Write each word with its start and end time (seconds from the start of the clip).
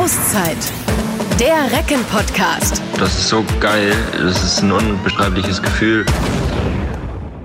Auszeit. 0.00 0.56
Der 1.38 1.70
Recken-Podcast. 1.76 2.80
Das 2.98 3.18
ist 3.18 3.28
so 3.28 3.44
geil. 3.60 3.92
Das 4.12 4.42
ist 4.42 4.62
ein 4.62 4.72
unbeschreibliches 4.72 5.60
Gefühl. 5.60 6.06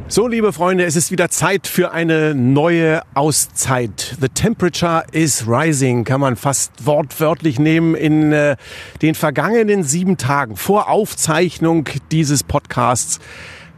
So, 0.08 0.30
liebe 0.30 0.54
Freunde, 0.54 0.86
es 0.86 0.96
ist 0.96 1.12
wieder 1.12 1.30
Zeit 1.30 1.68
für 1.68 1.92
eine 1.92 2.34
neue 2.34 3.02
Auszeit. 3.14 4.16
The 4.22 4.30
temperature 4.30 5.04
is 5.12 5.46
rising, 5.46 6.06
kann 6.06 6.22
man 6.22 6.38
fast 6.38 6.86
wortwörtlich 6.86 7.60
nehmen. 7.60 7.94
In 7.94 8.32
äh, 8.32 8.56
den 9.02 9.16
vergangenen 9.16 9.84
sieben 9.84 10.16
Tagen 10.16 10.56
vor 10.56 10.90
Aufzeichnung 10.90 11.90
dieses 12.10 12.44
Podcasts 12.44 13.20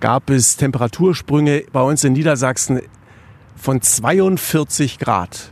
gab 0.02 0.30
es 0.30 0.56
Temperatursprünge 0.56 1.64
bei 1.74 1.82
uns 1.82 2.04
in 2.04 2.14
Niedersachsen 2.14 2.82
von 3.56 3.82
42 3.82 5.00
Grad. 5.00 5.52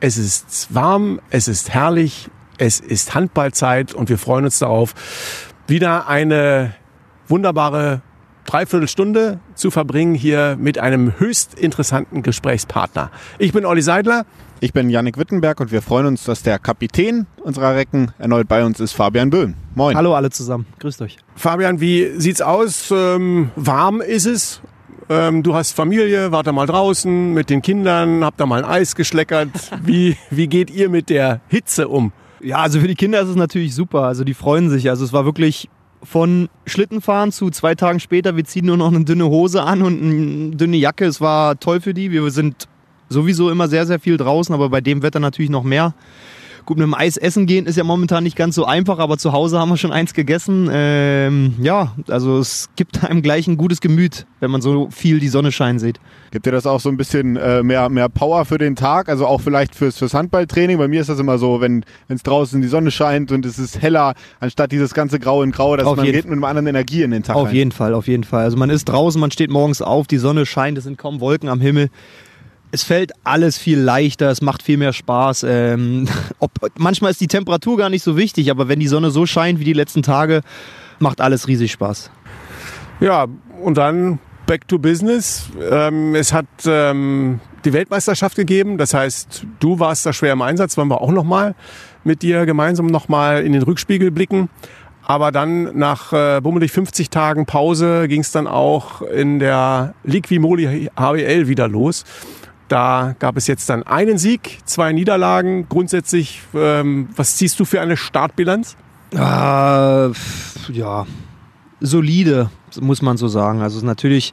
Es 0.00 0.16
ist 0.16 0.68
warm, 0.74 1.20
es 1.28 1.48
ist 1.48 1.68
herrlich, 1.68 2.30
es 2.62 2.78
ist 2.78 3.12
Handballzeit 3.16 3.92
und 3.92 4.08
wir 4.08 4.18
freuen 4.18 4.44
uns 4.44 4.60
darauf, 4.60 4.94
wieder 5.66 6.06
eine 6.06 6.72
wunderbare 7.26 8.02
Dreiviertelstunde 8.44 9.40
zu 9.56 9.72
verbringen 9.72 10.14
hier 10.14 10.56
mit 10.60 10.78
einem 10.78 11.18
höchst 11.18 11.54
interessanten 11.54 12.22
Gesprächspartner. 12.22 13.10
Ich 13.40 13.52
bin 13.52 13.66
Olli 13.66 13.82
Seidler. 13.82 14.26
Ich 14.60 14.72
bin 14.72 14.90
Yannick 14.90 15.18
Wittenberg 15.18 15.58
und 15.58 15.72
wir 15.72 15.82
freuen 15.82 16.06
uns, 16.06 16.22
dass 16.22 16.44
der 16.44 16.60
Kapitän 16.60 17.26
unserer 17.42 17.74
Recken 17.74 18.12
erneut 18.18 18.46
bei 18.46 18.64
uns 18.64 18.78
ist, 18.78 18.92
Fabian 18.92 19.30
Böhm. 19.30 19.54
Moin. 19.74 19.96
Hallo 19.96 20.14
alle 20.14 20.30
zusammen. 20.30 20.66
Grüßt 20.78 21.02
euch. 21.02 21.16
Fabian, 21.34 21.80
wie 21.80 22.12
sieht's 22.16 22.42
aus? 22.42 22.92
Ähm, 22.92 23.50
warm 23.56 24.00
ist 24.00 24.26
es? 24.26 24.60
Ähm, 25.08 25.42
du 25.42 25.56
hast 25.56 25.72
Familie, 25.72 26.30
wart 26.30 26.46
da 26.46 26.52
mal 26.52 26.66
draußen 26.66 27.34
mit 27.34 27.50
den 27.50 27.60
Kindern, 27.60 28.24
habt 28.24 28.38
da 28.38 28.46
mal 28.46 28.62
ein 28.62 28.70
Eis 28.70 28.94
geschleckert. 28.94 29.48
Wie, 29.82 30.16
wie 30.30 30.46
geht 30.46 30.70
ihr 30.70 30.88
mit 30.88 31.10
der 31.10 31.40
Hitze 31.48 31.88
um? 31.88 32.12
Ja, 32.42 32.58
also 32.58 32.80
für 32.80 32.88
die 32.88 32.94
Kinder 32.94 33.20
ist 33.20 33.28
es 33.28 33.36
natürlich 33.36 33.74
super. 33.74 34.02
Also 34.02 34.24
die 34.24 34.34
freuen 34.34 34.68
sich. 34.68 34.90
Also 34.90 35.04
es 35.04 35.12
war 35.12 35.24
wirklich 35.24 35.68
von 36.02 36.48
Schlittenfahren 36.66 37.30
zu 37.30 37.50
zwei 37.50 37.74
Tagen 37.74 38.00
später, 38.00 38.36
wir 38.36 38.44
ziehen 38.44 38.66
nur 38.66 38.76
noch 38.76 38.88
eine 38.88 39.04
dünne 39.04 39.26
Hose 39.26 39.62
an 39.62 39.82
und 39.82 40.02
eine 40.02 40.56
dünne 40.56 40.76
Jacke. 40.76 41.04
Es 41.04 41.20
war 41.20 41.58
toll 41.60 41.80
für 41.80 41.94
die. 41.94 42.10
Wir 42.10 42.28
sind 42.30 42.68
sowieso 43.08 43.50
immer 43.50 43.68
sehr, 43.68 43.86
sehr 43.86 44.00
viel 44.00 44.16
draußen, 44.16 44.54
aber 44.54 44.68
bei 44.68 44.80
dem 44.80 45.02
Wetter 45.02 45.20
natürlich 45.20 45.50
noch 45.50 45.62
mehr. 45.62 45.94
Gut, 46.64 46.78
mit 46.78 46.84
dem 46.84 46.94
Eis 46.94 47.16
essen 47.16 47.46
gehen 47.46 47.66
ist 47.66 47.76
ja 47.76 47.82
momentan 47.82 48.22
nicht 48.22 48.36
ganz 48.36 48.54
so 48.54 48.64
einfach, 48.64 48.98
aber 48.98 49.18
zu 49.18 49.32
Hause 49.32 49.58
haben 49.58 49.68
wir 49.68 49.76
schon 49.76 49.90
eins 49.92 50.14
gegessen. 50.14 50.68
Ähm, 50.72 51.54
ja, 51.60 51.92
also 52.08 52.38
es 52.38 52.70
gibt 52.76 53.02
einem 53.04 53.20
gleich 53.22 53.48
ein 53.48 53.56
gutes 53.56 53.80
Gemüt, 53.80 54.26
wenn 54.38 54.50
man 54.50 54.60
so 54.62 54.88
viel 54.90 55.18
die 55.18 55.28
Sonne 55.28 55.50
scheinen 55.50 55.80
sieht. 55.80 55.98
Gibt 56.30 56.46
dir 56.46 56.52
das 56.52 56.66
auch 56.66 56.78
so 56.78 56.88
ein 56.88 56.96
bisschen 56.96 57.36
äh, 57.36 57.62
mehr, 57.62 57.88
mehr 57.88 58.08
Power 58.08 58.44
für 58.44 58.58
den 58.58 58.76
Tag? 58.76 59.08
Also 59.08 59.26
auch 59.26 59.40
vielleicht 59.40 59.74
fürs, 59.74 59.98
fürs 59.98 60.14
Handballtraining? 60.14 60.78
Bei 60.78 60.86
mir 60.86 61.00
ist 61.00 61.08
das 61.08 61.18
immer 61.18 61.36
so, 61.38 61.60
wenn 61.60 61.84
es 62.08 62.22
draußen 62.22 62.62
die 62.62 62.68
Sonne 62.68 62.92
scheint 62.92 63.32
und 63.32 63.44
es 63.44 63.58
ist 63.58 63.82
heller, 63.82 64.14
anstatt 64.38 64.70
dieses 64.70 64.94
ganze 64.94 65.18
Grau 65.18 65.42
in 65.42 65.50
Grau, 65.50 65.76
dass 65.76 65.86
auf 65.86 65.96
man 65.96 66.06
geht 66.06 66.24
mit 66.28 66.38
einer 66.38 66.46
anderen 66.46 66.68
Energie 66.68 67.02
in 67.02 67.10
den 67.10 67.24
Tag 67.24 67.34
Auf 67.34 67.48
rein. 67.48 67.54
jeden 67.56 67.72
Fall, 67.72 67.92
auf 67.94 68.06
jeden 68.06 68.24
Fall. 68.24 68.44
Also 68.44 68.56
man 68.56 68.70
ist 68.70 68.84
draußen, 68.84 69.20
man 69.20 69.32
steht 69.32 69.50
morgens 69.50 69.82
auf, 69.82 70.06
die 70.06 70.18
Sonne 70.18 70.46
scheint, 70.46 70.78
es 70.78 70.84
sind 70.84 70.96
kaum 70.96 71.20
Wolken 71.20 71.48
am 71.48 71.60
Himmel 71.60 71.90
es 72.72 72.82
fällt 72.82 73.12
alles 73.22 73.58
viel 73.58 73.78
leichter, 73.78 74.30
es 74.30 74.40
macht 74.40 74.62
viel 74.62 74.78
mehr 74.78 74.92
Spaß. 74.92 75.44
Ähm, 75.48 76.08
ob, 76.40 76.50
manchmal 76.76 77.12
ist 77.12 77.20
die 77.20 77.28
Temperatur 77.28 77.76
gar 77.76 77.90
nicht 77.90 78.02
so 78.02 78.16
wichtig, 78.16 78.50
aber 78.50 78.66
wenn 78.66 78.80
die 78.80 78.88
Sonne 78.88 79.10
so 79.10 79.26
scheint 79.26 79.60
wie 79.60 79.64
die 79.64 79.74
letzten 79.74 80.02
Tage, 80.02 80.40
macht 80.98 81.20
alles 81.20 81.46
riesig 81.46 81.70
Spaß. 81.72 82.10
Ja, 83.00 83.26
und 83.62 83.76
dann 83.76 84.18
back 84.46 84.66
to 84.68 84.78
business. 84.78 85.50
Ähm, 85.70 86.14
es 86.14 86.32
hat 86.32 86.46
ähm, 86.66 87.40
die 87.64 87.72
Weltmeisterschaft 87.72 88.36
gegeben, 88.36 88.78
das 88.78 88.94
heißt, 88.94 89.46
du 89.60 89.78
warst 89.78 90.06
da 90.06 90.12
schwer 90.12 90.32
im 90.32 90.42
Einsatz, 90.42 90.76
wollen 90.76 90.88
wir 90.88 91.00
auch 91.00 91.12
nochmal 91.12 91.54
mit 92.04 92.22
dir 92.22 92.46
gemeinsam 92.46 92.86
nochmal 92.86 93.44
in 93.44 93.52
den 93.52 93.62
Rückspiegel 93.62 94.10
blicken. 94.10 94.48
Aber 95.04 95.32
dann 95.32 95.76
nach 95.76 96.12
äh, 96.12 96.40
bummelig 96.40 96.72
50 96.72 97.10
Tagen 97.10 97.44
Pause 97.44 98.06
ging 98.08 98.20
es 98.20 98.30
dann 98.30 98.46
auch 98.46 99.02
in 99.02 99.40
der 99.40 99.94
Liquimoli 100.04 100.90
HWL 100.96 101.48
wieder 101.48 101.68
los. 101.68 102.04
Da 102.72 103.14
gab 103.18 103.36
es 103.36 103.48
jetzt 103.48 103.68
dann 103.68 103.82
einen 103.82 104.16
Sieg, 104.16 104.60
zwei 104.64 104.94
Niederlagen. 104.94 105.66
Grundsätzlich, 105.68 106.40
ähm, 106.54 107.10
was 107.14 107.36
ziehst 107.36 107.60
du 107.60 107.66
für 107.66 107.82
eine 107.82 107.98
Startbilanz? 107.98 108.78
Äh, 109.12 109.18
ja, 109.18 111.06
solide, 111.80 112.48
muss 112.80 113.02
man 113.02 113.18
so 113.18 113.28
sagen. 113.28 113.60
Also 113.60 113.84
natürlich, 113.84 114.32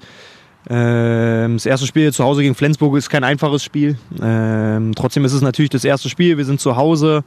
äh, 0.70 1.50
das 1.50 1.66
erste 1.66 1.86
Spiel 1.86 2.14
zu 2.14 2.24
Hause 2.24 2.44
gegen 2.44 2.56
Flensburg 2.56 2.96
ist 2.96 3.10
kein 3.10 3.26
einfaches 3.26 3.62
Spiel. 3.62 3.98
Ähm, 4.22 4.94
trotzdem 4.96 5.26
ist 5.26 5.34
es 5.34 5.42
natürlich 5.42 5.72
das 5.72 5.84
erste 5.84 6.08
Spiel. 6.08 6.38
Wir 6.38 6.46
sind 6.46 6.62
zu 6.62 6.78
Hause. 6.78 7.26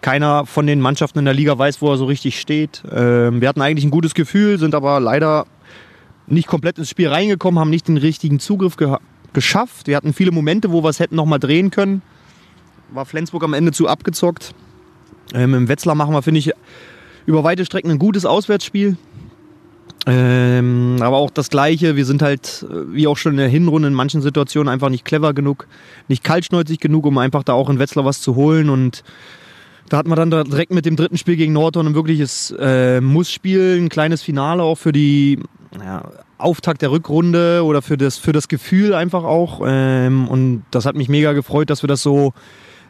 Keiner 0.00 0.46
von 0.46 0.66
den 0.66 0.80
Mannschaften 0.80 1.18
in 1.18 1.26
der 1.26 1.34
Liga 1.34 1.58
weiß, 1.58 1.82
wo 1.82 1.90
er 1.90 1.98
so 1.98 2.06
richtig 2.06 2.40
steht. 2.40 2.82
Ähm, 2.90 3.42
wir 3.42 3.50
hatten 3.50 3.60
eigentlich 3.60 3.84
ein 3.84 3.90
gutes 3.90 4.14
Gefühl, 4.14 4.58
sind 4.58 4.74
aber 4.74 4.98
leider 4.98 5.44
nicht 6.26 6.48
komplett 6.48 6.78
ins 6.78 6.88
Spiel 6.88 7.08
reingekommen, 7.08 7.60
haben 7.60 7.68
nicht 7.68 7.86
den 7.86 7.98
richtigen 7.98 8.40
Zugriff 8.40 8.76
gehabt 8.76 9.04
geschafft. 9.34 9.86
Wir 9.86 9.96
hatten 9.96 10.12
viele 10.12 10.30
Momente, 10.30 10.72
wo 10.72 10.82
wir 10.82 10.88
es 10.88 11.00
hätten 11.00 11.16
noch 11.16 11.26
mal 11.26 11.38
drehen 11.38 11.70
können. 11.70 12.02
War 12.90 13.04
Flensburg 13.04 13.44
am 13.44 13.54
Ende 13.54 13.72
zu 13.72 13.88
abgezockt. 13.88 14.54
Ähm, 15.34 15.54
Im 15.54 15.68
Wetzlar 15.68 15.94
machen 15.94 16.14
wir, 16.14 16.22
finde 16.22 16.38
ich, 16.38 16.52
über 17.26 17.44
weite 17.44 17.64
Strecken 17.64 17.90
ein 17.90 17.98
gutes 17.98 18.24
Auswärtsspiel. 18.24 18.96
Ähm, 20.06 20.96
aber 21.00 21.16
auch 21.16 21.30
das 21.30 21.48
Gleiche, 21.48 21.96
wir 21.96 22.04
sind 22.04 22.20
halt, 22.20 22.66
äh, 22.68 22.92
wie 22.92 23.06
auch 23.06 23.16
schon 23.16 23.32
in 23.32 23.38
der 23.38 23.48
Hinrunde, 23.48 23.88
in 23.88 23.94
manchen 23.94 24.20
Situationen 24.20 24.70
einfach 24.70 24.90
nicht 24.90 25.04
clever 25.04 25.32
genug, 25.32 25.66
nicht 26.08 26.22
kaltschnäuzig 26.22 26.78
genug, 26.78 27.06
um 27.06 27.16
einfach 27.16 27.42
da 27.42 27.54
auch 27.54 27.70
in 27.70 27.78
Wetzlar 27.78 28.04
was 28.04 28.20
zu 28.20 28.34
holen. 28.34 28.68
Und 28.68 29.02
da 29.88 29.96
hat 29.96 30.06
man 30.06 30.16
dann 30.16 30.30
direkt 30.30 30.72
mit 30.72 30.84
dem 30.84 30.96
dritten 30.96 31.16
Spiel 31.16 31.36
gegen 31.36 31.54
Nordhorn 31.54 31.86
ein 31.86 31.94
wirkliches 31.94 32.54
äh, 32.58 33.00
Muss-Spiel, 33.00 33.78
ein 33.80 33.88
kleines 33.88 34.22
Finale 34.22 34.62
auch 34.62 34.76
für 34.76 34.92
die 34.92 35.38
ja, 35.82 36.10
Auftakt 36.38 36.82
der 36.82 36.90
Rückrunde 36.90 37.64
oder 37.64 37.82
für 37.82 37.96
das, 37.96 38.18
für 38.18 38.32
das 38.32 38.48
Gefühl 38.48 38.94
einfach 38.94 39.24
auch. 39.24 39.60
Ähm, 39.64 40.28
und 40.28 40.64
das 40.70 40.86
hat 40.86 40.96
mich 40.96 41.08
mega 41.08 41.32
gefreut, 41.32 41.70
dass 41.70 41.82
wir 41.82 41.88
das 41.88 42.02
so 42.02 42.32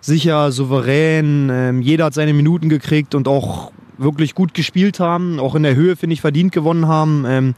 sicher, 0.01 0.53
souverän, 0.53 1.51
ähm, 1.51 1.83
jeder 1.83 2.07
hat 2.07 2.15
seine 2.15 2.35
Minuten 2.35 2.69
gekriegt 2.69 3.15
und 3.15 3.29
auch 3.29 3.73
wirklich 3.97 4.35
gut 4.35 4.55
gespielt 4.55 5.01
haben, 5.01 5.39
auch 5.41 5.55
in 5.55 5.63
der 5.63 5.77
Höhe, 5.77 5.97
finde 5.97 6.15
ich, 6.15 6.21
verdient 6.21 6.53
gewonnen 6.53 6.89
haben. 6.89 7.25
Ähm, 7.27 7.55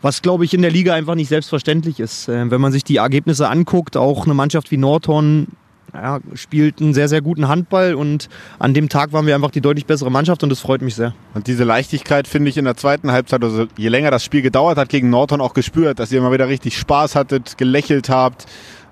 was, 0.00 0.20
glaube 0.20 0.44
ich, 0.44 0.52
in 0.52 0.62
der 0.62 0.70
Liga 0.70 0.94
einfach 0.94 1.14
nicht 1.14 1.28
selbstverständlich 1.28 1.98
ist. 1.98 2.28
Ähm, 2.28 2.50
wenn 2.50 2.60
man 2.60 2.72
sich 2.72 2.84
die 2.84 2.96
Ergebnisse 2.96 3.48
anguckt, 3.48 3.96
auch 3.96 4.24
eine 4.24 4.34
Mannschaft 4.34 4.70
wie 4.70 4.76
Nordhorn 4.76 5.48
ja, 5.94 6.18
spielt 6.34 6.80
einen 6.80 6.92
sehr, 6.92 7.08
sehr 7.08 7.22
guten 7.22 7.48
Handball 7.48 7.94
und 7.94 8.28
an 8.58 8.74
dem 8.74 8.88
Tag 8.88 9.12
waren 9.12 9.26
wir 9.26 9.34
einfach 9.34 9.50
die 9.50 9.60
deutlich 9.60 9.86
bessere 9.86 10.10
Mannschaft 10.10 10.42
und 10.42 10.48
das 10.48 10.60
freut 10.60 10.82
mich 10.82 10.94
sehr. 10.96 11.14
Und 11.34 11.46
diese 11.46 11.64
Leichtigkeit 11.64 12.26
finde 12.26 12.50
ich 12.50 12.56
in 12.56 12.64
der 12.64 12.76
zweiten 12.76 13.12
Halbzeit, 13.12 13.42
also 13.44 13.66
je 13.76 13.88
länger 13.88 14.10
das 14.10 14.24
Spiel 14.24 14.42
gedauert 14.42 14.76
hat, 14.76 14.88
gegen 14.88 15.10
Nordhorn 15.10 15.40
auch 15.40 15.54
gespürt, 15.54 16.00
dass 16.00 16.10
ihr 16.10 16.18
immer 16.18 16.32
wieder 16.32 16.48
richtig 16.48 16.76
Spaß 16.76 17.14
hattet, 17.14 17.56
gelächelt 17.58 18.08
habt. 18.08 18.46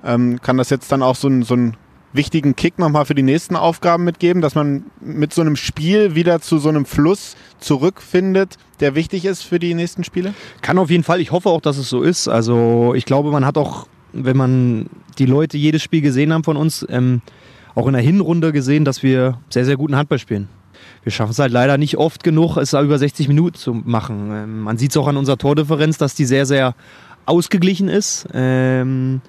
Ähm, 0.05 0.41
kann 0.41 0.57
das 0.57 0.71
jetzt 0.71 0.91
dann 0.93 1.03
auch 1.03 1.17
so 1.17 1.29
ein, 1.29 1.43
so 1.43 1.55
einen 1.55 1.77
wichtigen 2.13 2.55
Kick 2.55 2.79
nochmal 2.79 3.05
für 3.05 3.15
die 3.15 3.23
nächsten 3.23 3.57
Aufgaben 3.57 4.05
mitgeben, 4.05 4.43
dass 4.43 4.55
man 4.55 4.85
mit 5.01 5.33
so 5.33 5.41
einem 5.41 5.57
Spiel 5.57 6.15
wieder 6.15 6.41
zu 6.41 6.59
so 6.59 6.69
einem 6.69 6.85
Fluss 6.85 7.37
zurückfindet, 7.59 8.57
der 8.81 8.95
wichtig 8.95 9.25
ist 9.25 9.43
für 9.43 9.59
die 9.59 9.75
nächsten 9.75 10.05
Spiele? 10.05 10.35
Kann 10.61 10.79
auf 10.79 10.91
jeden 10.91 11.05
Fall. 11.05 11.21
Ich 11.21 11.33
hoffe 11.33 11.49
auch, 11.49 11.61
dass 11.61 11.79
es 11.79 11.89
so 11.89 12.03
ist. 12.03 12.29
Also 12.29 12.95
ich 12.95 13.07
glaube, 13.07 13.31
man 13.31 13.47
hat 13.47 13.57
auch 13.57 13.87
wenn 14.13 14.37
man 14.37 14.87
die 15.19 15.27
Leute 15.27 15.57
jedes 15.57 15.83
Spiel 15.83 16.01
gesehen 16.01 16.33
haben 16.33 16.45
von 16.45 16.57
uns, 16.57 16.87
ähm, 16.89 17.23
auch 17.75 17.87
in 17.87 17.95
der 17.95 18.03
Hinrunde 18.03 18.53
gesehen, 18.53 18.85
dass 18.85 19.03
wir 19.03 19.39
sehr, 19.49 19.65
sehr 19.65 19.77
guten 19.77 19.97
Handball 19.97 20.19
spielen. 20.19 20.49
Wir 21.03 21.13
schaffen 21.13 21.33
es 21.33 21.39
halt 21.39 21.53
leider 21.53 21.79
nicht 21.79 21.97
oft 21.97 22.23
genug, 22.23 22.57
es 22.57 22.73
über 22.73 22.99
60 22.99 23.29
Minuten 23.29 23.57
zu 23.57 23.75
machen. 23.75 24.31
Ähm, 24.33 24.61
man 24.61 24.79
sieht 24.79 24.91
es 24.91 24.97
auch 24.97 25.09
an 25.09 25.17
unserer 25.17 25.39
Tordifferenz, 25.39 25.99
dass 25.99 26.15
die 26.15 26.25
sehr, 26.25 26.47
sehr 26.47 26.75
ausgeglichen 27.27 27.89
ist. 27.89 28.27
Ähm, 28.33 29.21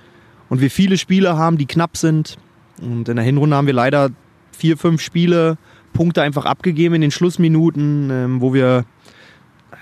und 0.50 0.62
wir 0.62 0.70
viele 0.70 0.98
Spiele 0.98 1.38
haben, 1.38 1.58
die 1.58 1.66
knapp 1.66 1.98
sind. 1.98 2.38
Und 2.82 3.10
in 3.10 3.16
der 3.16 3.26
Hinrunde 3.26 3.56
haben 3.56 3.68
wir 3.68 3.74
leider 3.74 4.10
vier, 4.52 4.78
fünf 4.78 5.02
Spiele, 5.02 5.58
Punkte 5.94 6.22
einfach 6.22 6.46
abgegeben 6.46 6.96
in 6.96 7.02
den 7.02 7.12
Schlussminuten, 7.12 8.10
ähm, 8.12 8.42
wo 8.42 8.54
wir 8.54 8.86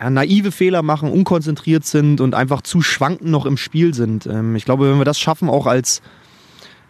naive 0.09 0.51
Fehler 0.51 0.81
machen, 0.81 1.12
unkonzentriert 1.12 1.86
sind 1.86 2.21
und 2.21 2.33
einfach 2.33 2.62
zu 2.62 2.81
schwanken 2.81 3.31
noch 3.31 3.45
im 3.45 3.57
Spiel 3.57 3.94
sind. 3.94 4.25
Ähm, 4.25 4.56
ich 4.56 4.65
glaube, 4.65 4.89
wenn 4.89 4.98
wir 4.98 5.06
das 5.06 5.19
schaffen, 5.19 5.50
auch 5.50 5.68
als 5.68 6.01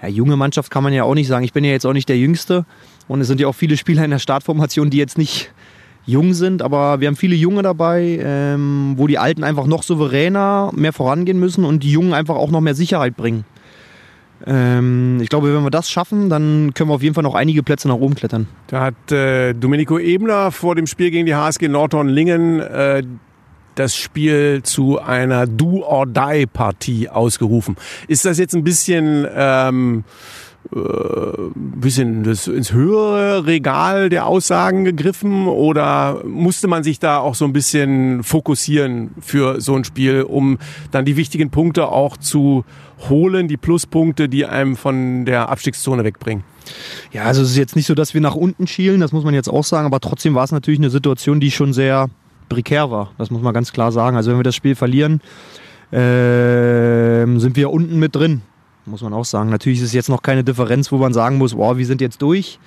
ja, 0.02 0.08
junge 0.08 0.38
Mannschaft 0.38 0.72
kann 0.72 0.84
man 0.84 0.94
ja 0.94 1.04
auch 1.04 1.16
nicht 1.16 1.28
sagen, 1.28 1.44
ich 1.44 1.54
bin 1.54 1.64
ja 1.64 1.72
jetzt 1.72 1.86
auch 1.86 1.94
nicht 1.94 2.10
der 2.10 2.18
Jüngste 2.18 2.66
und 3.08 3.22
es 3.22 3.28
sind 3.28 3.40
ja 3.40 3.48
auch 3.48 3.56
viele 3.56 3.78
Spieler 3.78 4.06
in 4.06 4.12
der 4.12 4.20
Startformation, 4.20 4.90
die 4.90 4.98
jetzt 4.98 5.18
nicht 5.18 5.52
jung 6.06 6.34
sind, 6.34 6.62
aber 6.62 7.00
wir 7.00 7.08
haben 7.08 7.16
viele 7.16 7.36
Junge 7.36 7.62
dabei, 7.62 8.20
ähm, 8.22 8.94
wo 8.98 9.08
die 9.08 9.20
Alten 9.20 9.44
einfach 9.44 9.68
noch 9.68 9.84
souveräner 9.84 10.72
mehr 10.74 10.94
vorangehen 10.94 11.40
müssen 11.40 11.64
und 11.64 11.84
die 11.84 11.92
Jungen 11.92 12.14
einfach 12.14 12.36
auch 12.36 12.50
noch 12.50 12.62
mehr 12.62 12.76
Sicherheit 12.76 13.16
bringen. 13.16 13.46
Ähm, 14.46 15.20
ich 15.22 15.30
glaube, 15.30 15.54
wenn 15.54 15.64
wir 15.64 15.70
das 15.70 15.90
schaffen, 15.90 16.30
dann 16.30 16.74
können 16.74 16.90
wir 16.90 16.96
auf 16.96 17.04
jeden 17.04 17.16
Fall 17.16 17.24
noch 17.24 17.36
einige 17.36 17.64
Plätze 17.64 17.88
nach 17.88 17.96
oben 17.96 18.16
klettern. 18.16 18.48
Da 18.68 18.82
hat 18.82 19.12
äh, 19.12 19.54
Domenico 19.54 20.00
Ebner 20.00 20.52
vor 20.52 20.76
dem 20.76 20.88
Spiel 20.88 21.12
gegen 21.12 21.26
die 21.26 21.36
HSG 21.36 21.68
Nordhorn-Lingen 21.68 22.60
äh, 22.60 23.04
das 23.76 23.96
Spiel 23.96 24.62
zu 24.64 25.00
einer 25.00 25.48
Do-or-Die-Partie 25.48 27.10
ausgerufen. 27.10 27.78
Ist 28.08 28.26
das 28.26 28.38
jetzt 28.38 28.54
ein 28.54 28.64
bisschen 28.64 29.26
ähm, 29.34 30.04
äh, 30.04 30.51
bisschen 30.72 32.24
das, 32.24 32.48
ins 32.48 32.72
höhere 32.72 33.46
Regal 33.46 34.10
der 34.10 34.26
Aussagen 34.26 34.86
gegriffen 34.86 35.48
oder 35.48 36.22
musste 36.26 36.68
man 36.68 36.84
sich 36.84 37.00
da 37.00 37.18
auch 37.18 37.36
so 37.36 37.46
ein 37.46 37.52
bisschen 37.52 38.24
fokussieren 38.24 39.12
für 39.20 39.60
so 39.60 39.76
ein 39.76 39.84
Spiel, 39.84 40.22
um 40.22 40.60
dann 40.92 41.04
die 41.04 41.18
wichtigen 41.18 41.50
Punkte 41.50 41.88
auch 41.90 42.16
zu 42.16 42.64
holen, 43.10 43.48
die 43.48 43.58
Pluspunkte, 43.58 44.30
die 44.30 44.46
einem 44.46 44.78
von 44.78 45.26
der 45.26 45.50
Abstiegszone 45.50 46.04
wegbringen? 46.04 46.44
Ja, 47.12 47.24
also 47.24 47.42
es 47.42 47.50
ist 47.50 47.58
jetzt 47.58 47.76
nicht 47.76 47.88
so, 47.88 47.96
dass 47.96 48.14
wir 48.14 48.22
nach 48.22 48.36
unten 48.36 48.68
schielen, 48.68 49.02
das 49.02 49.12
muss 49.12 49.26
man 49.26 49.34
jetzt 49.34 49.50
auch 49.50 49.64
sagen, 49.64 49.86
aber 49.86 50.00
trotzdem 50.00 50.36
war 50.36 50.44
es 50.44 50.52
natürlich 50.52 50.80
eine 50.80 50.90
Situation, 50.90 51.40
die 51.40 51.52
schon 51.52 51.74
sehr 51.74 52.10
prekär 52.48 52.92
war. 52.92 53.12
Das 53.18 53.32
muss 53.32 53.42
man 53.42 53.54
ganz 53.54 53.74
klar 53.74 53.92
sagen. 53.92 54.16
Also 54.16 54.32
wenn 54.32 54.40
wir 54.40 54.44
das 54.44 54.56
Spiel 54.56 54.76
verlieren, 54.76 55.22
äh, 55.92 57.26
sind 57.40 57.56
wir 57.56 57.72
unten 57.72 58.00
mit 58.00 58.16
drin, 58.16 58.42
muss 58.86 59.02
man 59.02 59.14
auch 59.14 59.26
sagen. 59.26 59.50
Natürlich 59.50 59.80
ist 59.80 59.86
es 59.86 59.94
jetzt 59.94 60.10
noch 60.10 60.22
keine 60.22 60.44
Differenz, 60.44 60.92
wo 60.92 60.98
man 60.98 61.14
sagen 61.14 61.38
muss, 61.38 61.56
wow, 61.56 61.78
wir 61.78 61.86
sind 61.86 62.02
jetzt 62.02 62.22
durch. 62.22 62.60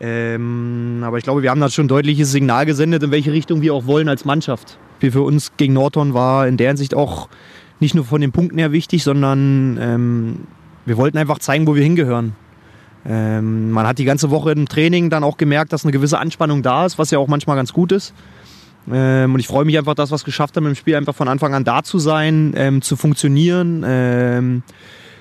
Ähm, 0.00 1.02
aber 1.04 1.18
ich 1.18 1.24
glaube, 1.24 1.42
wir 1.42 1.50
haben 1.50 1.60
da 1.60 1.68
schon 1.68 1.86
ein 1.86 1.88
deutliches 1.88 2.30
Signal 2.30 2.66
gesendet, 2.66 3.02
in 3.02 3.10
welche 3.10 3.32
Richtung 3.32 3.62
wir 3.62 3.74
auch 3.74 3.86
wollen 3.86 4.08
als 4.08 4.24
Mannschaft. 4.24 4.78
Wie 5.00 5.10
für 5.10 5.22
uns 5.22 5.52
gegen 5.56 5.72
Norton 5.72 6.14
war 6.14 6.46
in 6.46 6.56
der 6.56 6.68
Hinsicht 6.68 6.94
auch 6.94 7.28
nicht 7.80 7.94
nur 7.94 8.04
von 8.04 8.20
den 8.20 8.32
Punkten 8.32 8.58
her 8.58 8.72
wichtig, 8.72 9.02
sondern 9.02 9.78
ähm, 9.80 10.36
wir 10.86 10.96
wollten 10.96 11.18
einfach 11.18 11.38
zeigen, 11.38 11.66
wo 11.66 11.74
wir 11.74 11.82
hingehören. 11.82 12.34
Ähm, 13.06 13.70
man 13.70 13.86
hat 13.86 13.98
die 13.98 14.04
ganze 14.04 14.30
Woche 14.30 14.52
im 14.52 14.68
Training 14.68 15.10
dann 15.10 15.24
auch 15.24 15.36
gemerkt, 15.36 15.72
dass 15.72 15.84
eine 15.84 15.92
gewisse 15.92 16.18
Anspannung 16.18 16.62
da 16.62 16.86
ist, 16.86 16.98
was 16.98 17.10
ja 17.10 17.18
auch 17.18 17.28
manchmal 17.28 17.56
ganz 17.56 17.72
gut 17.72 17.92
ist. 17.92 18.12
Ähm, 18.90 19.34
und 19.34 19.40
ich 19.40 19.46
freue 19.46 19.64
mich 19.64 19.78
einfach, 19.78 19.94
dass 19.94 20.10
wir 20.10 20.16
es 20.16 20.24
geschafft 20.24 20.56
haben, 20.56 20.66
im 20.66 20.74
Spiel 20.74 20.94
einfach 20.96 21.14
von 21.14 21.28
Anfang 21.28 21.54
an 21.54 21.64
da 21.64 21.82
zu 21.82 21.98
sein, 21.98 22.52
ähm, 22.56 22.82
zu 22.82 22.96
funktionieren, 22.96 23.84
ähm, 23.86 24.62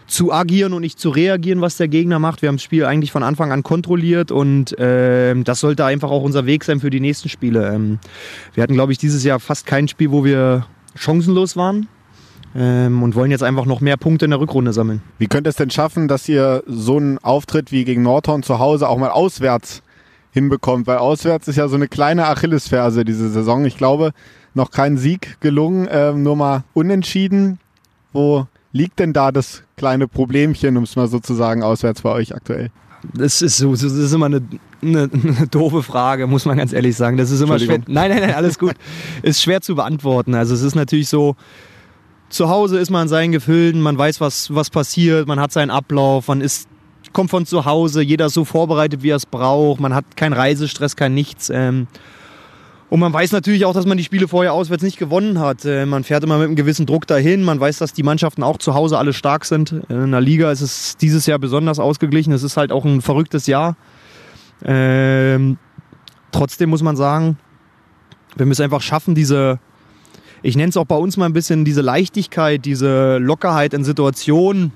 zu 0.08 0.32
agieren 0.32 0.74
und 0.74 0.82
nicht 0.82 1.00
zu 1.00 1.10
reagieren, 1.10 1.62
was 1.62 1.78
der 1.78 1.90
Gegner 1.90 2.18
macht. 2.18 2.42
Wir 2.42 2.50
haben 2.50 2.56
das 2.56 2.64
Spiel 2.64 2.86
eigentlich 2.86 3.12
von 3.12 3.24
Anfang 3.24 3.52
an 3.52 3.62
kontrolliert 3.62 4.32
und 4.32 4.76
ähm, 4.80 5.44
das 5.44 5.60
sollte 5.60 5.86
einfach 5.86 6.10
auch 6.10 6.24
unser 6.24 6.46
Weg 6.46 6.64
sein 6.64 6.80
für 6.80 6.90
die 6.90 7.02
nächsten 7.02 7.30
Spiele. 7.30 7.74
Ähm, 7.74 8.00
wir 8.54 8.64
hatten, 8.64 8.74
glaube 8.74 8.94
ich, 8.94 8.98
dieses 8.98 9.24
Jahr 9.24 9.40
fast 9.40 9.66
kein 9.66 9.88
Spiel, 9.88 10.12
wo 10.12 10.24
wir 10.24 10.66
chancenlos 10.96 11.58
waren 11.58 11.88
ähm, 12.56 13.04
und 13.04 13.16
wollen 13.16 13.32
jetzt 13.32 13.44
einfach 13.44 13.66
noch 13.66 13.82
mehr 13.82 13.98
Punkte 13.98 14.26
in 14.26 14.32
der 14.32 14.40
Rückrunde 14.40 14.72
sammeln. 14.72 15.02
Wie 15.20 15.28
könnt 15.28 15.46
ihr 15.46 15.50
es 15.50 15.58
denn 15.58 15.70
schaffen, 15.70 16.08
dass 16.08 16.28
ihr 16.30 16.64
so 16.66 16.98
einen 16.98 17.18
Auftritt 17.20 17.72
wie 17.72 17.84
gegen 17.84 18.02
Nordhorn 18.02 18.44
zu 18.44 18.60
Hause 18.60 18.88
auch 18.88 18.98
mal 18.98 19.12
auswärts 19.12 19.84
hinbekommt? 20.32 20.88
Weil 20.88 20.98
auswärts 20.98 21.50
ist 21.50 21.58
ja 21.58 21.68
so 21.68 21.76
eine 21.76 21.90
kleine 21.90 22.28
Achillesferse 22.28 23.04
diese 23.04 23.30
Saison. 23.30 23.66
Ich 23.66 23.78
glaube, 23.78 24.14
noch 24.54 24.72
kein 24.72 24.98
Sieg 24.98 25.38
gelungen, 25.42 25.88
ähm, 25.92 26.24
nur 26.24 26.38
mal 26.38 26.64
unentschieden. 26.74 27.60
Wo 28.14 28.48
liegt 28.72 29.00
denn 29.00 29.14
da 29.14 29.32
das 29.32 29.64
kleine 29.76 30.08
Problemchen, 30.08 30.78
um 30.78 30.84
es 30.84 30.96
mal 30.96 31.08
so 31.08 31.20
zu 31.20 31.34
sagen, 31.34 31.64
auswärts 31.64 32.02
bei 32.02 32.12
euch 32.12 32.36
aktuell? 32.36 32.72
Das 33.14 33.42
ist 33.42 33.58
so, 33.58 33.72
das 33.72 33.84
ist 33.84 34.14
immer 34.14 34.26
eine, 34.26 34.42
eine, 34.82 35.10
eine, 35.12 35.48
doofe 35.52 35.84
Frage, 35.84 36.28
muss 36.28 36.46
man 36.46 36.58
ganz 36.58 36.74
ehrlich 36.74 36.96
sagen. 36.96 37.18
Das 37.18 37.32
ist 37.32 37.42
immer 37.42 37.60
schwer. 37.60 37.80
Nein, 37.88 38.12
nein, 38.12 38.22
nein, 38.22 38.34
alles 38.34 38.58
gut. 38.58 38.74
ist 39.22 39.42
schwer 39.42 39.62
zu 39.62 39.76
beantworten. 39.76 40.34
Also 40.34 40.54
es 40.54 40.62
ist 40.62 40.76
natürlich 40.76 41.10
so, 41.10 41.36
zu 42.30 42.50
Hause 42.50 42.80
ist 42.80 42.90
man 42.90 43.04
in 43.04 43.08
seinen 43.08 43.32
Gefilden, 43.32 43.82
man 43.82 43.98
weiß, 43.98 44.20
was, 44.20 44.54
was 44.54 44.70
passiert, 44.70 45.28
man 45.28 45.40
hat 45.40 45.52
seinen 45.52 45.70
Ablauf, 45.70 46.28
man 46.28 46.42
ist, 46.42 46.68
kommt 47.14 47.30
von 47.30 47.46
zu 47.46 47.66
Hause, 47.66 48.02
jeder 48.02 48.26
ist 48.26 48.34
so 48.34 48.46
vorbereitet, 48.46 49.04
wie 49.04 49.12
er 49.12 49.16
es 49.16 49.26
braucht, 49.26 49.80
man 49.80 49.94
hat 49.94 50.18
keinen 50.18 50.34
Reisestress, 50.34 50.96
kein 50.96 51.14
Nichts. 51.14 51.50
Ähm, 51.54 51.88
und 52.90 53.00
man 53.00 53.12
weiß 53.12 53.34
natürlich 53.34 53.66
auch, 53.66 53.74
dass 53.74 53.86
man 53.86 53.98
die 53.98 54.04
Spiele 54.04 54.28
vorher 54.28 54.54
auswärts 54.54 54.84
nicht 54.84 54.98
gewonnen 54.98 55.40
hat. 55.40 55.66
Äh, 55.66 55.86
man 55.86 56.04
fährt 56.04 56.24
immer 56.24 56.38
mit 56.38 56.48
einem 56.48 56.56
gewissen 56.56 56.86
Druck 56.86 57.06
dahin. 57.06 57.44
Man 57.44 57.60
weiß, 57.60 57.80
dass 57.80 57.92
die 57.92 58.04
Mannschaften 58.04 58.44
auch 58.44 58.58
zu 58.58 58.74
Hause 58.74 58.98
alle 58.98 59.12
stark 59.12 59.44
sind. 59.44 59.72
In 59.90 60.12
der 60.12 60.22
Liga 60.22 60.52
ist 60.52 60.62
es 60.62 60.96
dieses 60.96 61.26
Jahr 61.26 61.38
besonders 61.40 61.80
ausgeglichen. 61.80 62.32
Es 62.32 62.44
ist 62.44 62.56
halt 62.56 62.72
auch 62.72 62.86
ein 62.86 63.02
verrücktes 63.02 63.46
Jahr. 63.48 63.76
Ähm, 64.64 65.58
trotzdem 66.32 66.70
muss 66.70 66.82
man 66.82 66.96
sagen, 66.96 67.38
wir 68.36 68.52
es 68.52 68.62
einfach 68.62 68.82
schaffen, 68.82 69.16
diese, 69.16 69.60
ich 70.42 70.56
nenne 70.56 70.70
es 70.70 70.78
auch 70.78 70.86
bei 70.86 70.96
uns 70.96 71.18
mal 71.18 71.26
ein 71.26 71.34
bisschen 71.34 71.66
diese 71.66 71.82
Leichtigkeit, 71.82 72.64
diese 72.66 73.18
Lockerheit 73.18 73.74
in 73.74 73.84
Situationen 73.84 74.72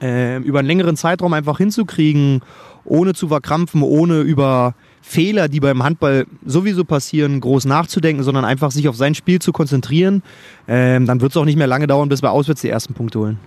äh, 0.00 0.38
über 0.38 0.60
einen 0.60 0.68
längeren 0.68 0.96
Zeitraum 0.96 1.32
einfach 1.32 1.58
hinzukriegen, 1.58 2.42
ohne 2.84 3.14
zu 3.14 3.28
verkrampfen, 3.28 3.82
ohne 3.82 4.20
über 4.20 4.74
Fehler, 5.08 5.48
die 5.48 5.60
beim 5.60 5.84
Handball 5.84 6.26
sowieso 6.44 6.84
passieren, 6.84 7.40
groß 7.40 7.64
nachzudenken, 7.64 8.24
sondern 8.24 8.44
einfach 8.44 8.72
sich 8.72 8.88
auf 8.88 8.96
sein 8.96 9.14
Spiel 9.14 9.40
zu 9.40 9.52
konzentrieren, 9.52 10.24
ähm, 10.66 11.06
dann 11.06 11.20
wird 11.20 11.30
es 11.30 11.36
auch 11.36 11.44
nicht 11.44 11.56
mehr 11.56 11.68
lange 11.68 11.86
dauern, 11.86 12.08
bis 12.08 12.22
wir 12.22 12.32
auswärts 12.32 12.62
die 12.62 12.68
ersten 12.68 12.92
Punkte 12.92 13.20
holen. 13.20 13.38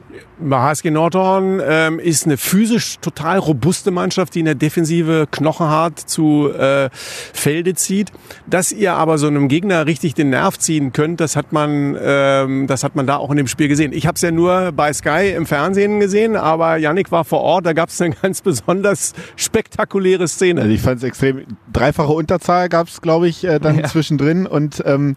HSG 0.50 0.92
Nordhorn 0.92 1.62
ähm, 1.64 2.00
ist 2.00 2.26
eine 2.26 2.38
physisch 2.38 2.98
total 3.00 3.38
robuste 3.40 3.92
Mannschaft, 3.92 4.36
die 4.36 4.40
in 4.40 4.46
der 4.46 4.56
Defensive 4.56 5.28
knochenhart 5.30 6.00
zu 6.00 6.52
äh, 6.52 6.90
Felde 6.94 7.74
zieht. 7.74 8.12
Dass 8.48 8.72
ihr 8.72 8.94
aber 8.94 9.18
so 9.18 9.28
einem 9.28 9.48
Gegner 9.48 9.86
richtig 9.86 10.14
den 10.14 10.30
Nerv 10.30 10.58
ziehen 10.58 10.94
könnt, 10.94 11.20
das 11.20 11.36
hat 11.36 11.52
man, 11.52 11.98
ähm, 12.02 12.68
das 12.68 12.84
hat 12.84 12.96
man 12.96 13.06
da 13.06 13.18
auch 13.18 13.32
in 13.32 13.38
dem 13.38 13.48
Spiel 13.48 13.68
gesehen. 13.68 13.92
Ich 13.92 14.08
habe 14.08 14.16
es 14.16 14.22
ja 14.22 14.32
nur 14.32 14.72
bei 14.72 14.94
Sky 14.94 15.34
im 15.36 15.46
Fernsehen 15.46 16.00
gesehen, 16.00 16.36
aber 16.36 16.78
Yannick 16.78 17.12
war 17.12 17.26
vor 17.26 17.42
Ort. 17.42 17.66
Da 17.66 17.74
gab 17.74 17.90
es 17.90 18.02
eine 18.02 18.16
ganz 18.22 18.42
besonders 18.42 19.14
spektakuläre 19.36 20.28
Szene. 20.28 20.62
Also 20.62 20.74
ich 20.74 20.82
fand 20.82 20.98
es 20.98 21.04
extrem. 21.04 21.46
Dreifache 21.72 22.12
Unterzahl 22.12 22.70
gab 22.70 22.88
es, 22.88 23.02
glaube 23.02 23.28
ich, 23.28 23.44
äh, 23.44 23.60
dann 23.60 23.80
ja. 23.80 23.84
zwischendrin 23.86 24.48
und 24.48 24.82
ähm, 24.86 25.16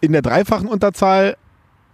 in 0.00 0.12
der 0.12 0.22
dreifachen 0.22 0.68
Unterzahl 0.68 1.36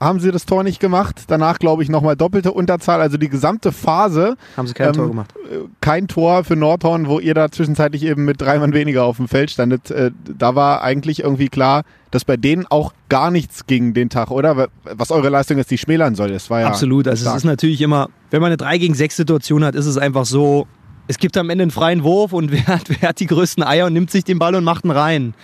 haben 0.01 0.19
sie 0.19 0.33
das 0.33 0.47
Tor 0.47 0.65
nicht 0.65 0.81
gemacht. 0.81 1.25
Danach, 1.29 1.59
glaube 1.59 1.83
ich, 1.83 1.91
nochmal 1.91 2.17
doppelte 2.17 2.53
Unterzahl. 2.53 3.03
Also 3.03 3.19
die 3.19 3.29
gesamte 3.29 3.71
Phase. 3.71 4.37
Haben 4.57 4.67
sie 4.67 4.73
kein 4.73 4.89
ähm, 4.89 4.95
Tor 4.95 5.09
gemacht. 5.09 5.35
Kein 5.83 6.09
Tor 6.09 6.43
für 6.45 6.57
Nordhorn, 6.57 7.07
wo 7.07 7.21
ihr 7.21 7.35
da 7.35 7.51
zwischenzeitlich 7.51 8.05
eben 8.05 8.25
mit 8.25 8.41
drei 8.41 8.59
Mann 8.59 8.73
weniger 8.73 9.05
auf 9.05 9.19
dem 9.19 9.29
Feld 9.29 9.51
standet. 9.51 9.91
Äh, 9.91 10.11
da 10.39 10.55
war 10.55 10.83
eigentlich 10.83 11.23
irgendwie 11.23 11.49
klar, 11.49 11.83
dass 12.11 12.25
bei 12.25 12.39
denen 12.39 12.67
auch 12.67 12.95
gar 13.11 13.31
nichts 13.31 13.67
ging 13.67 13.93
den 13.93 14.09
Tag, 14.09 14.31
oder? 14.31 14.69
Was 14.85 15.11
eure 15.11 15.29
Leistung 15.29 15.59
ist, 15.59 15.71
die 15.71 15.79
schmälern 15.79 16.15
soll. 16.15 16.31
Das 16.31 16.49
war 16.49 16.61
ja 16.61 16.67
Absolut. 16.67 17.07
Also 17.07 17.23
stark. 17.23 17.37
es 17.37 17.43
ist 17.43 17.47
natürlich 17.47 17.83
immer, 17.83 18.09
wenn 18.31 18.41
man 18.41 18.49
eine 18.49 18.57
3 18.57 18.79
gegen 18.79 18.95
6 18.95 19.17
Situation 19.17 19.65
hat, 19.65 19.75
ist 19.75 19.87
es 19.87 19.99
einfach 19.99 20.25
so, 20.25 20.67
es 21.09 21.19
gibt 21.19 21.37
am 21.37 21.51
Ende 21.51 21.63
einen 21.63 21.71
freien 21.71 22.05
Wurf 22.05 22.33
und 22.33 22.51
wer 22.53 22.67
hat, 22.67 22.89
wer 22.89 23.11
hat 23.11 23.21
die 23.21 23.27
größten 23.27 23.63
Eier 23.63 23.87
und 23.87 23.93
nimmt 23.93 24.11
sich 24.11 24.25
den 24.25 24.39
Ball 24.39 24.55
und 24.55 24.65
macht 24.65 24.85
ihn 24.85 24.93
rein. 24.93 25.35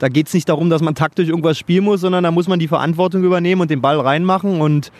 Da 0.00 0.08
geht 0.08 0.28
es 0.28 0.34
nicht 0.34 0.48
darum, 0.48 0.70
dass 0.70 0.80
man 0.80 0.94
taktisch 0.94 1.28
irgendwas 1.28 1.58
spielen 1.58 1.84
muss, 1.84 2.00
sondern 2.00 2.24
da 2.24 2.30
muss 2.30 2.48
man 2.48 2.58
die 2.58 2.68
Verantwortung 2.68 3.22
übernehmen 3.22 3.60
und 3.60 3.70
den 3.70 3.82
Ball 3.82 4.00
reinmachen. 4.00 4.62
Und 4.62 4.90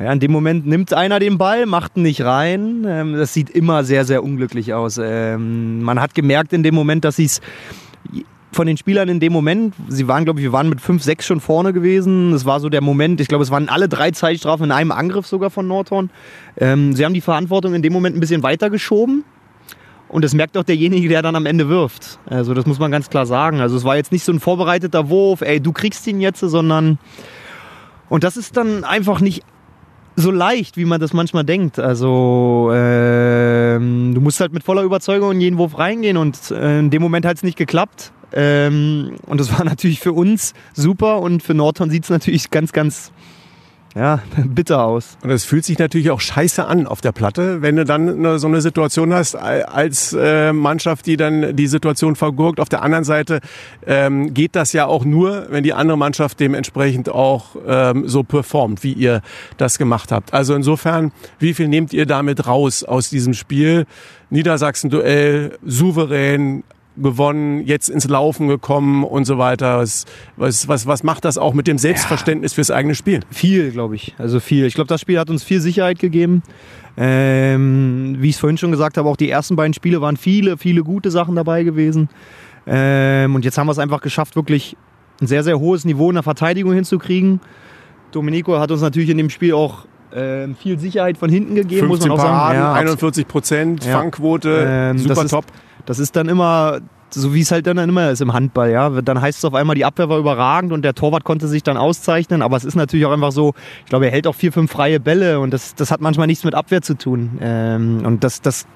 ja, 0.00 0.12
in 0.12 0.18
dem 0.18 0.32
Moment 0.32 0.66
nimmt 0.66 0.92
einer 0.92 1.20
den 1.20 1.38
Ball, 1.38 1.66
macht 1.66 1.96
ihn 1.96 2.02
nicht 2.02 2.20
rein. 2.22 2.84
Ähm, 2.86 3.14
das 3.14 3.32
sieht 3.32 3.48
immer 3.48 3.84
sehr, 3.84 4.04
sehr 4.04 4.24
unglücklich 4.24 4.74
aus. 4.74 5.00
Ähm, 5.00 5.82
man 5.82 6.00
hat 6.00 6.16
gemerkt 6.16 6.52
in 6.52 6.64
dem 6.64 6.74
Moment, 6.74 7.04
dass 7.04 7.14
sie 7.16 7.26
es 7.26 7.40
von 8.50 8.66
den 8.66 8.76
Spielern 8.76 9.08
in 9.08 9.20
dem 9.20 9.32
Moment, 9.32 9.74
sie 9.88 10.08
waren, 10.08 10.24
glaube 10.24 10.40
ich, 10.40 10.44
wir 10.44 10.52
waren 10.52 10.68
mit 10.68 10.80
5, 10.80 11.02
6 11.02 11.26
schon 11.26 11.40
vorne 11.40 11.72
gewesen. 11.72 12.32
Es 12.32 12.44
war 12.44 12.60
so 12.60 12.68
der 12.68 12.80
Moment, 12.80 13.20
ich 13.20 13.28
glaube, 13.28 13.44
es 13.44 13.50
waren 13.50 13.68
alle 13.68 13.88
drei 13.88 14.10
Zeitstrafen 14.10 14.66
in 14.66 14.72
einem 14.72 14.92
Angriff 14.92 15.26
sogar 15.26 15.50
von 15.50 15.66
Nordhorn. 15.66 16.10
Ähm, 16.56 16.94
sie 16.94 17.04
haben 17.04 17.14
die 17.14 17.20
Verantwortung 17.20 17.74
in 17.74 17.82
dem 17.82 17.92
Moment 17.92 18.16
ein 18.16 18.20
bisschen 18.20 18.42
weitergeschoben. 18.42 19.24
Und 20.14 20.22
das 20.22 20.32
merkt 20.32 20.56
auch 20.56 20.62
derjenige, 20.62 21.08
der 21.08 21.22
dann 21.22 21.34
am 21.34 21.44
Ende 21.44 21.68
wirft. 21.68 22.20
Also 22.26 22.54
das 22.54 22.66
muss 22.66 22.78
man 22.78 22.92
ganz 22.92 23.10
klar 23.10 23.26
sagen. 23.26 23.60
Also 23.60 23.76
es 23.76 23.82
war 23.82 23.96
jetzt 23.96 24.12
nicht 24.12 24.22
so 24.22 24.30
ein 24.30 24.38
vorbereiteter 24.38 25.08
Wurf, 25.08 25.40
ey, 25.40 25.60
du 25.60 25.72
kriegst 25.72 26.06
ihn 26.06 26.20
jetzt, 26.20 26.38
sondern 26.38 27.00
und 28.08 28.22
das 28.22 28.36
ist 28.36 28.56
dann 28.56 28.84
einfach 28.84 29.20
nicht 29.20 29.42
so 30.14 30.30
leicht, 30.30 30.76
wie 30.76 30.84
man 30.84 31.00
das 31.00 31.14
manchmal 31.14 31.42
denkt. 31.42 31.80
Also 31.80 32.70
ähm, 32.72 34.14
du 34.14 34.20
musst 34.20 34.38
halt 34.38 34.52
mit 34.52 34.62
voller 34.62 34.82
Überzeugung 34.82 35.32
in 35.32 35.40
jeden 35.40 35.58
Wurf 35.58 35.76
reingehen 35.76 36.16
und 36.16 36.52
äh, 36.52 36.78
in 36.78 36.90
dem 36.90 37.02
Moment 37.02 37.26
hat 37.26 37.38
es 37.38 37.42
nicht 37.42 37.58
geklappt. 37.58 38.12
Ähm, 38.32 39.16
und 39.26 39.40
das 39.40 39.50
war 39.50 39.64
natürlich 39.64 39.98
für 39.98 40.12
uns 40.12 40.54
super 40.74 41.22
und 41.22 41.42
für 41.42 41.54
Norton 41.54 41.90
sieht 41.90 42.04
es 42.04 42.10
natürlich 42.10 42.52
ganz, 42.52 42.72
ganz 42.72 43.10
ja, 43.94 44.20
bitter 44.44 44.84
aus. 44.84 45.16
Und 45.22 45.30
es 45.30 45.44
fühlt 45.44 45.64
sich 45.64 45.78
natürlich 45.78 46.10
auch 46.10 46.20
scheiße 46.20 46.64
an 46.64 46.86
auf 46.86 47.00
der 47.00 47.12
Platte, 47.12 47.62
wenn 47.62 47.76
du 47.76 47.84
dann 47.84 48.08
eine, 48.08 48.38
so 48.38 48.46
eine 48.46 48.60
Situation 48.60 49.12
hast 49.12 49.36
als 49.36 50.12
äh, 50.18 50.52
Mannschaft, 50.52 51.06
die 51.06 51.16
dann 51.16 51.54
die 51.54 51.66
Situation 51.66 52.16
vergurkt. 52.16 52.60
Auf 52.60 52.68
der 52.68 52.82
anderen 52.82 53.04
Seite 53.04 53.40
ähm, 53.86 54.34
geht 54.34 54.56
das 54.56 54.72
ja 54.72 54.86
auch 54.86 55.04
nur, 55.04 55.46
wenn 55.50 55.62
die 55.62 55.72
andere 55.72 55.96
Mannschaft 55.96 56.40
dementsprechend 56.40 57.08
auch 57.08 57.56
ähm, 57.66 58.08
so 58.08 58.24
performt, 58.24 58.82
wie 58.82 58.92
ihr 58.92 59.20
das 59.56 59.78
gemacht 59.78 60.10
habt. 60.10 60.34
Also 60.34 60.54
insofern, 60.54 61.12
wie 61.38 61.54
viel 61.54 61.68
nehmt 61.68 61.92
ihr 61.92 62.06
damit 62.06 62.46
raus 62.46 62.82
aus 62.82 63.10
diesem 63.10 63.34
Spiel? 63.34 63.86
Niedersachsen-Duell 64.30 65.58
souverän, 65.64 66.64
gewonnen, 66.96 67.66
jetzt 67.66 67.88
ins 67.88 68.08
Laufen 68.08 68.46
gekommen 68.48 69.02
und 69.04 69.24
so 69.24 69.36
weiter. 69.38 69.78
Was, 69.78 70.04
was, 70.36 70.68
was, 70.68 70.86
was 70.86 71.02
macht 71.02 71.24
das 71.24 71.38
auch 71.38 71.52
mit 71.54 71.66
dem 71.66 71.78
Selbstverständnis 71.78 72.52
ja, 72.52 72.56
fürs 72.56 72.70
eigene 72.70 72.94
Spiel? 72.94 73.20
Viel, 73.30 73.70
glaube 73.72 73.96
ich. 73.96 74.14
Also 74.18 74.38
viel. 74.40 74.64
Ich 74.66 74.74
glaube, 74.74 74.88
das 74.88 75.00
Spiel 75.00 75.18
hat 75.18 75.28
uns 75.30 75.42
viel 75.42 75.60
Sicherheit 75.60 75.98
gegeben. 75.98 76.42
Ähm, 76.96 78.16
wie 78.20 78.28
ich 78.28 78.36
es 78.36 78.40
vorhin 78.40 78.56
schon 78.58 78.70
gesagt 78.70 78.96
habe, 78.96 79.08
auch 79.08 79.16
die 79.16 79.28
ersten 79.28 79.56
beiden 79.56 79.74
Spiele 79.74 80.00
waren 80.00 80.16
viele, 80.16 80.56
viele 80.56 80.82
gute 80.82 81.10
Sachen 81.10 81.34
dabei 81.34 81.64
gewesen. 81.64 82.08
Ähm, 82.66 83.34
und 83.34 83.44
jetzt 83.44 83.58
haben 83.58 83.66
wir 83.66 83.72
es 83.72 83.78
einfach 83.78 84.00
geschafft, 84.00 84.36
wirklich 84.36 84.76
ein 85.20 85.26
sehr, 85.26 85.42
sehr 85.44 85.58
hohes 85.58 85.84
Niveau 85.84 86.08
in 86.10 86.14
der 86.14 86.22
Verteidigung 86.22 86.72
hinzukriegen. 86.72 87.40
Domenico 88.12 88.58
hat 88.58 88.70
uns 88.70 88.80
natürlich 88.80 89.10
in 89.10 89.18
dem 89.18 89.30
Spiel 89.30 89.52
auch 89.54 89.86
Ähm, 90.16 90.54
viel 90.54 90.78
Sicherheit 90.78 91.18
von 91.18 91.28
hinten 91.28 91.56
gegeben, 91.56 91.88
15 91.88 91.88
muss 91.88 92.00
man 92.06 92.10
auch 92.12 92.16
Paraden, 92.32 92.60
sagen. 92.62 92.74
Ja, 92.76 92.80
41 92.80 93.26
Prozent. 93.26 93.82
Fangquote, 93.82 94.64
Ähm, 94.64 94.98
super 94.98 95.14
das 95.16 95.24
ist- 95.24 95.30
top. 95.32 95.44
Das 95.86 95.98
ist 95.98 96.16
dann 96.16 96.28
immer, 96.28 96.80
so 97.10 97.34
wie 97.34 97.40
es 97.40 97.50
halt 97.50 97.66
dann 97.66 97.78
immer 97.78 98.10
ist 98.10 98.20
im 98.20 98.32
Handball, 98.32 98.70
ja. 98.70 98.88
Dann 99.02 99.20
heißt 99.20 99.38
es 99.38 99.44
auf 99.44 99.54
einmal, 99.54 99.76
die 99.76 99.84
Abwehr 99.84 100.08
war 100.08 100.18
überragend 100.18 100.72
und 100.72 100.82
der 100.82 100.94
Torwart 100.94 101.24
konnte 101.24 101.48
sich 101.48 101.62
dann 101.62 101.76
auszeichnen. 101.76 102.42
Aber 102.42 102.56
es 102.56 102.64
ist 102.64 102.74
natürlich 102.74 103.06
auch 103.06 103.12
einfach 103.12 103.32
so, 103.32 103.54
ich 103.84 103.90
glaube, 103.90 104.06
er 104.06 104.12
hält 104.12 104.26
auch 104.26 104.34
vier, 104.34 104.52
fünf 104.52 104.72
freie 104.72 105.00
Bälle 105.00 105.40
und 105.40 105.52
das, 105.52 105.74
das 105.74 105.90
hat 105.90 106.00
manchmal 106.00 106.26
nichts 106.26 106.44
mit 106.44 106.54
Abwehr 106.54 106.82
zu 106.82 106.96
tun. 106.96 107.38
Ähm, 107.40 108.02
und 108.04 108.24
das, 108.24 108.40
das, 108.40 108.66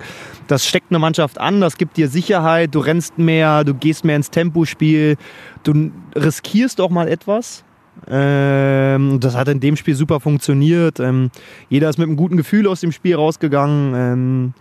das 0.46 0.66
steckt 0.66 0.90
eine 0.90 0.98
Mannschaft 0.98 1.40
an, 1.40 1.60
das 1.60 1.76
gibt 1.76 1.96
dir 1.96 2.08
Sicherheit, 2.08 2.74
du 2.74 2.80
rennst 2.80 3.18
mehr, 3.18 3.64
du 3.64 3.74
gehst 3.74 4.04
mehr 4.04 4.16
ins 4.16 4.30
Tempospiel, 4.30 5.16
du 5.64 5.90
riskierst 6.14 6.80
auch 6.80 6.90
mal 6.90 7.08
etwas. 7.08 7.64
Ähm, 8.06 9.18
das 9.20 9.36
hat 9.36 9.48
in 9.48 9.60
dem 9.60 9.76
Spiel 9.76 9.94
super 9.94 10.20
funktioniert. 10.20 11.00
Ähm, 11.00 11.30
jeder 11.68 11.88
ist 11.88 11.98
mit 11.98 12.06
einem 12.06 12.16
guten 12.16 12.36
Gefühl 12.36 12.68
aus 12.68 12.80
dem 12.80 12.92
Spiel 12.92 13.16
rausgegangen. 13.16 13.94
Ähm, 13.94 14.54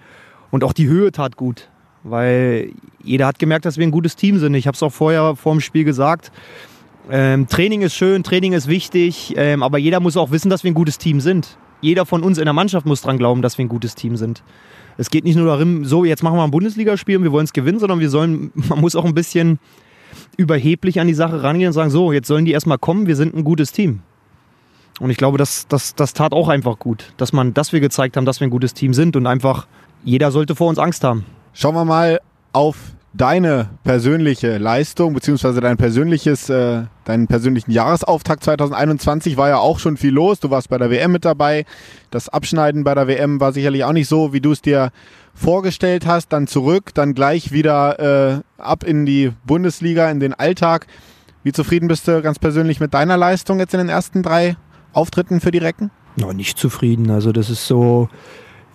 und 0.49 0.63
auch 0.63 0.73
die 0.73 0.87
Höhe 0.87 1.11
tat 1.11 1.35
gut, 1.35 1.69
weil 2.09 2.71
jeder 3.03 3.27
hat 3.27 3.39
gemerkt, 3.39 3.65
dass 3.65 3.77
wir 3.77 3.85
ein 3.85 3.91
gutes 3.91 4.15
Team 4.15 4.39
sind. 4.39 4.53
Ich 4.55 4.67
habe 4.67 4.75
es 4.75 4.83
auch 4.83 4.91
vorher 4.91 5.35
vor 5.35 5.53
dem 5.53 5.61
Spiel 5.61 5.83
gesagt. 5.83 6.31
Ähm, 7.09 7.47
Training 7.47 7.81
ist 7.81 7.95
schön, 7.95 8.23
Training 8.23 8.53
ist 8.53 8.67
wichtig, 8.67 9.33
ähm, 9.37 9.63
aber 9.63 9.77
jeder 9.77 9.99
muss 9.99 10.17
auch 10.17 10.31
wissen, 10.31 10.49
dass 10.49 10.63
wir 10.63 10.71
ein 10.71 10.75
gutes 10.75 10.97
Team 10.97 11.21
sind. 11.21 11.57
Jeder 11.79 12.05
von 12.05 12.23
uns 12.23 12.37
in 12.37 12.45
der 12.45 12.53
Mannschaft 12.53 12.85
muss 12.85 13.01
dran 13.01 13.17
glauben, 13.17 13.41
dass 13.41 13.57
wir 13.57 13.65
ein 13.65 13.69
gutes 13.69 13.95
Team 13.95 14.17
sind. 14.17 14.43
Es 14.97 15.09
geht 15.09 15.23
nicht 15.23 15.35
nur 15.35 15.45
darum, 15.45 15.85
so 15.85 16.03
jetzt 16.03 16.23
machen 16.23 16.37
wir 16.37 16.43
ein 16.43 16.51
Bundesligaspiel 16.51 17.17
und 17.17 17.23
wir 17.23 17.31
wollen 17.31 17.45
es 17.45 17.53
gewinnen, 17.53 17.79
sondern 17.79 17.99
wir 17.99 18.09
sollen, 18.09 18.51
man 18.55 18.81
muss 18.81 18.95
auch 18.95 19.05
ein 19.05 19.13
bisschen 19.13 19.59
überheblich 20.37 20.99
an 20.99 21.07
die 21.07 21.13
Sache 21.13 21.43
rangehen 21.43 21.67
und 21.67 21.73
sagen, 21.73 21.91
so, 21.91 22.11
jetzt 22.11 22.27
sollen 22.27 22.45
die 22.45 22.51
erstmal 22.51 22.77
kommen, 22.77 23.07
wir 23.07 23.15
sind 23.15 23.35
ein 23.35 23.43
gutes 23.43 23.71
Team. 23.71 24.01
Und 24.99 25.11
ich 25.11 25.17
glaube, 25.17 25.37
das, 25.37 25.67
das, 25.67 25.93
das 25.93 26.13
tat 26.13 26.33
auch 26.33 26.49
einfach 26.49 26.79
gut, 26.79 27.13
dass, 27.17 27.31
man, 27.31 27.53
dass 27.53 27.71
wir 27.71 27.79
gezeigt 27.79 28.17
haben, 28.17 28.25
dass 28.25 28.39
wir 28.39 28.47
ein 28.47 28.51
gutes 28.51 28.73
Team 28.73 28.93
sind 28.93 29.15
und 29.15 29.27
einfach 29.27 29.67
jeder 30.03 30.31
sollte 30.31 30.55
vor 30.55 30.69
uns 30.69 30.79
Angst 30.79 31.03
haben. 31.03 31.25
Schauen 31.59 31.73
wir 31.73 31.85
mal 31.85 32.19
auf 32.53 32.77
deine 33.15 33.67
persönliche 33.83 34.59
Leistung, 34.59 35.15
beziehungsweise 35.15 35.59
dein 35.59 35.75
persönliches, 35.75 36.51
äh, 36.51 36.83
deinen 37.03 37.25
persönlichen 37.25 37.71
Jahresauftakt 37.71 38.43
2021 38.43 39.37
war 39.37 39.49
ja 39.49 39.57
auch 39.57 39.79
schon 39.79 39.97
viel 39.97 40.13
los. 40.13 40.39
Du 40.39 40.51
warst 40.51 40.69
bei 40.69 40.77
der 40.77 40.91
WM 40.91 41.11
mit 41.11 41.25
dabei. 41.25 41.65
Das 42.11 42.29
Abschneiden 42.29 42.83
bei 42.83 42.93
der 42.93 43.07
WM 43.07 43.39
war 43.39 43.53
sicherlich 43.53 43.85
auch 43.85 43.91
nicht 43.91 44.07
so, 44.07 44.33
wie 44.33 44.39
du 44.39 44.51
es 44.51 44.61
dir 44.61 44.91
vorgestellt 45.33 46.05
hast. 46.05 46.31
Dann 46.31 46.45
zurück, 46.45 46.93
dann 46.93 47.15
gleich 47.15 47.51
wieder 47.51 48.35
äh, 48.37 48.41
ab 48.61 48.83
in 48.83 49.07
die 49.07 49.31
Bundesliga, 49.47 50.11
in 50.11 50.19
den 50.19 50.35
Alltag. 50.35 50.85
Wie 51.41 51.53
zufrieden 51.53 51.87
bist 51.87 52.07
du 52.07 52.21
ganz 52.21 52.37
persönlich 52.37 52.79
mit 52.79 52.93
deiner 52.93 53.17
Leistung 53.17 53.57
jetzt 53.57 53.73
in 53.73 53.79
den 53.79 53.89
ersten 53.89 54.21
drei 54.21 54.57
Auftritten 54.93 55.41
für 55.41 55.49
die 55.49 55.57
Recken? 55.57 55.89
No, 56.17 56.33
nicht 56.33 56.59
zufrieden. 56.59 57.09
Also 57.09 57.31
das 57.31 57.49
ist 57.49 57.65
so. 57.65 58.09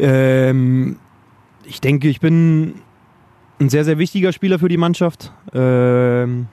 Ähm, 0.00 0.96
ich 1.64 1.80
denke, 1.80 2.08
ich 2.08 2.20
bin 2.20 2.74
ein 3.60 3.68
sehr, 3.68 3.84
sehr 3.84 3.98
wichtiger 3.98 4.32
Spieler 4.32 4.58
für 4.58 4.68
die 4.68 4.76
Mannschaft. 4.76 5.32
Ähm, 5.54 6.46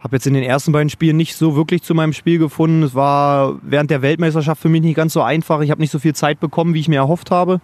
habe 0.00 0.16
jetzt 0.16 0.26
in 0.26 0.34
den 0.34 0.42
ersten 0.42 0.72
beiden 0.72 0.90
Spielen 0.90 1.16
nicht 1.16 1.36
so 1.36 1.54
wirklich 1.54 1.82
zu 1.82 1.94
meinem 1.94 2.12
Spiel 2.12 2.38
gefunden. 2.38 2.82
Es 2.82 2.94
war 2.94 3.58
während 3.62 3.90
der 3.90 4.02
Weltmeisterschaft 4.02 4.60
für 4.60 4.68
mich 4.68 4.82
nicht 4.82 4.96
ganz 4.96 5.12
so 5.12 5.22
einfach. 5.22 5.60
Ich 5.60 5.70
habe 5.70 5.80
nicht 5.80 5.92
so 5.92 6.00
viel 6.00 6.14
Zeit 6.14 6.40
bekommen, 6.40 6.74
wie 6.74 6.80
ich 6.80 6.88
mir 6.88 6.96
erhofft 6.96 7.30
habe. 7.30 7.60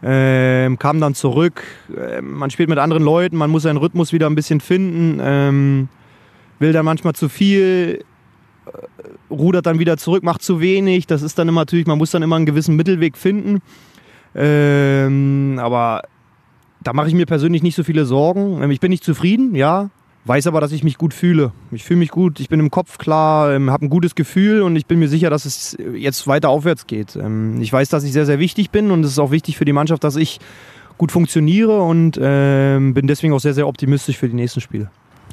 Ähm, 0.00 0.78
kam 0.78 1.00
dann 1.00 1.14
zurück. 1.14 1.64
Ähm, 1.96 2.34
man 2.34 2.50
spielt 2.50 2.68
mit 2.68 2.78
anderen 2.78 3.02
Leuten, 3.02 3.36
man 3.36 3.50
muss 3.50 3.64
seinen 3.64 3.78
Rhythmus 3.78 4.12
wieder 4.12 4.26
ein 4.28 4.36
bisschen 4.36 4.60
finden. 4.60 5.18
Ähm, 5.20 5.88
will 6.60 6.72
dann 6.72 6.84
manchmal 6.84 7.14
zu 7.14 7.28
viel, 7.28 8.04
äh, 8.66 8.70
rudert 9.28 9.66
dann 9.66 9.80
wieder 9.80 9.96
zurück, 9.96 10.22
macht 10.22 10.42
zu 10.42 10.60
wenig. 10.60 11.08
Das 11.08 11.22
ist 11.22 11.36
dann 11.40 11.48
immer 11.48 11.62
natürlich, 11.62 11.86
man 11.88 11.98
muss 11.98 12.12
dann 12.12 12.22
immer 12.22 12.36
einen 12.36 12.46
gewissen 12.46 12.76
Mittelweg 12.76 13.16
finden. 13.16 13.60
Ähm, 14.34 15.58
aber 15.60 16.02
da 16.82 16.92
mache 16.92 17.08
ich 17.08 17.14
mir 17.14 17.26
persönlich 17.26 17.62
nicht 17.62 17.74
so 17.74 17.82
viele 17.84 18.04
Sorgen. 18.04 18.62
Ähm, 18.62 18.70
Ich 18.70 18.80
bin 18.80 18.90
nicht 18.90 19.04
zufrieden, 19.04 19.54
ja. 19.54 19.90
Weiß 20.24 20.46
aber, 20.46 20.60
dass 20.60 20.72
ich 20.72 20.84
mich 20.84 20.98
gut 20.98 21.14
fühle. 21.14 21.52
Ich 21.70 21.84
fühle 21.84 22.00
mich 22.00 22.10
gut, 22.10 22.38
ich 22.38 22.48
bin 22.50 22.60
im 22.60 22.70
Kopf 22.70 22.98
klar, 22.98 23.52
ähm, 23.54 23.70
habe 23.70 23.86
ein 23.86 23.88
gutes 23.88 24.14
Gefühl 24.14 24.60
und 24.62 24.76
ich 24.76 24.84
bin 24.84 24.98
mir 24.98 25.08
sicher, 25.08 25.30
dass 25.30 25.46
es 25.46 25.76
jetzt 25.94 26.26
weiter 26.26 26.50
aufwärts 26.50 26.86
geht. 26.86 27.16
Ähm, 27.16 27.60
Ich 27.62 27.72
weiß, 27.72 27.88
dass 27.88 28.04
ich 28.04 28.12
sehr, 28.12 28.26
sehr 28.26 28.38
wichtig 28.38 28.70
bin 28.70 28.90
und 28.90 29.04
es 29.04 29.12
ist 29.12 29.18
auch 29.18 29.30
wichtig 29.30 29.56
für 29.56 29.64
die 29.64 29.72
Mannschaft, 29.72 30.04
dass 30.04 30.16
ich 30.16 30.38
gut 30.98 31.12
funktioniere 31.12 31.80
und 31.80 32.12
bin 32.18 33.06
deswegen 33.06 33.32
auch 33.32 33.38
sehr, 33.38 33.54
sehr 33.54 33.68
optimistisch 33.68 34.18
für 34.18 34.28
die 34.28 34.34
nächsten 34.34 34.60
Spiele. 34.60 34.90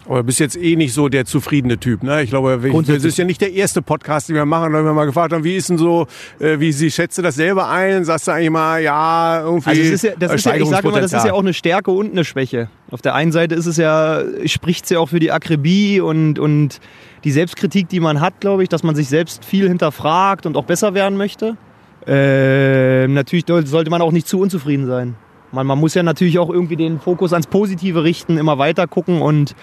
Aber 0.07 0.17
du 0.17 0.23
bist 0.25 0.39
jetzt 0.39 0.55
eh 0.55 0.75
nicht 0.75 0.93
so 0.93 1.09
der 1.09 1.25
zufriedene 1.25 1.79
Typ, 1.79 2.03
ne? 2.03 2.21
Ich 2.21 2.29
glaube, 2.29 2.59
das 2.85 3.03
ist 3.03 3.17
ja 3.17 3.25
nicht 3.25 3.41
der 3.41 3.53
erste 3.53 3.81
Podcast, 3.81 4.29
den 4.29 4.35
wir 4.35 4.45
machen, 4.45 4.71
weil 4.71 4.83
wir 4.83 4.93
mal 4.93 5.05
gefragt 5.05 5.33
haben, 5.33 5.43
wie 5.43 5.55
ist 5.55 5.69
denn 5.69 5.77
so, 5.77 6.05
äh, 6.39 6.59
wie 6.59 6.71
sie 6.71 6.91
schätzt 6.91 7.17
du 7.17 7.21
das 7.21 7.35
selber 7.35 7.69
ein? 7.69 8.05
Sagst 8.05 8.27
du 8.27 8.31
eigentlich 8.31 8.51
mal, 8.51 8.81
ja, 8.81 9.41
irgendwie. 9.41 9.69
Also 9.69 9.81
ist 9.81 10.03
ja, 10.03 10.11
das 10.19 10.33
ist 10.33 10.45
ja, 10.45 10.55
ich 10.55 10.67
sage 10.67 10.87
immer, 10.87 11.01
das 11.01 11.13
ist 11.13 11.25
ja 11.25 11.33
auch 11.33 11.39
eine 11.39 11.53
Stärke 11.53 11.91
und 11.91 12.11
eine 12.11 12.23
Schwäche. 12.23 12.69
Auf 12.91 13.01
der 13.01 13.15
einen 13.15 13.31
Seite 13.31 13.55
ist 13.55 13.65
es 13.65 13.77
ja, 13.77 14.21
spricht 14.45 14.85
es 14.85 14.91
ja 14.91 14.99
auch 14.99 15.09
für 15.09 15.19
die 15.19 15.31
Akribie 15.31 15.99
und, 16.01 16.37
und 16.37 16.79
die 17.23 17.31
Selbstkritik, 17.31 17.89
die 17.89 17.99
man 17.99 18.21
hat, 18.21 18.39
glaube 18.39 18.61
ich, 18.61 18.69
dass 18.69 18.83
man 18.83 18.95
sich 18.95 19.09
selbst 19.09 19.43
viel 19.43 19.67
hinterfragt 19.67 20.45
und 20.45 20.55
auch 20.55 20.65
besser 20.65 20.93
werden 20.93 21.17
möchte. 21.17 21.57
Ähm, 22.05 23.15
natürlich 23.15 23.45
sollte 23.47 23.89
man 23.89 24.01
auch 24.03 24.11
nicht 24.11 24.27
zu 24.27 24.39
unzufrieden 24.39 24.85
sein. 24.85 25.15
Man, 25.51 25.65
man 25.65 25.79
muss 25.79 25.95
ja 25.95 26.03
natürlich 26.03 26.37
auch 26.37 26.49
irgendwie 26.49 26.75
den 26.75 26.99
Fokus 26.99 27.33
ans 27.33 27.47
Positive 27.47 28.03
richten, 28.03 28.37
immer 28.37 28.59
weiter 28.59 28.87
gucken 28.87 29.21
und 29.21 29.55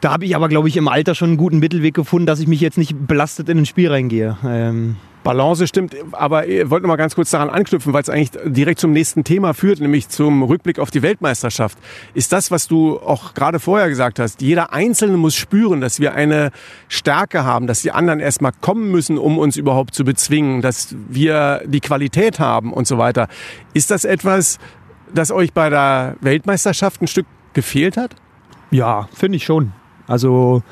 da 0.00 0.12
habe 0.12 0.24
ich 0.24 0.36
aber, 0.36 0.48
glaube 0.48 0.68
ich, 0.68 0.76
im 0.76 0.88
Alter 0.88 1.14
schon 1.14 1.30
einen 1.30 1.36
guten 1.36 1.58
Mittelweg 1.58 1.94
gefunden, 1.94 2.26
dass 2.26 2.40
ich 2.40 2.46
mich 2.46 2.60
jetzt 2.60 2.78
nicht 2.78 3.06
belastet 3.06 3.48
in 3.48 3.58
ein 3.58 3.66
Spiel 3.66 3.90
reingehe. 3.90 4.36
Ähm, 4.44 4.96
Balance 5.24 5.66
stimmt, 5.66 5.94
aber 6.12 6.46
ich 6.46 6.70
wollte 6.70 6.84
noch 6.84 6.88
mal 6.88 6.96
ganz 6.96 7.14
kurz 7.14 7.30
daran 7.30 7.50
anknüpfen, 7.50 7.92
weil 7.92 8.02
es 8.02 8.08
eigentlich 8.08 8.30
direkt 8.44 8.80
zum 8.80 8.92
nächsten 8.92 9.24
Thema 9.24 9.52
führt, 9.52 9.80
nämlich 9.80 10.08
zum 10.08 10.42
Rückblick 10.42 10.78
auf 10.78 10.90
die 10.90 11.02
Weltmeisterschaft. 11.02 11.76
Ist 12.14 12.32
das, 12.32 12.50
was 12.50 12.68
du 12.68 12.98
auch 12.98 13.34
gerade 13.34 13.58
vorher 13.58 13.88
gesagt 13.88 14.20
hast, 14.20 14.40
jeder 14.40 14.72
Einzelne 14.72 15.16
muss 15.16 15.34
spüren, 15.34 15.80
dass 15.80 16.00
wir 16.00 16.14
eine 16.14 16.50
Stärke 16.88 17.44
haben, 17.44 17.66
dass 17.66 17.82
die 17.82 17.90
anderen 17.90 18.20
erstmal 18.20 18.52
kommen 18.60 18.90
müssen, 18.90 19.18
um 19.18 19.38
uns 19.38 19.56
überhaupt 19.56 19.94
zu 19.94 20.04
bezwingen, 20.04 20.62
dass 20.62 20.94
wir 21.08 21.62
die 21.66 21.80
Qualität 21.80 22.38
haben 22.38 22.72
und 22.72 22.86
so 22.86 22.96
weiter. 22.96 23.28
Ist 23.74 23.90
das 23.90 24.04
etwas, 24.04 24.58
das 25.12 25.30
euch 25.30 25.52
bei 25.52 25.68
der 25.68 26.16
Weltmeisterschaft 26.20 27.02
ein 27.02 27.06
Stück 27.06 27.26
gefehlt 27.52 27.96
hat? 27.96 28.14
Ja, 28.70 29.08
finde 29.12 29.36
ich 29.36 29.44
schon. 29.44 29.72
Also 30.08 30.62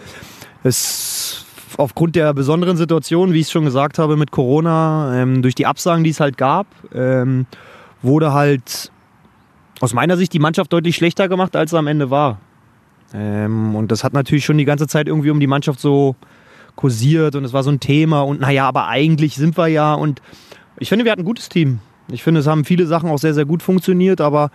es 0.65 1.45
aufgrund 1.79 2.17
der 2.17 2.33
besonderen 2.35 2.77
Situation, 2.77 3.33
wie 3.33 3.41
ich 3.41 3.47
es 3.47 3.53
schon 3.53 3.65
gesagt 3.65 3.99
habe 3.99 4.17
mit 4.17 4.31
Corona, 4.31 5.21
ähm, 5.21 5.43
durch 5.43 5.55
die 5.55 5.67
Absagen, 5.67 6.05
die 6.05 6.11
es 6.11 6.21
halt 6.21 6.39
gab, 6.39 6.67
ähm, 6.95 7.47
wurde 8.03 8.33
halt 8.33 8.91
aus 9.81 9.93
meiner 9.93 10.17
Sicht 10.17 10.33
die 10.33 10.39
Mannschaft 10.39 10.73
deutlich 10.73 10.97
schlechter 10.97 11.29
gemacht, 11.29 11.55
als 11.55 11.71
sie 11.71 11.79
am 11.79 11.87
Ende 11.87 12.11
war. 12.11 12.41
Ähm, 13.13 13.75
und 13.75 13.93
das 13.93 14.05
hat 14.05 14.15
natürlich 14.15 14.45
schon 14.45 14.59
die 14.59 14.65
ganze 14.65 14.87
Zeit 14.87 15.07
irgendwie 15.07 15.31
um 15.31 15.39
die 15.39 15.47
Mannschaft 15.47 15.81
so 15.81 16.17
kursiert 16.75 17.37
und 17.37 17.45
es 17.45 17.53
war 17.53 17.63
so 17.63 17.71
ein 17.71 17.81
Thema 17.81 18.23
und 18.23 18.41
naja, 18.41 18.67
aber 18.67 18.89
eigentlich 18.89 19.37
sind 19.37 19.57
wir 19.57 19.67
ja 19.69 19.95
und 19.95 20.21
ich 20.79 20.89
finde, 20.89 21.05
wir 21.05 21.13
hatten 21.13 21.23
ein 21.23 21.27
gutes 21.27 21.49
Team. 21.49 21.81
Ich 22.09 22.23
finde, 22.23 22.41
es 22.41 22.47
haben 22.47 22.65
viele 22.65 22.87
Sachen 22.87 23.11
auch 23.11 23.19
sehr, 23.19 23.35
sehr 23.35 23.47
gut 23.47 23.63
funktioniert, 23.63 24.21
aber 24.21 24.51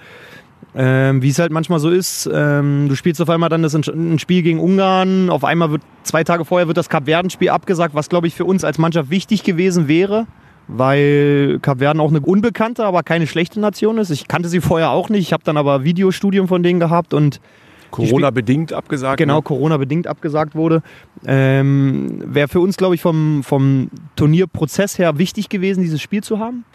ähm, 0.76 1.22
wie 1.22 1.30
es 1.30 1.40
halt 1.40 1.52
manchmal 1.52 1.80
so 1.80 1.90
ist, 1.90 2.30
ähm, 2.32 2.88
du 2.88 2.96
spielst 2.96 3.22
auf 3.22 3.30
einmal 3.30 3.50
dann 3.50 3.62
das, 3.62 3.74
ein 3.74 4.20
Spiel 4.20 4.42
gegen 4.42 4.60
Ungarn, 4.60 5.30
auf 5.30 5.44
einmal 5.44 5.72
wird 5.72 5.82
zwei 6.04 6.24
Tage 6.24 6.46
vorher 6.46 6.68
wird 6.68 6.78
das 6.78 6.90
Kapverden-Spiel 6.90 7.50
abgesagt, 7.50 7.94
was 7.94 8.08
glaube 8.08 8.28
ich 8.28 8.36
für 8.36 8.46
uns 8.46 8.64
als 8.64 8.78
Mannschaft 8.78 9.10
wichtig 9.10 9.44
gewesen 9.44 9.88
wäre, 9.88 10.28
weil 10.68 11.60
Kapverden 11.62 12.00
auch 12.00 12.10
eine 12.10 12.22
unbekannte, 12.22 12.86
aber 12.86 13.04
keine 13.04 13.28
schlechte 13.28 13.60
Nation 13.60 13.98
ist. 13.98 14.12
Ich 14.12 14.30
kannte 14.30 14.48
sie 14.48 14.62
vorher 14.62 14.92
auch 14.92 15.10
nicht, 15.10 15.24
ich 15.24 15.34
habe 15.34 15.44
dann 15.44 15.58
aber 15.58 15.84
Videostudium 15.84 16.48
von 16.48 16.64
denen 16.64 16.80
gehabt 16.80 17.14
und 17.14 17.42
Corona-bedingt 17.92 18.74
abgesagt. 18.74 19.18
genau, 19.18 19.38
ne? 19.38 19.42
Corona-bedingt 19.42 20.08
abgesagt 20.08 20.56
wurde. 20.56 20.82
Ähm, 21.26 22.24
Wäre 22.26 22.48
für 22.48 22.60
uns, 22.60 22.78
glaube 22.78 22.96
ich, 22.96 23.02
vom, 23.02 23.44
vom 23.44 23.90
Turnierprozess 24.16 24.98
her 24.98 25.18
wichtig 25.18 25.50
gewesen, 25.50 25.84
dieses 25.84 26.02
Spiel 26.02 26.24
zu 26.24 26.40
haben. 26.40 26.66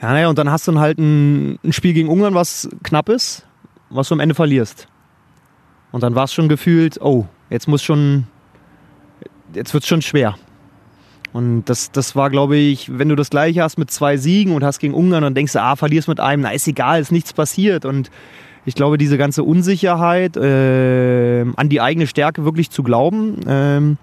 Ja, 0.00 0.12
naja, 0.12 0.28
und 0.28 0.38
dann 0.38 0.50
hast 0.50 0.68
du 0.68 0.72
dann 0.72 0.80
halt 0.80 0.98
ein, 0.98 1.58
ein 1.64 1.72
Spiel 1.72 1.92
gegen 1.92 2.08
Ungarn, 2.08 2.34
was 2.34 2.68
knapp 2.82 3.08
ist, 3.08 3.46
was 3.90 4.08
du 4.08 4.14
am 4.14 4.20
Ende 4.20 4.34
verlierst. 4.34 4.88
Und 5.92 6.02
dann 6.02 6.14
war 6.14 6.24
es 6.24 6.32
schon 6.32 6.48
gefühlt, 6.48 7.00
oh, 7.00 7.26
jetzt 7.50 7.68
muss 7.68 7.82
schon, 7.82 8.26
jetzt 9.54 9.72
wird 9.72 9.82
es 9.82 9.88
schon 9.88 10.02
schwer. 10.02 10.36
Und 11.32 11.64
das, 11.66 11.92
das 11.92 12.16
war, 12.16 12.30
glaube 12.30 12.56
ich, 12.56 12.98
wenn 12.98 13.10
du 13.10 13.14
das 13.14 13.28
gleiche 13.28 13.62
hast 13.62 13.76
mit 13.76 13.90
zwei 13.90 14.16
Siegen 14.16 14.54
und 14.54 14.64
hast 14.64 14.78
gegen 14.78 14.94
Ungarn 14.94 15.22
und 15.24 15.34
denkst, 15.34 15.54
ah, 15.56 15.76
verlierst 15.76 16.08
mit 16.08 16.18
einem, 16.18 16.42
na 16.42 16.50
ist 16.50 16.66
egal, 16.66 17.00
ist 17.00 17.12
nichts 17.12 17.32
passiert. 17.32 17.84
Und 17.84 18.10
ich 18.66 18.74
glaube, 18.74 18.98
diese 18.98 19.16
ganze 19.16 19.44
Unsicherheit, 19.44 20.36
ähm, 20.36 21.54
an 21.56 21.68
die 21.68 21.80
eigene 21.80 22.06
Stärke 22.06 22.44
wirklich 22.44 22.70
zu 22.70 22.82
glauben, 22.82 23.40
ähm, 23.46 23.96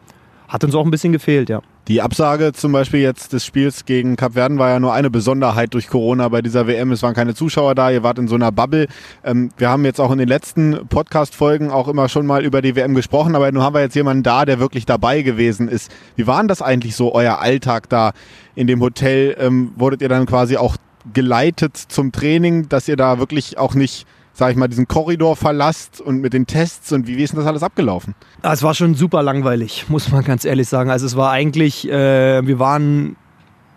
hat 0.48 0.64
uns 0.64 0.74
auch 0.74 0.86
ein 0.86 0.92
bisschen 0.92 1.12
gefehlt, 1.12 1.50
ja. 1.50 1.62
Die 1.90 2.02
Absage 2.02 2.54
zum 2.54 2.72
Beispiel 2.72 3.02
jetzt 3.02 3.34
des 3.34 3.46
Spiels 3.46 3.84
gegen 3.84 4.16
Kap 4.16 4.34
Verden 4.34 4.58
war 4.58 4.70
ja 4.70 4.80
nur 4.80 4.94
eine 4.94 5.10
Besonderheit 5.10 5.74
durch 5.74 5.90
Corona 5.90 6.30
bei 6.30 6.42
dieser 6.42 6.66
WM. 6.66 6.94
Es 6.94 7.04
waren 7.04 7.14
keine 7.14 7.36
Zuschauer 7.36 7.76
da, 7.76 7.92
ihr 7.92 8.04
wart 8.04 8.20
in 8.20 8.30
so 8.30 8.36
einer 8.36 8.54
Bubble. 8.54 8.88
Ähm, 9.26 9.50
wir 9.58 9.68
haben 9.68 9.84
jetzt 9.84 10.00
auch 10.00 10.12
in 10.12 10.18
den 10.18 10.30
letzten 10.30 10.88
Podcast-Folgen 10.88 11.70
auch 11.70 11.90
immer 11.90 12.08
schon 12.08 12.26
mal 12.26 12.46
über 12.46 12.62
die 12.62 12.78
WM 12.78 12.96
gesprochen, 12.96 13.36
aber 13.36 13.52
nun 13.52 13.64
haben 13.64 13.74
wir 13.74 13.82
jetzt 13.82 13.96
jemanden 13.96 14.24
da, 14.24 14.46
der 14.46 14.60
wirklich 14.60 14.86
dabei 14.86 15.24
gewesen 15.24 15.68
ist. 15.68 15.92
Wie 16.16 16.26
war 16.26 16.38
denn 16.38 16.48
das 16.48 16.62
eigentlich 16.62 16.96
so, 16.96 17.14
euer 17.14 17.40
Alltag 17.40 17.90
da 17.90 18.14
in 18.56 18.68
dem 18.68 18.80
Hotel? 18.80 19.36
Ähm, 19.38 19.74
wurdet 19.76 20.02
ihr 20.02 20.10
dann 20.10 20.26
quasi 20.26 20.56
auch 20.56 20.78
geleitet 21.12 21.76
zum 21.76 22.14
Training, 22.14 22.70
dass 22.70 22.88
ihr 22.88 22.96
da 22.96 23.20
wirklich 23.20 23.58
auch 23.58 23.76
nicht 23.76 24.08
sag 24.34 24.52
ich 24.52 24.58
mal, 24.58 24.68
diesen 24.68 24.88
Korridor 24.88 25.36
verlasst 25.36 26.02
und 26.02 26.20
mit 26.20 26.34
den 26.34 26.48
Tests 26.48 26.92
und 26.92 27.08
wie, 27.08 27.18
wie 27.18 27.24
ist 27.24 27.34
denn 27.34 27.40
das 27.40 27.48
alles 27.48 27.64
abgelaufen? 27.64 28.16
Ah, 28.42 28.54
es 28.54 28.64
war 28.64 28.74
schon 28.74 28.96
super 28.96 29.22
langweilig, 29.22 29.86
muss 29.90 30.12
man 30.12 30.24
ganz 30.24 30.44
ehrlich 30.44 30.68
sagen. 30.68 30.90
Also 30.90 31.06
es 31.06 31.16
war 31.16 31.32
eigentlich, 31.32 31.88
äh, 31.90 32.46
wir 32.46 32.60
waren, 32.60 33.16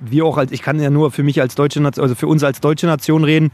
wir 0.01 0.25
auch 0.25 0.39
als, 0.39 0.53
ich 0.53 0.63
kann 0.63 0.81
ja 0.81 0.91
nur 0.91 1.11
für 1.11 1.23
mich 1.23 1.41
als 1.41 1.55
deutsche 1.55 1.81
Nation, 1.81 2.03
also 2.03 2.15
für 2.15 2.27
uns 2.27 2.43
als 2.43 2.61
deutsche 2.61 2.87
Nation 2.87 3.25
reden, 3.25 3.53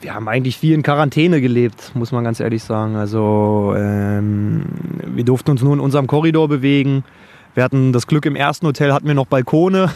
wir 0.00 0.14
haben 0.14 0.28
eigentlich 0.28 0.58
viel 0.58 0.74
in 0.74 0.82
Quarantäne 0.82 1.40
gelebt, 1.40 1.92
muss 1.94 2.12
man 2.12 2.22
ganz 2.22 2.40
ehrlich 2.40 2.62
sagen. 2.62 2.96
Also 2.96 3.74
ähm, 3.76 4.64
wir 5.06 5.24
durften 5.24 5.50
uns 5.50 5.62
nur 5.62 5.72
in 5.72 5.80
unserem 5.80 6.06
Korridor 6.06 6.48
bewegen. 6.48 7.02
Wir 7.56 7.64
hatten 7.64 7.94
das 7.94 8.06
Glück, 8.06 8.26
im 8.26 8.36
ersten 8.36 8.66
Hotel 8.66 8.92
hatten 8.92 9.06
wir 9.06 9.14
noch 9.14 9.24
Balkone. 9.24 9.90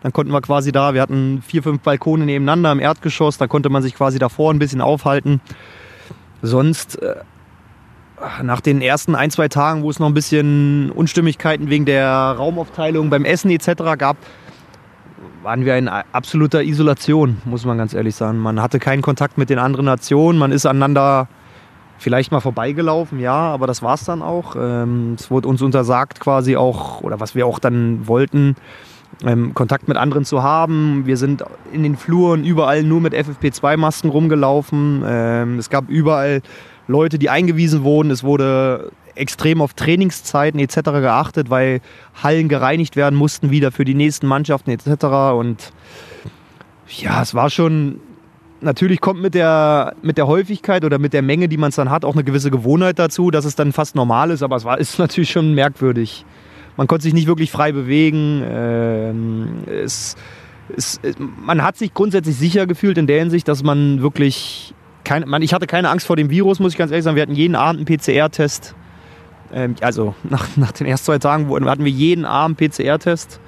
Dann 0.00 0.12
konnten 0.12 0.32
wir 0.32 0.40
quasi 0.40 0.70
da, 0.70 0.94
wir 0.94 1.02
hatten 1.02 1.42
vier, 1.44 1.60
fünf 1.60 1.80
Balkone 1.80 2.24
nebeneinander 2.24 2.70
im 2.70 2.78
Erdgeschoss. 2.78 3.36
Da 3.36 3.48
konnte 3.48 3.68
man 3.68 3.82
sich 3.82 3.96
quasi 3.96 4.20
davor 4.20 4.52
ein 4.52 4.60
bisschen 4.60 4.80
aufhalten. 4.80 5.40
Sonst, 6.40 7.02
äh, 7.02 7.16
nach 8.44 8.60
den 8.60 8.80
ersten 8.80 9.16
ein, 9.16 9.32
zwei 9.32 9.48
Tagen, 9.48 9.82
wo 9.82 9.90
es 9.90 9.98
noch 9.98 10.06
ein 10.06 10.14
bisschen 10.14 10.92
Unstimmigkeiten 10.92 11.68
wegen 11.68 11.84
der 11.84 12.06
Raumaufteilung 12.06 13.10
beim 13.10 13.24
Essen 13.24 13.50
etc. 13.50 13.98
gab, 13.98 14.16
waren 15.42 15.64
wir 15.64 15.76
in 15.76 15.88
absoluter 15.88 16.62
Isolation, 16.62 17.38
muss 17.44 17.64
man 17.64 17.76
ganz 17.76 17.92
ehrlich 17.92 18.14
sagen. 18.14 18.38
Man 18.38 18.62
hatte 18.62 18.78
keinen 18.78 19.02
Kontakt 19.02 19.36
mit 19.36 19.50
den 19.50 19.58
anderen 19.58 19.86
Nationen. 19.86 20.38
Man 20.38 20.52
ist 20.52 20.64
aneinander 20.64 21.26
vielleicht 22.00 22.32
mal 22.32 22.40
vorbeigelaufen, 22.40 23.20
ja, 23.20 23.34
aber 23.34 23.66
das 23.66 23.82
war 23.82 23.94
es 23.94 24.04
dann 24.04 24.22
auch. 24.22 24.56
Ähm, 24.56 25.16
es 25.18 25.30
wurde 25.30 25.46
uns 25.48 25.60
untersagt 25.60 26.18
quasi 26.18 26.56
auch, 26.56 27.02
oder 27.02 27.20
was 27.20 27.34
wir 27.34 27.46
auch 27.46 27.58
dann 27.58 28.08
wollten, 28.08 28.56
ähm, 29.22 29.52
Kontakt 29.52 29.86
mit 29.86 29.98
anderen 29.98 30.24
zu 30.24 30.42
haben. 30.42 31.02
Wir 31.04 31.18
sind 31.18 31.44
in 31.72 31.82
den 31.82 31.96
Fluren 31.96 32.44
überall 32.44 32.84
nur 32.84 33.02
mit 33.02 33.12
FFP2-Masken 33.12 34.08
rumgelaufen. 34.08 35.04
Ähm, 35.06 35.58
es 35.58 35.68
gab 35.68 35.90
überall 35.90 36.40
Leute, 36.88 37.18
die 37.18 37.28
eingewiesen 37.28 37.84
wurden. 37.84 38.10
Es 38.10 38.24
wurde 38.24 38.92
extrem 39.14 39.60
auf 39.60 39.74
Trainingszeiten 39.74 40.58
etc. 40.58 40.76
geachtet, 40.76 41.50
weil 41.50 41.80
Hallen 42.22 42.48
gereinigt 42.48 42.96
werden 42.96 43.16
mussten 43.16 43.50
wieder 43.50 43.72
für 43.72 43.84
die 43.84 43.94
nächsten 43.94 44.26
Mannschaften 44.26 44.70
etc. 44.70 45.04
Und 45.34 45.72
ja, 46.88 47.20
es 47.20 47.34
war 47.34 47.50
schon 47.50 48.00
natürlich 48.60 49.00
kommt 49.00 49.20
mit 49.20 49.34
der, 49.34 49.94
mit 50.02 50.18
der 50.18 50.26
Häufigkeit 50.26 50.84
oder 50.84 50.98
mit 50.98 51.12
der 51.12 51.22
Menge, 51.22 51.48
die 51.48 51.56
man 51.56 51.70
es 51.70 51.76
dann 51.76 51.90
hat, 51.90 52.04
auch 52.04 52.14
eine 52.14 52.24
gewisse 52.24 52.50
Gewohnheit 52.50 52.98
dazu, 52.98 53.30
dass 53.30 53.44
es 53.44 53.56
dann 53.56 53.72
fast 53.72 53.94
normal 53.94 54.30
ist, 54.30 54.42
aber 54.42 54.56
es 54.56 54.64
war, 54.64 54.78
ist 54.80 54.98
natürlich 54.98 55.30
schon 55.30 55.54
merkwürdig. 55.54 56.24
Man 56.76 56.86
konnte 56.86 57.02
sich 57.02 57.14
nicht 57.14 57.26
wirklich 57.26 57.50
frei 57.50 57.72
bewegen. 57.72 58.42
Ähm, 58.48 59.48
es, 59.66 60.16
es, 60.74 61.00
man 61.18 61.62
hat 61.62 61.76
sich 61.76 61.92
grundsätzlich 61.92 62.36
sicher 62.36 62.66
gefühlt 62.66 62.96
in 62.96 63.06
der 63.06 63.18
Hinsicht, 63.18 63.48
dass 63.48 63.62
man 63.62 64.02
wirklich 64.02 64.74
kein, 65.04 65.28
man, 65.28 65.42
ich 65.42 65.52
hatte 65.52 65.66
keine 65.66 65.90
Angst 65.90 66.06
vor 66.06 66.16
dem 66.16 66.30
Virus, 66.30 66.60
muss 66.60 66.72
ich 66.72 66.78
ganz 66.78 66.90
ehrlich 66.90 67.04
sagen. 67.04 67.16
Wir 67.16 67.22
hatten 67.22 67.34
jeden 67.34 67.54
Abend 67.54 67.88
einen 67.88 67.98
PCR-Test. 67.98 68.74
Ähm, 69.52 69.74
also 69.80 70.14
nach, 70.22 70.56
nach 70.56 70.72
den 70.72 70.86
ersten 70.86 71.06
zwei 71.06 71.18
Tagen 71.18 71.50
hatten 71.68 71.84
wir 71.84 71.92
jeden 71.92 72.24
Abend 72.24 72.56
PCR-Test 72.58 73.40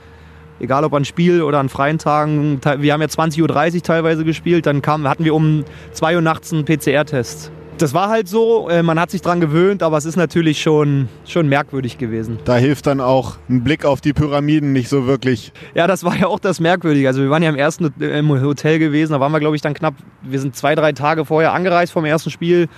egal 0.63 0.85
ob 0.85 0.95
an 0.95 1.05
Spiel 1.05 1.43
oder 1.43 1.59
an 1.59 1.69
freien 1.69 1.99
Tagen. 1.99 2.61
Wir 2.79 2.93
haben 2.93 3.01
ja 3.03 3.09
20.30 3.09 3.75
Uhr 3.75 3.83
teilweise 3.83 4.25
gespielt, 4.25 4.65
dann 4.67 4.81
kam, 4.81 5.07
hatten 5.07 5.25
wir 5.25 5.35
um 5.35 5.65
2 5.93 6.17
Uhr 6.17 6.23
nachts 6.23 6.53
einen 6.53 6.65
PCR-Test. 6.65 7.51
Das 7.79 7.95
war 7.95 8.11
halt 8.11 8.29
so, 8.29 8.69
äh, 8.69 8.83
man 8.83 9.01
hat 9.01 9.11
sich 9.11 9.23
dran 9.23 9.41
gewöhnt, 9.41 9.83
aber 9.83 9.97
es 9.97 10.05
ist 10.05 10.17
natürlich 10.17 10.63
schon, 10.63 11.09
schon 11.25 11.49
merkwürdig 11.49 11.99
gewesen. 11.99 12.39
Da 12.45 12.57
hilft 12.57 12.87
dann 12.87 13.01
auch 13.01 13.39
ein 13.49 13.65
Blick 13.65 13.85
auf 13.85 14.01
die 14.01 14.13
Pyramiden 14.13 14.73
nicht 14.73 14.89
so 14.89 15.07
wirklich. 15.07 15.53
Ja, 15.75 15.87
das 15.87 16.05
war 16.05 16.17
ja 16.17 16.29
auch 16.29 16.39
das 16.39 16.61
Merkwürdige. 16.61 17.09
Also 17.09 17.23
wir 17.23 17.31
waren 17.31 17.43
ja 17.43 17.49
im 17.49 17.57
ersten 17.57 17.93
im 17.99 18.29
Hotel 18.29 18.79
gewesen, 18.79 19.13
da 19.13 19.21
waren 19.21 19.33
wir 19.33 19.41
glaube 19.41 19.57
ich 19.57 19.63
dann 19.63 19.75
knapp, 19.75 19.95
wir 20.23 20.39
sind 20.39 20.55
zwei, 20.55 20.75
drei 20.77 20.93
Tage 20.93 21.25
vorher 21.25 21.55
angereist 21.55 21.93
vom 21.93 22.05
ersten 22.05 22.31
Spiel 22.31 22.69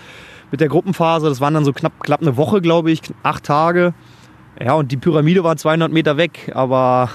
mit 0.51 0.61
der 0.61 0.69
Gruppenphase. 0.69 1.29
Das 1.29 1.41
waren 1.41 1.53
dann 1.53 1.65
so 1.65 1.73
knapp, 1.73 2.01
knapp 2.01 2.23
eine 2.23 2.37
Woche, 2.39 2.63
glaube 2.63 2.91
ich, 2.91 3.03
acht 3.23 3.45
Tage. 3.45 3.93
Ja, 4.59 4.75
und 4.75 4.93
die 4.93 4.97
Pyramide 4.97 5.43
war 5.45 5.57
200 5.57 5.93
Meter 5.93 6.17
weg, 6.17 6.53
aber 6.55 7.11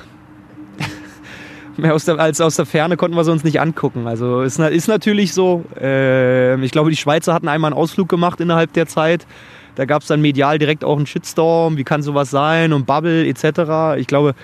mehr 1.80 1.94
aus 1.94 2.06
der, 2.06 2.20
als 2.20 2.42
aus 2.42 2.56
der 2.56 2.66
Ferne 2.66 2.98
konnten 2.98 3.16
wir 3.16 3.24
sie 3.24 3.32
uns 3.32 3.44
nicht 3.44 3.60
angucken. 3.60 4.08
Also 4.08 4.42
ist, 4.42 4.60
ist 4.60 4.88
natürlich 4.88 5.34
so. 5.34 5.64
Äh, 5.80 6.60
ich 6.64 6.72
glaube, 6.72 6.90
die 6.90 6.96
Schweizer 6.96 7.34
hatten 7.34 7.48
einmal 7.48 7.72
einen 7.72 7.80
Ausflug 7.80 8.10
gemacht 8.10 8.40
innerhalb 8.40 8.74
der 8.74 8.88
Zeit. 8.88 9.26
Da 9.76 9.86
gab 9.86 10.02
es 10.02 10.08
dann 10.08 10.22
medial 10.22 10.60
direkt 10.60 10.84
auch 10.84 10.98
einen 10.98 11.06
Shitstorm. 11.06 11.78
Wie 11.78 11.84
kann 11.84 12.02
sowas 12.02 12.30
sein? 12.30 12.74
Und 12.74 12.86
Bubble 12.86 13.26
etc. 13.26 14.00
Ich 14.00 14.08
glaube, 14.08 14.36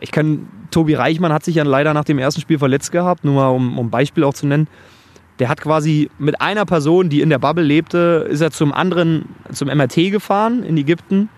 ich 0.00 0.10
kann, 0.10 0.48
Tobi 0.70 0.94
Reichmann 0.94 1.32
hat 1.32 1.44
sich 1.44 1.54
ja 1.54 1.64
leider 1.64 1.94
nach 1.94 2.04
dem 2.04 2.18
ersten 2.18 2.40
Spiel 2.40 2.58
verletzt 2.58 2.92
gehabt, 2.92 3.24
nur 3.24 3.34
mal 3.34 3.48
um, 3.48 3.78
um 3.78 3.90
Beispiel 3.90 4.24
auch 4.24 4.34
zu 4.34 4.46
nennen. 4.46 4.68
Der 5.38 5.48
hat 5.48 5.60
quasi 5.60 6.10
mit 6.18 6.40
einer 6.40 6.66
Person, 6.66 7.08
die 7.08 7.20
in 7.20 7.30
der 7.30 7.38
Bubble 7.38 7.64
lebte, 7.64 8.26
ist 8.28 8.40
er 8.40 8.50
zum 8.50 8.72
anderen, 8.72 9.26
zum 9.52 9.68
MRT 9.68 10.10
gefahren 10.10 10.62
in 10.62 10.76
Ägypten 10.76 11.28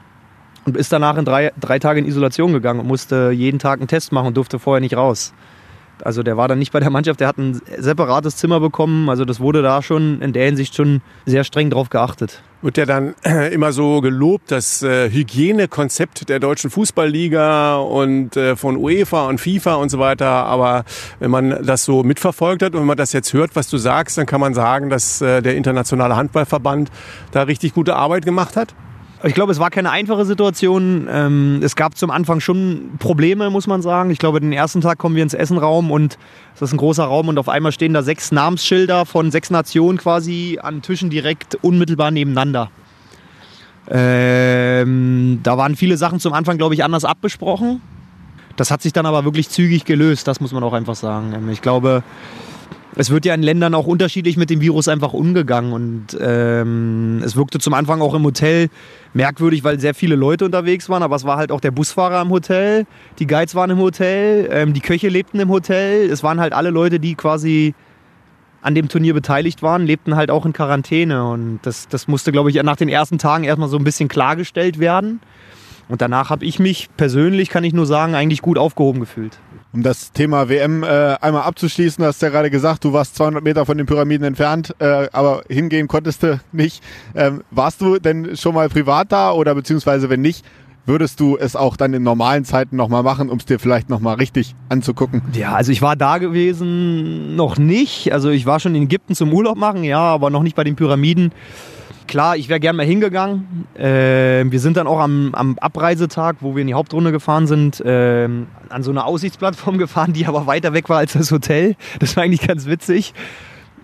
und 0.65 0.77
ist 0.77 0.93
danach 0.93 1.17
in 1.17 1.25
drei, 1.25 1.53
drei 1.61 1.79
Tage 1.79 2.01
in 2.01 2.07
Isolation 2.07 2.53
gegangen 2.53 2.81
und 2.81 2.87
musste 2.87 3.31
jeden 3.31 3.59
Tag 3.59 3.81
einen 3.81 3.89
Test 3.89 4.13
machen 4.13 4.29
und 4.29 4.37
durfte 4.37 4.59
vorher 4.59 4.81
nicht 4.81 4.97
raus. 4.97 5.33
Also 6.03 6.23
der 6.23 6.37
war 6.37 6.49
dann 6.49 6.59
nicht 6.59 6.73
bei 6.73 6.81
der 6.81 6.91
Mannschaft, 6.91 7.21
der 7.21 7.29
hat 7.29 7.39
ein 7.39 7.61
separates 7.79 8.37
Zimmer 8.37 8.59
bekommen. 8.59 9.09
Also 9.09 9.25
das 9.25 9.39
wurde 9.39 9.63
da 9.63 9.81
schon 9.81 10.21
in 10.23 10.33
der 10.33 10.47
Hinsicht 10.47 10.75
schon 10.75 11.03
sehr 11.25 11.45
streng 11.45 11.71
drauf 11.71 11.89
geachtet. 11.89 12.43
Wird 12.63 12.79
ja 12.79 12.85
dann 12.85 13.15
immer 13.53 13.73
so 13.73 14.01
gelobt, 14.01 14.51
das 14.51 14.83
äh, 14.83 15.11
Hygienekonzept 15.11 16.29
der 16.29 16.41
deutschen 16.41 16.71
Fußballliga 16.71 17.77
und 17.77 18.37
äh, 18.37 18.57
von 18.57 18.77
UEFA 18.77 19.29
und 19.29 19.41
FIFA 19.41 19.77
und 19.77 19.91
so 19.91 19.99
weiter. 19.99 20.27
Aber 20.27 20.85
wenn 21.21 21.31
man 21.31 21.65
das 21.65 21.85
so 21.85 22.03
mitverfolgt 22.03 22.63
hat 22.63 22.75
und 22.75 22.81
wenn 22.81 22.87
man 22.87 22.97
das 22.97 23.13
jetzt 23.13 23.33
hört, 23.33 23.55
was 23.55 23.69
du 23.69 23.79
sagst, 23.79 24.19
dann 24.19 24.27
kann 24.27 24.41
man 24.41 24.53
sagen, 24.53 24.91
dass 24.91 25.21
äh, 25.21 25.43
der 25.43 25.55
internationale 25.55 26.17
Handballverband 26.17 26.91
da 27.31 27.43
richtig 27.43 27.73
gute 27.73 27.95
Arbeit 27.95 28.25
gemacht 28.25 28.57
hat. 28.57 28.75
Ich 29.27 29.35
glaube, 29.35 29.53
es 29.53 29.59
war 29.59 29.71
keine 29.71 29.91
einfache 29.91 30.27
Situation. 30.27 31.09
Ähm, 31.11 31.61
es 31.63 31.77
gab 31.77 31.97
zum 31.97 32.11
Anfang 32.11 32.41
schon 32.41 32.91
Probleme, 32.99 33.49
muss 33.49 33.67
man 33.67 33.81
sagen. 33.81 34.11
Ich 34.11 34.19
glaube, 34.19 34.39
den 34.39 34.53
ersten 34.53 34.83
Tag 34.83 34.99
kommen 34.99 35.17
wir 35.17 35.23
ins 35.23 35.33
Essenraum 35.33 35.91
und 35.91 36.19
es 36.55 36.61
ist 36.61 36.73
ein 36.73 36.77
großer 36.77 37.05
Raum 37.05 37.29
und 37.29 37.39
auf 37.39 37.49
einmal 37.49 37.73
stehen 37.73 37.95
da 37.95 38.03
sechs 38.03 38.33
Namensschilder 38.33 39.07
von 39.07 39.31
sechs 39.31 39.49
Nationen 39.49 39.97
quasi 39.97 40.59
an 40.63 40.83
Tischen 40.83 41.09
direkt 41.09 41.57
unmittelbar 41.63 42.11
nebeneinander. 42.11 42.71
Ähm, 43.89 45.41
da 45.43 45.57
waren 45.57 45.75
viele 45.75 45.97
Sachen 45.97 46.21
zum 46.21 46.35
Anfang, 46.35 46.59
glaube 46.59 46.75
ich, 46.75 46.85
anders 46.85 47.07
abgesprochen. 47.07 47.81
Das 48.57 48.71
hat 48.71 48.83
sich 48.83 48.93
dann 48.93 49.07
aber 49.07 49.25
wirklich 49.25 49.49
zügig 49.49 49.87
gelöst, 49.87 50.29
das 50.29 50.41
muss 50.41 50.53
man 50.53 50.63
auch 50.63 50.75
einfach 50.75 50.95
sagen. 50.95 51.49
Ich 51.51 51.63
glaube, 51.63 52.03
es 52.97 53.11
wird 53.11 53.25
ja 53.25 53.35
in 53.35 53.43
Ländern 53.43 53.75
auch 53.75 53.87
unterschiedlich 53.87 54.37
mit 54.37 54.51
dem 54.51 54.61
Virus 54.61 54.89
einfach 54.89 55.13
umgegangen. 55.13 55.73
Und 55.73 56.17
ähm, 56.21 57.23
es 57.25 57.37
wirkte 57.37 57.59
zum 57.59 57.75
Anfang 57.75 58.01
auch 58.01 58.15
im 58.15 58.23
Hotel 58.23 58.69
merkwürdig, 59.15 59.65
weil 59.65 59.81
sehr 59.81 59.95
viele 59.95 60.15
Leute 60.15 60.45
unterwegs 60.45 60.89
waren. 60.89 61.03
Aber 61.03 61.17
es 61.17 61.25
war 61.25 61.37
halt 61.37 61.51
auch 61.51 61.61
der 61.61 61.71
Busfahrer 61.71 62.23
im 62.23 62.31
Hotel, 62.31 62.87
die 63.19 63.27
Guides 63.27 63.55
waren 63.55 63.71
im 63.71 63.79
Hotel, 63.79 64.49
ähm, 64.51 64.73
die 64.73 64.81
Köche 64.81 65.09
lebten 65.09 65.41
im 65.41 65.49
Hotel. 65.49 66.09
Es 66.11 66.23
waren 66.23 66.41
halt 66.41 66.53
alle 66.53 66.71
Leute, 66.71 67.01
die 67.01 67.15
quasi 67.15 67.75
an 68.63 68.75
dem 68.75 68.89
Turnier 68.89 69.13
beteiligt 69.13 69.63
waren, 69.63 69.85
lebten 69.85 70.17
halt 70.17 70.31
auch 70.31 70.47
in 70.47 70.53
Quarantäne. 70.53 71.29
Und 71.29 71.61
das, 71.63 71.89
das 71.89 72.09
musste, 72.09 72.33
glaube 72.33 72.51
ich, 72.51 72.63
nach 72.63 72.77
den 72.77 72.89
ersten 72.89 73.19
Tagen 73.19 73.45
erstmal 73.45 73.69
so 73.69 73.77
ein 73.77 73.85
bisschen 73.85 74.09
klargestellt 74.09 74.79
werden. 74.79 75.21
Und 75.89 76.01
danach 76.01 76.31
habe 76.31 76.47
ich 76.47 76.59
mich 76.59 76.89
persönlich, 76.97 77.51
kann 77.51 77.65
ich 77.65 77.75
nur 77.75 77.85
sagen, 77.85 78.15
eigentlich 78.15 78.41
gut 78.41 78.57
aufgehoben 78.57 79.01
gefühlt. 79.01 79.39
Um 79.75 79.83
das 79.83 80.13
Thema 80.13 80.49
WM 80.49 80.85
äh, 80.85 80.87
einmal 81.21 81.43
abzuschließen, 81.43 82.05
hast 82.05 82.23
du 82.23 82.27
ja 82.27 82.31
gerade 82.31 82.49
gesagt, 82.49 82.85
du 82.85 82.93
warst 82.93 83.17
200 83.17 83.43
Meter 83.43 83.67
von 83.67 83.77
den 83.77 83.89
Pyramiden 83.89 84.25
entfernt, 84.25 84.73
äh, 84.79 85.09
aber 85.13 85.43
hingehen 85.49 85.89
konntest 85.89 86.23
du 86.23 86.41
nicht. 86.53 86.81
Ähm, 87.17 87.43
warst 87.51 87.81
du 87.81 87.99
denn 87.99 88.37
schon 88.37 88.55
mal 88.55 88.69
privat 88.69 89.11
da 89.11 89.33
oder 89.33 89.53
beziehungsweise 89.53 90.09
wenn 90.09 90.21
nicht, 90.21 90.45
würdest 90.87 91.19
du 91.19 91.37
es 91.37 91.57
auch 91.57 91.77
dann 91.77 91.93
in 91.93 92.05
normalen 92.05 92.45
Zeiten 92.45 92.77
nochmal 92.77 93.03
machen, 93.03 93.29
um 93.29 93.39
es 93.39 93.47
dir 93.47 93.59
vielleicht 93.59 93.91
nochmal 93.91 94.15
richtig 94.15 94.55
anzugucken? 94.69 95.23
Ja, 95.33 95.55
also 95.55 95.73
ich 95.73 95.83
war 95.83 95.97
da 95.97 96.19
gewesen 96.19 97.35
noch 97.35 97.59
nicht. 97.59 98.13
Also 98.13 98.31
ich 98.31 98.47
war 98.47 98.61
schon 98.61 98.77
in 98.77 98.85
Ägypten 98.85 99.17
zum 99.17 99.33
Urlaub 99.33 99.57
machen, 99.57 99.83
ja, 99.83 99.99
aber 99.99 100.31
noch 100.31 100.45
nicht 100.45 100.55
bei 100.55 100.63
den 100.63 100.77
Pyramiden. 100.77 101.33
Klar, 102.07 102.37
ich 102.37 102.49
wäre 102.49 102.61
gerne 102.61 102.77
mal 102.77 102.87
hingegangen. 102.87 103.67
Äh, 103.75 104.45
wir 104.51 104.61
sind 104.61 104.77
dann 104.77 104.87
auch 104.87 105.01
am, 105.01 105.35
am, 105.35 105.59
Abreisetag, 105.59 106.37
wo 106.41 106.55
wir 106.55 106.61
in 106.61 106.67
die 106.67 106.75
Hauptrunde 106.75 107.13
gefahren 107.13 107.47
sind, 107.47 107.81
äh, 107.81 108.29
an 108.69 108.83
so 108.83 108.91
eine 108.91 109.05
Aussichtsplattform 109.05 109.79
gefahren, 109.79 110.13
die 110.13 110.27
aber 110.27 110.47
weiter 110.47 110.73
weg 110.75 110.89
war 110.89 110.99
als 110.99 111.15
das 111.15 111.31
Hotel. 111.31 111.77
Das 112.01 112.17
war 112.17 112.25
eigentlich 112.25 112.47
ganz 112.47 112.67
witzig. 112.67 113.15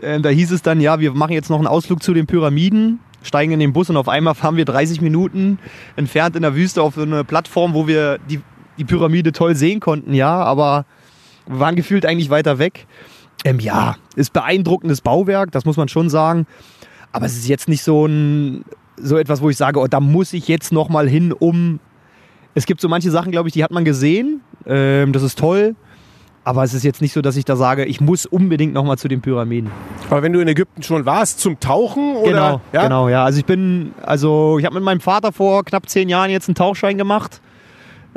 Äh, 0.00 0.20
da 0.20 0.28
hieß 0.28 0.52
es 0.52 0.62
dann, 0.62 0.80
ja, 0.80 1.00
wir 1.00 1.12
machen 1.12 1.32
jetzt 1.32 1.50
noch 1.50 1.58
einen 1.58 1.66
Ausflug 1.66 2.02
zu 2.02 2.12
den 2.12 2.26
Pyramiden, 2.26 3.00
steigen 3.22 3.52
in 3.52 3.60
den 3.60 3.72
Bus 3.72 3.90
und 3.90 3.96
auf 3.96 4.08
einmal 4.08 4.34
fahren 4.34 4.56
wir 4.56 4.64
30 4.64 5.00
Minuten 5.00 5.58
entfernt 5.96 6.36
in 6.36 6.42
der 6.42 6.54
Wüste 6.54 6.82
auf 6.82 6.94
so 6.94 7.02
eine 7.02 7.24
Plattform, 7.24 7.74
wo 7.74 7.86
wir 7.86 8.18
die 8.28 8.40
die 8.80 8.84
Pyramide 8.84 9.32
toll 9.32 9.54
sehen 9.54 9.78
konnten, 9.78 10.14
ja, 10.14 10.42
aber 10.42 10.86
wir 11.46 11.60
waren 11.60 11.76
gefühlt 11.76 12.06
eigentlich 12.06 12.30
weiter 12.30 12.58
weg. 12.58 12.86
Ähm, 13.44 13.60
ja, 13.60 13.96
ist 14.16 14.32
beeindruckendes 14.32 15.02
Bauwerk, 15.02 15.52
das 15.52 15.64
muss 15.64 15.76
man 15.76 15.88
schon 15.88 16.08
sagen. 16.08 16.46
Aber 17.12 17.26
es 17.26 17.36
ist 17.36 17.48
jetzt 17.48 17.68
nicht 17.68 17.82
so 17.82 18.06
ein 18.06 18.64
so 18.96 19.16
etwas, 19.16 19.40
wo 19.40 19.50
ich 19.50 19.56
sage, 19.56 19.80
oh, 19.80 19.86
da 19.86 20.00
muss 20.00 20.32
ich 20.32 20.48
jetzt 20.48 20.72
noch 20.72 20.88
mal 20.88 21.08
hin, 21.08 21.32
um. 21.32 21.80
Es 22.54 22.66
gibt 22.66 22.80
so 22.80 22.88
manche 22.88 23.10
Sachen, 23.10 23.30
glaube 23.30 23.48
ich, 23.48 23.52
die 23.52 23.62
hat 23.64 23.70
man 23.70 23.84
gesehen. 23.84 24.40
Ähm, 24.66 25.12
das 25.12 25.22
ist 25.22 25.38
toll. 25.38 25.76
Aber 26.42 26.64
es 26.64 26.74
ist 26.74 26.84
jetzt 26.84 27.00
nicht 27.00 27.12
so, 27.12 27.20
dass 27.20 27.36
ich 27.36 27.44
da 27.44 27.54
sage, 27.54 27.84
ich 27.84 28.00
muss 28.00 28.26
unbedingt 28.26 28.72
noch 28.72 28.84
mal 28.84 28.96
zu 28.96 29.08
den 29.08 29.20
Pyramiden. 29.20 29.70
Aber 30.08 30.22
wenn 30.22 30.32
du 30.32 30.40
in 30.40 30.48
Ägypten 30.48 30.82
schon 30.82 31.04
warst, 31.04 31.38
zum 31.38 31.60
Tauchen 31.60 32.16
oder? 32.16 32.30
Genau, 32.30 32.60
ja? 32.72 32.82
genau, 32.82 33.08
ja. 33.08 33.24
Also 33.24 33.38
ich 33.38 33.44
bin, 33.44 33.92
also 34.02 34.58
ich 34.58 34.64
habe 34.64 34.74
mit 34.74 34.82
meinem 34.82 35.00
Vater 35.00 35.32
vor 35.32 35.64
knapp 35.64 35.88
zehn 35.88 36.08
Jahren 36.08 36.30
jetzt 36.30 36.48
einen 36.48 36.54
Tauchschein 36.54 36.96
gemacht. 36.96 37.40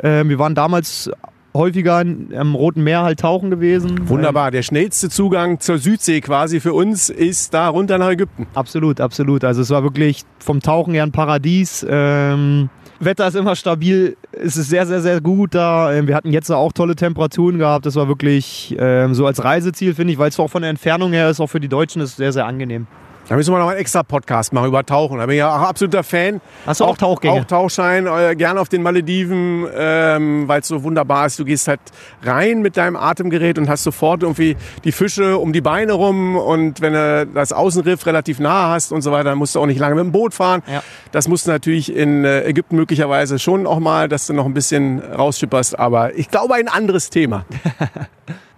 Ähm, 0.02 0.30
wir 0.30 0.38
waren 0.38 0.54
damals 0.54 1.10
häufiger 1.54 1.98
am 2.36 2.54
Roten 2.54 2.82
Meer 2.82 3.02
halt 3.02 3.20
tauchen 3.20 3.50
gewesen. 3.50 4.08
Wunderbar. 4.08 4.50
Der 4.50 4.62
schnellste 4.62 5.08
Zugang 5.08 5.60
zur 5.60 5.78
Südsee 5.78 6.20
quasi 6.20 6.60
für 6.60 6.74
uns 6.74 7.08
ist 7.08 7.54
da 7.54 7.68
runter 7.68 7.98
nach 7.98 8.10
Ägypten. 8.10 8.46
Absolut, 8.54 9.00
absolut. 9.00 9.44
Also 9.44 9.62
es 9.62 9.70
war 9.70 9.82
wirklich 9.82 10.22
vom 10.40 10.60
Tauchen 10.60 10.94
her 10.94 11.04
ein 11.04 11.12
Paradies. 11.12 11.86
Ähm, 11.88 12.68
Wetter 13.00 13.26
ist 13.28 13.34
immer 13.34 13.56
stabil, 13.56 14.16
es 14.32 14.56
ist 14.56 14.70
sehr, 14.70 14.86
sehr, 14.86 15.00
sehr 15.00 15.20
gut 15.20 15.54
da. 15.54 15.92
Ähm, 15.92 16.06
Wir 16.06 16.14
hatten 16.14 16.32
jetzt 16.32 16.50
auch 16.50 16.72
tolle 16.72 16.96
Temperaturen 16.96 17.58
gehabt. 17.58 17.86
Das 17.86 17.96
war 17.96 18.08
wirklich 18.08 18.74
ähm, 18.78 19.14
so 19.14 19.26
als 19.26 19.42
Reiseziel, 19.44 19.94
finde 19.94 20.12
ich, 20.12 20.18
weil 20.18 20.28
es 20.28 20.38
auch 20.38 20.48
von 20.48 20.62
der 20.62 20.70
Entfernung 20.70 21.12
her 21.12 21.30
ist, 21.30 21.40
auch 21.40 21.48
für 21.48 21.60
die 21.60 21.68
Deutschen 21.68 22.02
ist 22.02 22.16
sehr, 22.16 22.32
sehr 22.32 22.46
angenehm. 22.46 22.86
Da 23.26 23.36
müssen 23.36 23.54
wir 23.54 23.58
noch 23.58 23.68
einen 23.68 23.80
extra 23.80 24.02
Podcast 24.02 24.52
machen 24.52 24.66
über 24.66 24.84
Tauchen. 24.84 25.16
Da 25.18 25.24
bin 25.24 25.36
ich 25.36 25.38
ja 25.38 25.56
auch 25.56 25.62
absoluter 25.62 26.02
Fan. 26.02 26.42
Hast 26.66 26.80
du 26.80 26.84
auch 26.84 26.98
Tauchgänge? 26.98 27.40
Auch 27.40 27.44
Tauchschein, 27.46 28.06
äh, 28.06 28.36
gerne 28.36 28.60
auf 28.60 28.68
den 28.68 28.82
Malediven, 28.82 29.66
ähm, 29.74 30.46
weil 30.46 30.60
es 30.60 30.68
so 30.68 30.82
wunderbar 30.82 31.24
ist. 31.24 31.38
Du 31.38 31.46
gehst 31.46 31.66
halt 31.66 31.80
rein 32.22 32.60
mit 32.60 32.76
deinem 32.76 32.96
Atemgerät 32.96 33.56
und 33.56 33.70
hast 33.70 33.82
sofort 33.82 34.22
irgendwie 34.22 34.56
die 34.84 34.92
Fische 34.92 35.38
um 35.38 35.54
die 35.54 35.62
Beine 35.62 35.94
rum. 35.94 36.36
Und 36.36 36.82
wenn 36.82 36.92
du 36.92 37.26
das 37.32 37.54
Außenriff 37.54 38.04
relativ 38.04 38.40
nah 38.40 38.72
hast 38.72 38.92
und 38.92 39.00
so 39.00 39.10
weiter, 39.10 39.30
dann 39.30 39.38
musst 39.38 39.54
du 39.54 39.60
auch 39.60 39.66
nicht 39.66 39.80
lange 39.80 39.94
mit 39.94 40.04
dem 40.04 40.12
Boot 40.12 40.34
fahren. 40.34 40.62
Ja. 40.70 40.82
Das 41.10 41.26
musst 41.26 41.46
du 41.46 41.50
natürlich 41.50 41.94
in 41.94 42.26
äh, 42.26 42.42
Ägypten 42.42 42.76
möglicherweise 42.76 43.38
schon 43.38 43.66
auch 43.66 43.78
mal, 43.78 44.06
dass 44.06 44.26
du 44.26 44.34
noch 44.34 44.44
ein 44.44 44.54
bisschen 44.54 45.00
rausschipperst. 45.00 45.78
Aber 45.78 46.14
ich 46.14 46.28
glaube, 46.28 46.54
ein 46.54 46.68
anderes 46.68 47.08
Thema. 47.08 47.46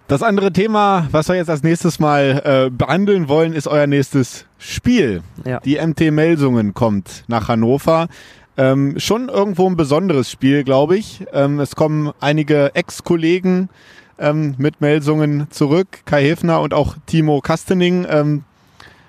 Das 0.07 0.23
andere 0.23 0.53
Thema, 0.53 1.05
was 1.11 1.27
wir 1.27 1.35
jetzt 1.35 1.49
als 1.49 1.63
nächstes 1.63 1.99
mal 1.99 2.41
äh, 2.45 2.69
behandeln 2.69 3.27
wollen, 3.27 3.51
ist 3.51 3.67
euer 3.67 3.87
nächstes 3.87 4.45
Spiel. 4.57 5.21
Ja. 5.43 5.59
Die 5.59 5.85
MT 5.85 6.11
Melsungen 6.11 6.73
kommt 6.73 7.25
nach 7.27 7.49
Hannover. 7.49 8.07
Ähm, 8.55 8.97
schon 8.99 9.27
irgendwo 9.27 9.69
ein 9.69 9.75
besonderes 9.75 10.31
Spiel, 10.31 10.63
glaube 10.63 10.95
ich. 10.95 11.25
Ähm, 11.33 11.59
es 11.59 11.75
kommen 11.75 12.13
einige 12.21 12.73
Ex-Kollegen 12.73 13.67
ähm, 14.17 14.55
mit 14.57 14.79
Melsungen 14.79 15.47
zurück. 15.49 15.87
Kai 16.05 16.23
Hefner 16.23 16.61
und 16.61 16.73
auch 16.73 16.95
Timo 17.05 17.41
Kastening. 17.41 18.07
Ähm, 18.09 18.45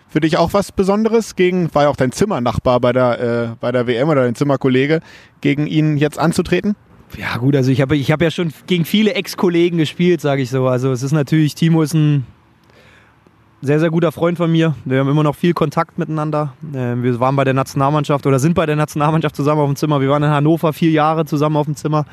für 0.08 0.18
dich 0.18 0.36
auch 0.36 0.52
was 0.52 0.72
Besonderes 0.72 1.36
gegen, 1.36 1.72
war 1.76 1.84
ja 1.84 1.90
auch 1.90 1.96
dein 1.96 2.10
Zimmernachbar 2.10 2.80
bei 2.80 2.92
der, 2.92 3.20
äh, 3.20 3.56
bei 3.60 3.70
der 3.70 3.86
WM 3.86 4.08
oder 4.08 4.24
dein 4.24 4.34
Zimmerkollege, 4.34 5.00
gegen 5.42 5.68
ihn 5.68 5.96
jetzt 5.96 6.18
anzutreten? 6.18 6.74
Ja 7.16 7.36
gut, 7.38 7.56
also 7.56 7.70
ich 7.70 7.80
habe 7.80 7.96
ich 7.96 8.12
hab 8.12 8.20
ja 8.22 8.30
schon 8.30 8.52
gegen 8.66 8.84
viele 8.84 9.14
Ex-Kollegen 9.14 9.78
gespielt, 9.78 10.20
sage 10.20 10.42
ich 10.42 10.50
so. 10.50 10.68
Also 10.68 10.92
es 10.92 11.02
ist 11.02 11.12
natürlich, 11.12 11.54
Timo 11.54 11.82
ist 11.82 11.94
ein 11.94 12.26
sehr, 13.60 13.80
sehr 13.80 13.90
guter 13.90 14.12
Freund 14.12 14.36
von 14.36 14.52
mir. 14.52 14.74
Wir 14.84 15.00
haben 15.00 15.08
immer 15.08 15.24
noch 15.24 15.34
viel 15.34 15.52
Kontakt 15.52 15.98
miteinander. 15.98 16.52
Ähm, 16.74 17.02
Wir 17.02 17.18
waren 17.18 17.34
bei 17.34 17.44
der 17.44 17.54
Nationalmannschaft 17.54 18.26
oder 18.26 18.38
sind 18.38 18.54
bei 18.54 18.66
der 18.66 18.76
Nationalmannschaft 18.76 19.34
zusammen 19.34 19.60
auf 19.60 19.68
dem 19.68 19.76
Zimmer. 19.76 20.00
Wir 20.00 20.10
waren 20.10 20.22
in 20.22 20.30
Hannover 20.30 20.72
vier 20.72 20.90
Jahre 20.90 21.24
zusammen 21.24 21.56
auf 21.56 21.66
dem 21.66 21.74
Zimmer. 21.74 22.04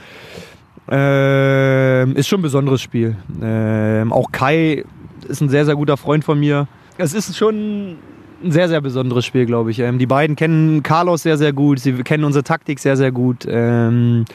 Ähm, 0.88 2.16
ist 2.16 2.28
schon 2.28 2.40
ein 2.40 2.44
besonderes 2.44 2.82
Spiel. 2.82 3.16
Ähm, 3.42 4.12
auch 4.12 4.32
Kai 4.32 4.86
ist 5.28 5.42
ein 5.42 5.50
sehr, 5.50 5.66
sehr 5.66 5.76
guter 5.76 5.98
Freund 5.98 6.24
von 6.24 6.40
mir. 6.40 6.68
Es 6.98 7.14
ist 7.14 7.36
schon 7.38 7.98
ein 8.44 8.52
sehr, 8.52 8.68
sehr 8.68 8.82
besonderes 8.82 9.26
Spiel, 9.26 9.46
glaube 9.46 9.72
ich. 9.72 9.80
Ähm, 9.80 10.00
die 10.00 10.06
beiden 10.06 10.36
kennen 10.36 10.84
Carlos 10.84 11.24
sehr, 11.24 11.38
sehr 11.38 11.54
gut. 11.54 11.80
Sie 11.80 11.94
kennen 12.04 12.24
unsere 12.24 12.44
Taktik 12.44 12.80
sehr, 12.80 12.98
sehr 12.98 13.12
gut. 13.12 13.46
Ähm, 13.48 14.26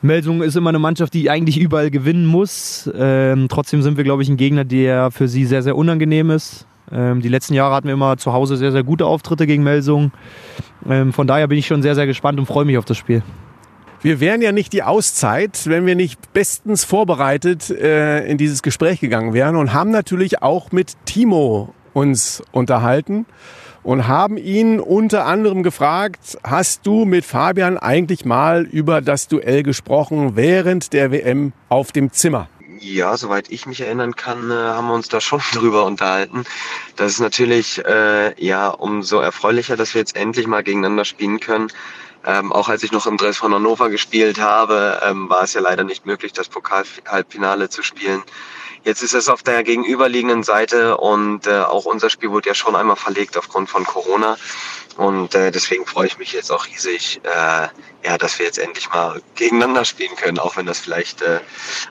Melsung 0.00 0.42
ist 0.42 0.56
immer 0.56 0.68
eine 0.68 0.78
Mannschaft, 0.78 1.14
die 1.14 1.28
eigentlich 1.28 1.58
überall 1.58 1.90
gewinnen 1.90 2.26
muss. 2.26 2.88
Ähm, 2.94 3.48
trotzdem 3.48 3.82
sind 3.82 3.96
wir, 3.96 4.04
glaube 4.04 4.22
ich, 4.22 4.28
ein 4.28 4.36
Gegner, 4.36 4.64
der 4.64 5.10
für 5.10 5.28
sie 5.28 5.44
sehr, 5.44 5.62
sehr 5.62 5.76
unangenehm 5.76 6.30
ist. 6.30 6.66
Ähm, 6.92 7.20
die 7.20 7.28
letzten 7.28 7.54
Jahre 7.54 7.74
hatten 7.74 7.88
wir 7.88 7.94
immer 7.94 8.16
zu 8.16 8.32
Hause 8.32 8.56
sehr, 8.56 8.72
sehr 8.72 8.84
gute 8.84 9.06
Auftritte 9.06 9.46
gegen 9.46 9.62
Melsung. 9.64 10.12
Ähm, 10.88 11.12
von 11.12 11.26
daher 11.26 11.48
bin 11.48 11.58
ich 11.58 11.66
schon 11.66 11.82
sehr, 11.82 11.94
sehr 11.94 12.06
gespannt 12.06 12.38
und 12.38 12.46
freue 12.46 12.64
mich 12.64 12.78
auf 12.78 12.84
das 12.84 12.96
Spiel. 12.96 13.22
Wir 14.00 14.20
wären 14.20 14.40
ja 14.40 14.52
nicht 14.52 14.72
die 14.72 14.84
Auszeit, 14.84 15.66
wenn 15.66 15.84
wir 15.84 15.96
nicht 15.96 16.32
bestens 16.32 16.84
vorbereitet 16.84 17.68
äh, 17.68 18.24
in 18.26 18.38
dieses 18.38 18.62
Gespräch 18.62 19.00
gegangen 19.00 19.34
wären 19.34 19.56
und 19.56 19.74
haben 19.74 19.90
natürlich 19.90 20.40
auch 20.40 20.70
mit 20.70 20.92
Timo 21.04 21.74
uns 21.94 22.42
unterhalten 22.52 23.26
und 23.88 24.06
haben 24.06 24.36
ihn 24.36 24.80
unter 24.80 25.24
anderem 25.24 25.62
gefragt, 25.62 26.36
hast 26.44 26.86
du 26.86 27.06
mit 27.06 27.24
Fabian 27.24 27.78
eigentlich 27.78 28.26
mal 28.26 28.66
über 28.66 29.00
das 29.00 29.28
Duell 29.28 29.62
gesprochen 29.62 30.36
während 30.36 30.92
der 30.92 31.10
WM 31.10 31.54
auf 31.70 31.90
dem 31.90 32.12
Zimmer? 32.12 32.50
Ja, 32.80 33.16
soweit 33.16 33.50
ich 33.50 33.64
mich 33.64 33.80
erinnern 33.80 34.14
kann, 34.14 34.50
äh, 34.50 34.54
haben 34.54 34.88
wir 34.88 34.94
uns 34.94 35.08
da 35.08 35.22
schon 35.22 35.40
drüber 35.54 35.86
unterhalten. 35.86 36.44
Das 36.96 37.12
ist 37.12 37.20
natürlich 37.20 37.82
äh, 37.86 38.34
ja 38.38 38.68
umso 38.68 39.20
erfreulicher, 39.20 39.78
dass 39.78 39.94
wir 39.94 40.02
jetzt 40.02 40.16
endlich 40.16 40.46
mal 40.46 40.62
gegeneinander 40.62 41.06
spielen 41.06 41.40
können. 41.40 41.68
Ähm, 42.26 42.52
auch 42.52 42.68
als 42.68 42.82
ich 42.82 42.92
noch 42.92 43.06
im 43.06 43.16
Dress 43.16 43.38
von 43.38 43.54
Hannover 43.54 43.88
gespielt 43.88 44.38
habe, 44.38 45.00
ähm, 45.02 45.30
war 45.30 45.44
es 45.44 45.54
ja 45.54 45.62
leider 45.62 45.84
nicht 45.84 46.04
möglich, 46.04 46.34
das 46.34 46.50
Pokalhalbfinale 46.50 47.70
zu 47.70 47.82
spielen. 47.82 48.22
Jetzt 48.88 49.02
ist 49.02 49.12
es 49.12 49.28
auf 49.28 49.42
der 49.42 49.64
gegenüberliegenden 49.64 50.42
Seite 50.42 50.96
und 50.96 51.46
äh, 51.46 51.58
auch 51.58 51.84
unser 51.84 52.08
Spiel 52.08 52.30
wurde 52.30 52.48
ja 52.48 52.54
schon 52.54 52.74
einmal 52.74 52.96
verlegt 52.96 53.36
aufgrund 53.36 53.68
von 53.68 53.84
Corona. 53.84 54.38
Und 54.96 55.34
äh, 55.34 55.50
deswegen 55.50 55.84
freue 55.84 56.06
ich 56.06 56.16
mich 56.16 56.32
jetzt 56.32 56.50
auch 56.50 56.66
riesig, 56.66 57.20
äh, 57.22 58.08
ja, 58.08 58.16
dass 58.16 58.38
wir 58.38 58.46
jetzt 58.46 58.58
endlich 58.58 58.88
mal 58.88 59.20
gegeneinander 59.34 59.84
spielen 59.84 60.16
können, 60.16 60.38
auch 60.38 60.56
wenn 60.56 60.64
das 60.64 60.78
vielleicht 60.78 61.20
äh, 61.20 61.40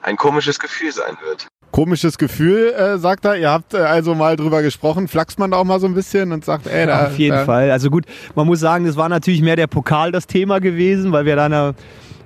ein 0.02 0.18
komisches 0.18 0.58
Gefühl 0.58 0.92
sein 0.92 1.16
wird. 1.24 1.46
Komisches 1.70 2.18
Gefühl, 2.18 2.74
äh, 2.74 2.98
sagt 2.98 3.26
er. 3.26 3.38
Ihr 3.38 3.52
habt 3.52 3.76
äh, 3.76 3.78
also 3.78 4.16
mal 4.16 4.36
drüber 4.36 4.64
gesprochen. 4.64 5.08
Flaxt 5.08 5.38
man 5.38 5.52
da 5.52 5.58
auch 5.58 5.66
mal 5.66 5.80
so 5.80 5.86
ein 5.86 5.94
bisschen 5.94 6.32
und 6.32 6.46
sagt, 6.46 6.66
ey, 6.66 6.88
da, 6.88 7.06
Auf 7.06 7.20
jeden 7.20 7.38
da, 7.38 7.46
Fall. 7.46 7.70
Also 7.70 7.92
gut, 7.92 8.06
man 8.34 8.48
muss 8.48 8.60
sagen, 8.60 8.86
das 8.86 8.96
war 8.96 9.08
natürlich 9.08 9.44
mehr 9.44 9.56
der 9.56 9.68
Pokal 9.68 10.12
das 10.12 10.26
Thema 10.26 10.60
gewesen, 10.60 11.12
weil 11.12 11.26
wir 11.26 11.36
dann 11.36 11.54
äh, 11.54 11.74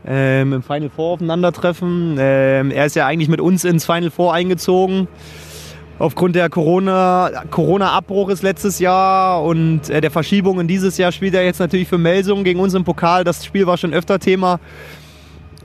ähm, 0.06 0.54
im 0.54 0.64
Final 0.64 0.90
Four 0.90 1.14
aufeinandertreffen. 1.14 2.18
Ähm, 2.20 2.72
er 2.72 2.86
ist 2.86 2.96
ja 2.96 3.06
eigentlich 3.06 3.30
mit 3.30 3.42
uns 3.42 3.64
ins 3.64 3.86
Final 3.86 4.12
Four 4.12 4.34
eingezogen. 4.34 5.08
Aufgrund 6.00 6.36
der 6.36 6.50
Corona- 6.50 7.30
Corona-Abbruch 7.52 8.30
ist 8.30 8.42
letztes 8.42 8.80
Jahr 8.80 9.44
und 9.44 9.90
äh, 9.90 10.02
der 10.02 10.10
Verschiebung 10.10 10.60
in 10.60 10.68
dieses 10.68 10.98
Jahr 10.98 11.12
spielt 11.12 11.36
er 11.36 11.44
jetzt 11.44 11.60
natürlich 11.60 11.88
für 11.88 12.00
Melsungen 12.00 12.44
gegen 12.44 12.60
uns 12.60 12.74
im 12.74 12.84
Pokal. 12.84 13.24
Das 13.24 13.46
Spiel 13.46 13.68
war 13.68 13.78
schon 13.78 13.94
öfter 13.94 14.18
Thema. 14.18 14.60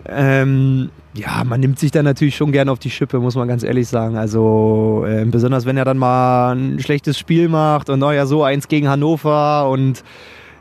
Ähm, 0.07 0.91
ja, 1.15 1.43
man 1.45 1.61
nimmt 1.61 1.79
sich 1.79 1.91
da 1.91 2.03
natürlich 2.03 2.37
schon 2.37 2.53
gerne 2.53 2.71
auf 2.71 2.79
die 2.79 2.91
Schippe, 2.91 3.19
muss 3.19 3.35
man 3.35 3.49
ganz 3.49 3.63
ehrlich 3.63 3.89
sagen. 3.89 4.19
Also 4.19 5.05
äh, 5.09 5.25
besonders 5.25 5.65
wenn 5.65 5.79
er 5.79 5.87
dann 5.87 5.97
mal 5.97 6.55
ein 6.55 6.81
schlechtes 6.81 7.19
Spiel 7.19 7.49
macht 7.49 7.89
und 7.89 8.03
oh 8.03 8.13
ja, 8.13 8.27
so 8.27 8.45
eins 8.45 8.69
gegen 8.69 8.89
Hannover 8.89 9.71
und 9.71 10.05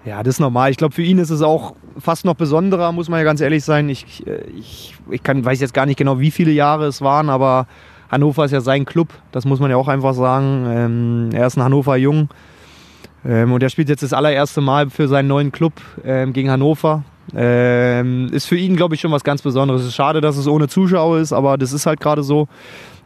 ja, 0.06 0.22
das 0.22 0.36
ist 0.36 0.40
normal. 0.40 0.72
Ich 0.72 0.78
glaube, 0.78 0.94
für 0.94 1.02
ihn 1.02 1.18
ist 1.18 1.32
es 1.32 1.42
auch 1.42 1.76
fast 1.98 2.26
noch 2.26 2.36
besonderer, 2.36 2.92
muss 2.92 3.10
man 3.10 3.20
ja 3.20 3.24
ganz 3.24 3.42
ehrlich 3.42 3.64
sein. 3.64 3.90
Ich, 3.90 4.26
äh, 4.28 4.44
ich, 4.58 4.96
ich 5.10 5.24
kann, 5.24 5.44
weiß 5.44 5.60
jetzt 5.60 5.74
gar 5.74 5.86
nicht 5.86 5.98
genau, 5.98 6.20
wie 6.20 6.32
viele 6.32 6.52
Jahre 6.52 6.86
es 6.86 7.02
waren, 7.02 7.30
aber 7.30 7.68
Hannover 8.10 8.46
ist 8.46 8.52
ja 8.52 8.62
sein 8.62 8.86
Club, 8.86 9.10
das 9.32 9.46
muss 9.46 9.60
man 9.60 9.72
ja 9.72 9.78
auch 9.78 9.88
einfach 9.88 10.14
sagen. 10.14 10.66
Ähm, 10.68 11.30
er 11.34 11.48
ist 11.48 11.58
ein 11.58 11.64
Hannover 11.64 11.98
Jung 11.98 12.30
ähm, 13.26 13.52
und 13.52 13.64
er 13.64 13.70
spielt 13.70 13.90
jetzt 13.90 14.04
das 14.04 14.14
allererste 14.14 14.62
Mal 14.62 14.90
für 14.90 15.08
seinen 15.08 15.28
neuen 15.28 15.52
Club 15.52 15.74
ähm, 16.04 16.34
gegen 16.34 16.52
Hannover. 16.52 17.04
Ähm, 17.36 18.30
ist 18.32 18.46
für 18.46 18.56
ihn, 18.56 18.76
glaube 18.76 18.94
ich, 18.94 19.02
schon 19.02 19.12
was 19.12 19.24
ganz 19.24 19.42
Besonderes. 19.42 19.82
Es 19.82 19.88
ist 19.88 19.96
schade, 19.96 20.22
dass 20.22 20.38
es 20.38 20.48
ohne 20.48 20.68
Zuschauer 20.68 21.18
ist, 21.18 21.34
aber 21.34 21.58
das 21.58 21.74
ist 21.74 21.88
halt 21.88 22.00
gerade 22.00 22.22
so. 22.22 22.48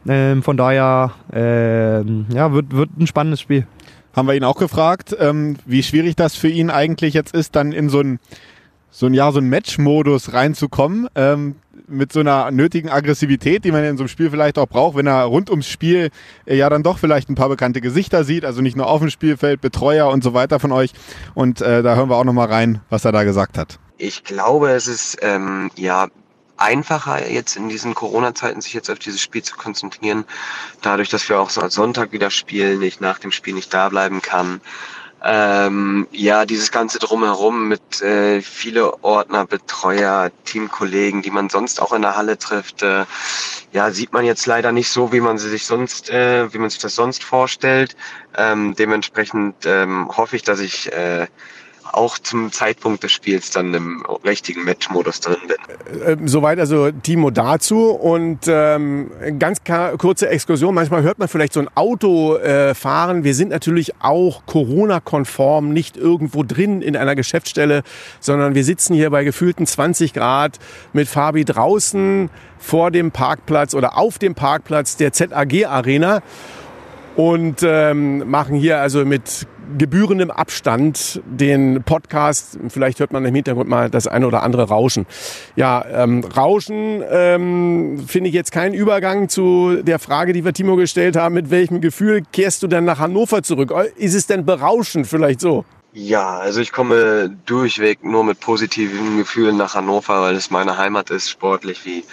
Ähm, 0.06 0.42
von 0.42 0.56
daher 0.56 1.12
ähm, 1.32 2.26
ja, 2.32 2.52
wird, 2.52 2.74
wird 2.74 2.90
ein 2.98 3.06
spannendes 3.06 3.40
Spiel. 3.40 3.66
Haben 4.14 4.26
wir 4.26 4.34
ihn 4.34 4.44
auch 4.44 4.58
gefragt, 4.58 5.16
ähm, 5.18 5.56
wie 5.66 5.82
schwierig 5.82 6.16
das 6.16 6.34
für 6.34 6.48
ihn 6.48 6.70
eigentlich 6.70 7.14
jetzt 7.14 7.34
ist, 7.34 7.56
dann 7.56 7.72
in 7.72 7.88
so 7.88 8.00
ein 8.00 8.18
so 8.90 9.06
ein 9.06 9.14
ja 9.14 9.30
so 9.30 9.38
ein 9.38 9.48
Match-Modus 9.48 10.32
reinzukommen 10.32 11.08
ähm, 11.14 11.56
mit 11.86 12.12
so 12.12 12.20
einer 12.20 12.50
nötigen 12.50 12.88
Aggressivität, 12.88 13.64
die 13.64 13.72
man 13.72 13.84
in 13.84 13.96
so 13.96 14.02
einem 14.02 14.08
Spiel 14.08 14.30
vielleicht 14.30 14.58
auch 14.58 14.66
braucht, 14.66 14.96
wenn 14.96 15.06
er 15.06 15.24
rund 15.24 15.50
ums 15.50 15.68
Spiel 15.68 16.10
äh, 16.46 16.56
ja 16.56 16.68
dann 16.68 16.82
doch 16.82 16.98
vielleicht 16.98 17.28
ein 17.28 17.34
paar 17.34 17.48
bekannte 17.48 17.80
Gesichter 17.80 18.24
sieht, 18.24 18.44
also 18.44 18.62
nicht 18.62 18.76
nur 18.76 18.88
auf 18.88 19.00
dem 19.00 19.10
Spielfeld, 19.10 19.60
Betreuer 19.60 20.08
und 20.08 20.22
so 20.24 20.34
weiter 20.34 20.60
von 20.60 20.72
euch. 20.72 20.92
Und 21.34 21.60
äh, 21.60 21.82
da 21.82 21.94
hören 21.94 22.08
wir 22.08 22.16
auch 22.16 22.24
noch 22.24 22.32
mal 22.32 22.48
rein, 22.48 22.80
was 22.90 23.04
er 23.04 23.12
da 23.12 23.24
gesagt 23.24 23.58
hat. 23.58 23.78
Ich 23.98 24.24
glaube, 24.24 24.70
es 24.70 24.86
ist 24.88 25.18
ähm, 25.20 25.70
ja 25.76 26.08
einfacher 26.60 27.28
jetzt 27.30 27.56
in 27.56 27.68
diesen 27.68 27.94
Corona-Zeiten 27.94 28.60
sich 28.60 28.74
jetzt 28.74 28.90
auf 28.90 28.98
dieses 28.98 29.20
Spiel 29.20 29.42
zu 29.42 29.56
konzentrieren, 29.56 30.24
dadurch, 30.82 31.08
dass 31.08 31.28
wir 31.28 31.40
auch 31.40 31.50
so 31.50 31.60
als 31.60 31.74
Sonntag 31.74 32.12
wieder 32.12 32.30
spielen, 32.30 32.82
ich 32.82 33.00
nach 33.00 33.18
dem 33.18 33.32
Spiel 33.32 33.54
nicht 33.54 33.72
da 33.74 33.88
bleiben 33.88 34.22
kann. 34.22 34.60
ähm, 35.22 36.08
ja, 36.12 36.46
dieses 36.46 36.70
ganze 36.70 36.98
Drumherum 36.98 37.68
mit 37.68 38.00
äh, 38.00 38.40
viele 38.40 39.04
Ordner, 39.04 39.46
Betreuer, 39.46 40.30
Teamkollegen, 40.44 41.22
die 41.22 41.30
man 41.30 41.50
sonst 41.50 41.80
auch 41.82 41.92
in 41.92 42.02
der 42.02 42.16
Halle 42.16 42.38
trifft, 42.38 42.82
äh, 42.82 43.04
ja, 43.72 43.90
sieht 43.90 44.12
man 44.12 44.24
jetzt 44.24 44.46
leider 44.46 44.72
nicht 44.72 44.90
so, 44.90 45.12
wie 45.12 45.20
man 45.20 45.38
sie 45.38 45.50
sich 45.50 45.66
sonst, 45.66 46.10
äh, 46.10 46.52
wie 46.52 46.58
man 46.58 46.70
sich 46.70 46.78
das 46.80 46.94
sonst 46.94 47.22
vorstellt. 47.22 47.96
Ähm, 48.36 48.74
dementsprechend 48.76 49.56
ähm, 49.66 50.08
hoffe 50.16 50.36
ich, 50.36 50.42
dass 50.42 50.60
ich 50.60 50.90
äh, 50.92 51.26
auch 51.94 52.18
zum 52.18 52.52
Zeitpunkt 52.52 53.02
des 53.02 53.12
Spiels 53.12 53.50
dann 53.50 53.74
im 53.74 54.04
richtigen 54.24 54.64
Matchmodus 54.64 55.20
drin 55.20 55.36
bin. 55.46 55.56
Ähm, 56.06 56.28
soweit 56.28 56.58
also 56.58 56.90
Timo 56.90 57.30
dazu 57.30 57.90
und 57.90 58.40
ähm, 58.46 59.10
ganz 59.38 59.58
kurze 59.98 60.28
Exkursion. 60.28 60.74
Manchmal 60.74 61.02
hört 61.02 61.18
man 61.18 61.28
vielleicht 61.28 61.52
so 61.52 61.60
ein 61.60 61.68
Auto 61.74 62.36
äh, 62.36 62.74
fahren. 62.74 63.24
Wir 63.24 63.34
sind 63.34 63.50
natürlich 63.50 63.94
auch 64.00 64.46
Corona-konform, 64.46 65.72
nicht 65.72 65.96
irgendwo 65.96 66.42
drin 66.42 66.82
in 66.82 66.96
einer 66.96 67.14
Geschäftsstelle, 67.14 67.82
sondern 68.20 68.54
wir 68.54 68.64
sitzen 68.64 68.94
hier 68.94 69.10
bei 69.10 69.24
gefühlten 69.24 69.66
20 69.66 70.12
Grad 70.12 70.58
mit 70.92 71.08
Fabi 71.08 71.44
draußen 71.44 72.30
vor 72.58 72.90
dem 72.90 73.10
Parkplatz 73.10 73.74
oder 73.74 73.96
auf 73.96 74.18
dem 74.18 74.34
Parkplatz 74.34 74.96
der 74.96 75.12
ZAG 75.12 75.66
Arena 75.66 76.22
und 77.16 77.62
ähm, 77.62 78.30
machen 78.30 78.56
hier 78.56 78.78
also 78.78 79.04
mit 79.04 79.46
gebührendem 79.78 80.30
Abstand 80.30 81.20
den 81.24 81.82
Podcast. 81.82 82.58
Vielleicht 82.68 83.00
hört 83.00 83.12
man 83.12 83.24
im 83.24 83.34
Hintergrund 83.34 83.68
mal 83.68 83.90
das 83.90 84.06
eine 84.06 84.26
oder 84.26 84.42
andere 84.42 84.68
Rauschen. 84.68 85.06
Ja, 85.56 85.84
ähm, 85.90 86.24
Rauschen 86.24 87.02
ähm, 87.10 88.04
finde 88.06 88.28
ich 88.28 88.34
jetzt 88.34 88.52
keinen 88.52 88.74
Übergang 88.74 89.28
zu 89.28 89.82
der 89.82 89.98
Frage, 89.98 90.32
die 90.32 90.44
wir 90.44 90.52
Timo 90.52 90.76
gestellt 90.76 91.16
haben. 91.16 91.34
Mit 91.34 91.50
welchem 91.50 91.80
Gefühl 91.80 92.22
kehrst 92.32 92.62
du 92.62 92.66
denn 92.66 92.84
nach 92.84 92.98
Hannover 92.98 93.42
zurück? 93.42 93.72
Ist 93.96 94.14
es 94.14 94.26
denn 94.26 94.44
berauschend 94.44 95.06
vielleicht 95.06 95.40
so? 95.40 95.64
Ja, 95.92 96.38
also 96.38 96.60
ich 96.60 96.70
komme 96.70 97.36
durchweg 97.46 98.04
nur 98.04 98.22
mit 98.22 98.38
positiven 98.38 99.16
Gefühlen 99.16 99.56
nach 99.56 99.74
Hannover, 99.74 100.22
weil 100.22 100.36
es 100.36 100.50
meine 100.50 100.78
Heimat 100.78 101.10
ist, 101.10 101.28
sportlich 101.28 101.84
wie 101.84 102.04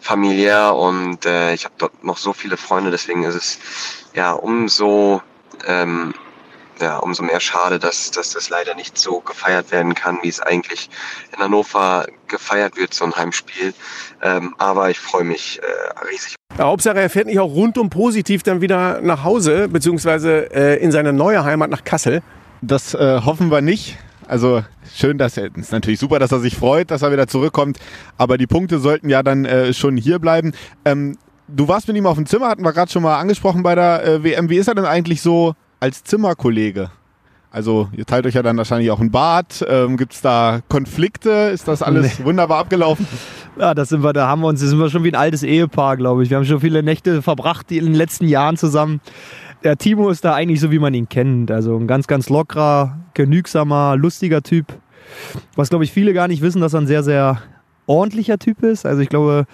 familiär 0.00 0.74
und 0.74 1.26
äh, 1.26 1.52
ich 1.52 1.66
habe 1.66 1.74
dort 1.76 2.02
noch 2.02 2.16
so 2.16 2.32
viele 2.32 2.56
Freunde, 2.56 2.90
deswegen 2.90 3.24
ist 3.24 3.34
es 3.34 3.58
ja 4.14 4.32
umso 4.32 5.20
ähm, 5.66 6.14
ja, 6.80 6.98
umso 6.98 7.22
mehr 7.22 7.40
schade, 7.40 7.78
dass, 7.78 8.10
dass 8.10 8.32
das 8.32 8.50
leider 8.50 8.74
nicht 8.74 8.98
so 8.98 9.20
gefeiert 9.20 9.70
werden 9.72 9.94
kann, 9.94 10.18
wie 10.22 10.28
es 10.28 10.40
eigentlich 10.40 10.90
in 11.32 11.42
Hannover 11.42 12.06
gefeiert 12.28 12.76
wird, 12.76 12.94
so 12.94 13.04
ein 13.04 13.14
Heimspiel. 13.14 13.74
Ähm, 14.22 14.54
aber 14.58 14.90
ich 14.90 14.98
freue 14.98 15.24
mich 15.24 15.60
äh, 15.62 16.04
riesig. 16.06 16.34
Ja, 16.58 16.64
Hauptsache, 16.64 17.00
er 17.00 17.10
fährt 17.10 17.26
nicht 17.26 17.40
auch 17.40 17.52
rundum 17.52 17.90
positiv 17.90 18.42
dann 18.42 18.60
wieder 18.60 19.00
nach 19.00 19.24
Hause, 19.24 19.68
beziehungsweise 19.68 20.50
äh, 20.54 20.82
in 20.82 20.92
seine 20.92 21.12
neue 21.12 21.44
Heimat 21.44 21.70
nach 21.70 21.84
Kassel. 21.84 22.22
Das 22.62 22.94
äh, 22.94 23.20
hoffen 23.24 23.50
wir 23.50 23.60
nicht. 23.60 23.98
Also 24.28 24.64
schön, 24.94 25.18
dass 25.18 25.36
er 25.36 25.54
ist 25.54 25.72
natürlich 25.72 26.00
super, 26.00 26.18
dass 26.18 26.32
er 26.32 26.40
sich 26.40 26.56
freut, 26.56 26.90
dass 26.90 27.02
er 27.02 27.12
wieder 27.12 27.28
zurückkommt. 27.28 27.78
Aber 28.18 28.38
die 28.38 28.46
Punkte 28.46 28.78
sollten 28.78 29.08
ja 29.08 29.22
dann 29.22 29.44
äh, 29.44 29.72
schon 29.72 29.96
hier 29.96 30.18
bleiben. 30.18 30.52
Ähm, 30.84 31.16
du 31.48 31.68
warst 31.68 31.86
mit 31.88 31.96
ihm 31.96 32.06
auf 32.06 32.16
dem 32.16 32.26
Zimmer, 32.26 32.48
hatten 32.48 32.64
wir 32.64 32.72
gerade 32.72 32.90
schon 32.90 33.02
mal 33.02 33.18
angesprochen 33.18 33.62
bei 33.62 33.74
der 33.74 34.04
äh, 34.04 34.24
WM. 34.24 34.48
Wie 34.48 34.56
ist 34.56 34.68
er 34.68 34.74
denn 34.74 34.84
eigentlich 34.84 35.22
so 35.22 35.54
als 35.80 36.04
Zimmerkollege? 36.04 36.90
Also 37.50 37.88
ihr 37.96 38.04
teilt 38.04 38.26
euch 38.26 38.34
ja 38.34 38.42
dann 38.42 38.58
wahrscheinlich 38.58 38.90
auch 38.90 39.00
ein 39.00 39.10
Bad. 39.10 39.64
Ähm, 39.66 39.96
Gibt 39.96 40.12
es 40.12 40.20
da 40.20 40.60
Konflikte? 40.68 41.30
Ist 41.30 41.66
das 41.68 41.82
alles 41.82 42.18
nee. 42.18 42.24
wunderbar 42.24 42.58
abgelaufen? 42.58 43.06
Ja, 43.58 43.72
das 43.72 43.88
sind 43.88 44.02
wir, 44.02 44.12
da 44.12 44.28
haben 44.28 44.42
wir 44.42 44.48
uns, 44.48 44.60
das 44.60 44.68
sind 44.68 44.78
wir 44.78 44.90
schon 44.90 45.02
wie 45.02 45.08
ein 45.08 45.14
altes 45.14 45.42
Ehepaar, 45.42 45.96
glaube 45.96 46.22
ich. 46.22 46.28
Wir 46.28 46.36
haben 46.36 46.44
schon 46.44 46.60
viele 46.60 46.82
Nächte 46.82 47.22
verbracht 47.22 47.72
in 47.72 47.86
den 47.86 47.94
letzten 47.94 48.28
Jahren 48.28 48.58
zusammen. 48.58 49.00
Der 49.64 49.78
Timo 49.78 50.10
ist 50.10 50.26
da 50.26 50.34
eigentlich 50.34 50.60
so, 50.60 50.70
wie 50.70 50.78
man 50.78 50.92
ihn 50.92 51.08
kennt. 51.08 51.50
Also 51.50 51.74
ein 51.74 51.86
ganz, 51.86 52.06
ganz 52.06 52.28
lockerer, 52.28 52.98
genügsamer, 53.14 53.96
lustiger 53.96 54.42
Typ. 54.42 54.66
Was, 55.54 55.70
glaube 55.70 55.84
ich, 55.84 55.92
viele 55.92 56.12
gar 56.12 56.28
nicht 56.28 56.42
wissen, 56.42 56.60
dass 56.60 56.74
er 56.74 56.82
ein 56.82 56.86
sehr, 56.86 57.02
sehr 57.02 57.40
ordentlicher 57.86 58.38
Typ 58.38 58.62
ist. 58.62 58.84
Also 58.84 59.00
ich 59.00 59.08
glaube, 59.08 59.46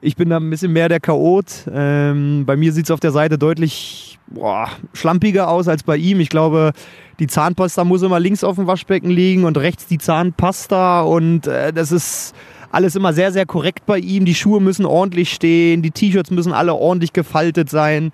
ich 0.00 0.16
bin 0.16 0.30
da 0.30 0.38
ein 0.38 0.50
bisschen 0.50 0.72
mehr 0.72 0.88
der 0.88 1.00
Chaot. 1.00 1.68
Ähm, 1.72 2.44
bei 2.46 2.56
mir 2.56 2.72
sieht 2.72 2.86
es 2.86 2.90
auf 2.90 3.00
der 3.00 3.12
Seite 3.12 3.38
deutlich 3.38 4.18
boah, 4.28 4.68
schlampiger 4.92 5.48
aus 5.48 5.68
als 5.68 5.82
bei 5.82 5.96
ihm. 5.96 6.20
Ich 6.20 6.28
glaube, 6.28 6.72
die 7.18 7.26
Zahnpasta 7.26 7.84
muss 7.84 8.02
immer 8.02 8.20
links 8.20 8.44
auf 8.44 8.56
dem 8.56 8.66
Waschbecken 8.66 9.10
liegen 9.10 9.44
und 9.44 9.58
rechts 9.58 9.86
die 9.86 9.98
Zahnpasta. 9.98 11.02
Und 11.02 11.46
äh, 11.46 11.72
das 11.72 11.92
ist 11.92 12.34
alles 12.70 12.96
immer 12.96 13.12
sehr, 13.12 13.32
sehr 13.32 13.46
korrekt 13.46 13.86
bei 13.86 13.98
ihm. 13.98 14.24
Die 14.24 14.34
Schuhe 14.34 14.60
müssen 14.60 14.86
ordentlich 14.86 15.32
stehen, 15.32 15.82
die 15.82 15.90
T-Shirts 15.90 16.30
müssen 16.30 16.52
alle 16.52 16.74
ordentlich 16.74 17.12
gefaltet 17.12 17.68
sein. 17.68 18.12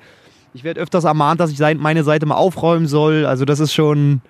Ich 0.54 0.64
werde 0.64 0.80
öfters 0.80 1.04
ermahnt, 1.04 1.40
dass 1.40 1.52
ich 1.52 1.60
meine 1.78 2.02
Seite 2.04 2.26
mal 2.26 2.34
aufräumen 2.34 2.86
soll. 2.86 3.26
Also 3.26 3.44
das 3.44 3.60
ist 3.60 3.72
schon, 3.72 4.22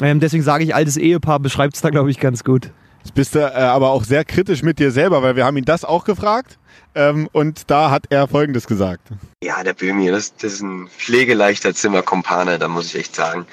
ähm, 0.00 0.20
deswegen 0.20 0.44
sage 0.44 0.62
ich, 0.62 0.74
altes 0.74 0.96
Ehepaar 0.96 1.40
beschreibt 1.40 1.74
es 1.74 1.80
da, 1.80 1.90
glaube 1.90 2.10
ich, 2.10 2.20
ganz 2.20 2.44
gut. 2.44 2.70
Jetzt 3.06 3.14
bist 3.14 3.36
du 3.36 3.38
äh, 3.38 3.52
aber 3.52 3.90
auch 3.90 4.02
sehr 4.02 4.24
kritisch 4.24 4.64
mit 4.64 4.80
dir 4.80 4.90
selber, 4.90 5.22
weil 5.22 5.36
wir 5.36 5.44
haben 5.44 5.56
ihn 5.56 5.64
das 5.64 5.84
auch 5.84 6.02
gefragt. 6.02 6.58
Ähm, 6.96 7.28
und 7.30 7.70
da 7.70 7.92
hat 7.92 8.06
er 8.10 8.26
Folgendes 8.26 8.66
gesagt. 8.66 9.06
Ja, 9.44 9.62
der 9.62 9.74
Böhmi, 9.74 10.10
das, 10.10 10.34
das 10.34 10.54
ist 10.54 10.62
ein 10.62 10.88
pflegeleichter 10.88 11.72
Zimmerkompane, 11.72 12.58
da 12.58 12.66
muss 12.66 12.86
ich 12.86 12.96
echt 12.96 13.14
sagen. 13.14 13.46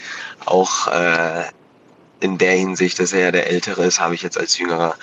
Auch 0.46 0.88
äh, 0.88 1.44
in 2.20 2.39
der 2.39 2.54
Hinsicht, 2.54 2.98
dass 2.98 3.13
er 3.13 3.26
ja 3.26 3.32
der 3.32 3.48
Ältere 3.48 3.86
ist, 3.86 4.00
habe 4.00 4.16
ich 4.16 4.24
jetzt 4.24 4.39
als 4.39 4.58
Jüngerer 4.58 4.96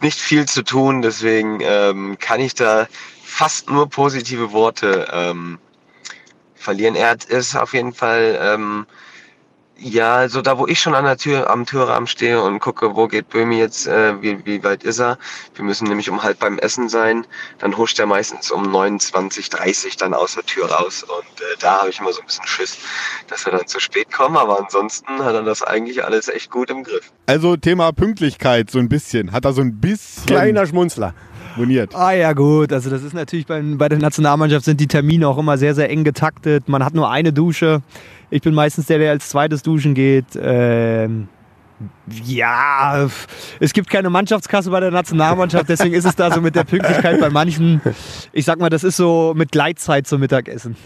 nicht 0.00 0.20
viel 0.20 0.46
zu 0.46 0.62
tun. 0.62 1.02
Deswegen 1.02 1.58
ähm, 1.60 2.18
kann 2.20 2.38
ich 2.38 2.54
da 2.54 2.86
fast 3.24 3.68
nur 3.68 3.90
positive 3.90 4.52
Worte 4.52 5.08
ähm, 5.12 5.58
verlieren. 6.54 6.94
Er 6.94 7.16
ist 7.26 7.56
auf 7.56 7.74
jeden 7.74 7.92
Fall 7.92 8.38
ähm, 8.40 8.86
ja, 9.80 10.16
also 10.16 10.42
da, 10.42 10.58
wo 10.58 10.66
ich 10.66 10.80
schon 10.80 10.94
an 10.94 11.04
der 11.04 11.16
Tür, 11.16 11.48
am 11.50 11.64
Türrahmen 11.64 12.08
stehe 12.08 12.42
und 12.42 12.58
gucke, 12.58 12.96
wo 12.96 13.06
geht 13.06 13.28
Böhmi 13.28 13.58
jetzt, 13.58 13.86
äh, 13.86 14.20
wie, 14.20 14.44
wie 14.44 14.62
weit 14.64 14.82
ist 14.82 14.98
er? 14.98 15.18
Wir 15.54 15.64
müssen 15.64 15.86
nämlich 15.86 16.10
um 16.10 16.22
halb 16.22 16.40
beim 16.40 16.58
Essen 16.58 16.88
sein. 16.88 17.24
Dann 17.58 17.76
huscht 17.76 17.98
er 18.00 18.06
meistens 18.06 18.50
um 18.50 18.70
29, 18.70 19.50
30 19.50 19.96
dann 19.96 20.14
aus 20.14 20.34
der 20.34 20.44
Tür 20.44 20.70
raus. 20.70 21.04
Und 21.04 21.40
äh, 21.40 21.56
da 21.60 21.80
habe 21.80 21.90
ich 21.90 22.00
immer 22.00 22.12
so 22.12 22.20
ein 22.20 22.26
bisschen 22.26 22.46
Schiss, 22.46 22.78
dass 23.28 23.46
wir 23.46 23.52
dann 23.52 23.66
zu 23.68 23.78
spät 23.78 24.10
kommen. 24.10 24.36
Aber 24.36 24.58
ansonsten 24.58 25.22
hat 25.24 25.34
er 25.34 25.42
das 25.42 25.62
eigentlich 25.62 26.04
alles 26.04 26.28
echt 26.28 26.50
gut 26.50 26.70
im 26.70 26.82
Griff. 26.82 27.12
Also 27.26 27.56
Thema 27.56 27.92
Pünktlichkeit 27.92 28.70
so 28.70 28.80
ein 28.80 28.88
bisschen. 28.88 29.30
Hat 29.30 29.44
er 29.44 29.52
so 29.52 29.60
ein 29.60 29.78
bisschen... 29.80 30.26
Kleiner 30.26 30.66
Schmunzler 30.66 31.14
moniert. 31.56 31.94
Ah 31.94 32.12
ja 32.12 32.32
gut, 32.32 32.72
also 32.72 32.88
das 32.88 33.02
ist 33.02 33.14
natürlich 33.14 33.46
bei, 33.46 33.60
bei 33.60 33.88
der 33.88 33.98
Nationalmannschaft 33.98 34.64
sind 34.64 34.80
die 34.80 34.86
Termine 34.86 35.28
auch 35.28 35.38
immer 35.38 35.58
sehr, 35.58 35.74
sehr 35.74 35.90
eng 35.90 36.04
getaktet. 36.04 36.68
Man 36.68 36.84
hat 36.84 36.94
nur 36.94 37.10
eine 37.10 37.32
Dusche. 37.32 37.82
Ich 38.30 38.42
bin 38.42 38.54
meistens 38.54 38.86
der, 38.86 38.98
der 38.98 39.10
als 39.10 39.28
zweites 39.28 39.62
duschen 39.62 39.94
geht. 39.94 40.26
Ähm, 40.40 41.28
ja, 42.24 43.08
es 43.60 43.72
gibt 43.72 43.88
keine 43.88 44.10
Mannschaftskasse 44.10 44.70
bei 44.70 44.80
der 44.80 44.90
Nationalmannschaft, 44.90 45.68
deswegen 45.68 45.94
ist 45.94 46.04
es 46.04 46.16
da 46.16 46.32
so 46.32 46.40
mit 46.40 46.56
der 46.56 46.64
Pünktlichkeit 46.64 47.20
bei 47.20 47.30
manchen. 47.30 47.80
Ich 48.32 48.44
sag 48.44 48.58
mal, 48.58 48.68
das 48.68 48.82
ist 48.82 48.96
so 48.96 49.32
mit 49.36 49.52
Gleitzeit 49.52 50.06
zum 50.06 50.20
Mittagessen. 50.20 50.76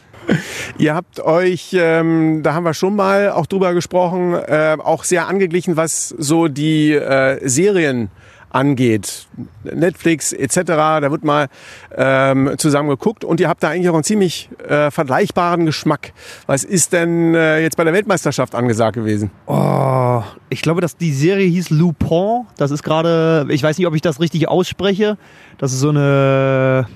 Ihr 0.79 0.95
habt 0.95 1.21
euch, 1.21 1.71
ähm, 1.73 2.43
da 2.43 2.55
haben 2.55 2.65
wir 2.65 2.75
schon 2.75 2.95
mal 2.95 3.31
auch 3.31 3.47
drüber 3.47 3.75
gesprochen, 3.75 4.35
äh, 4.35 4.77
auch 4.79 5.05
sehr 5.05 5.27
angeglichen, 5.27 5.77
was 5.77 6.11
so 6.11 6.49
die 6.49 6.93
äh, 6.93 7.41
Serien 7.49 8.11
angeht. 8.53 9.27
Netflix 9.65 10.33
etc., 10.33 10.61
da 10.65 11.11
wird 11.11 11.25
mal 11.25 11.49
ähm, 11.97 12.53
zusammen 12.59 12.89
geguckt 12.89 13.25
und 13.25 13.41
ihr 13.41 13.49
habt 13.49 13.63
da 13.63 13.71
eigentlich 13.71 13.89
auch 13.89 13.95
einen 13.95 14.05
ziemlich 14.05 14.51
äh, 14.69 14.91
vergleichbaren 14.91 15.67
Geschmack. 15.67 16.13
Was 16.47 16.65
ist 16.65 16.93
denn 16.93 17.35
äh, 17.35 17.61
jetzt 17.61 17.77
bei 17.77 17.85
der 17.85 17.93
Weltmeisterschaft 17.93 18.55
angesagt 18.55 18.95
gewesen? 18.95 19.31
Oh, 19.47 20.23
ich 20.51 20.63
glaube, 20.63 20.81
dass 20.81 20.97
die 20.97 21.13
Serie 21.13 21.47
hieß 21.47 21.71
Lupin. 21.71 22.47
Das 22.57 22.71
ist 22.71 22.83
gerade, 22.83 23.47
ich 23.49 23.63
weiß 23.63 23.79
nicht, 23.79 23.87
ob 23.87 23.95
ich 23.95 24.03
das 24.03 24.21
richtig 24.21 24.49
ausspreche. 24.49 25.17
Das 25.59 25.73
ist 25.73 25.81
so 25.81 25.89
eine, 25.89 26.87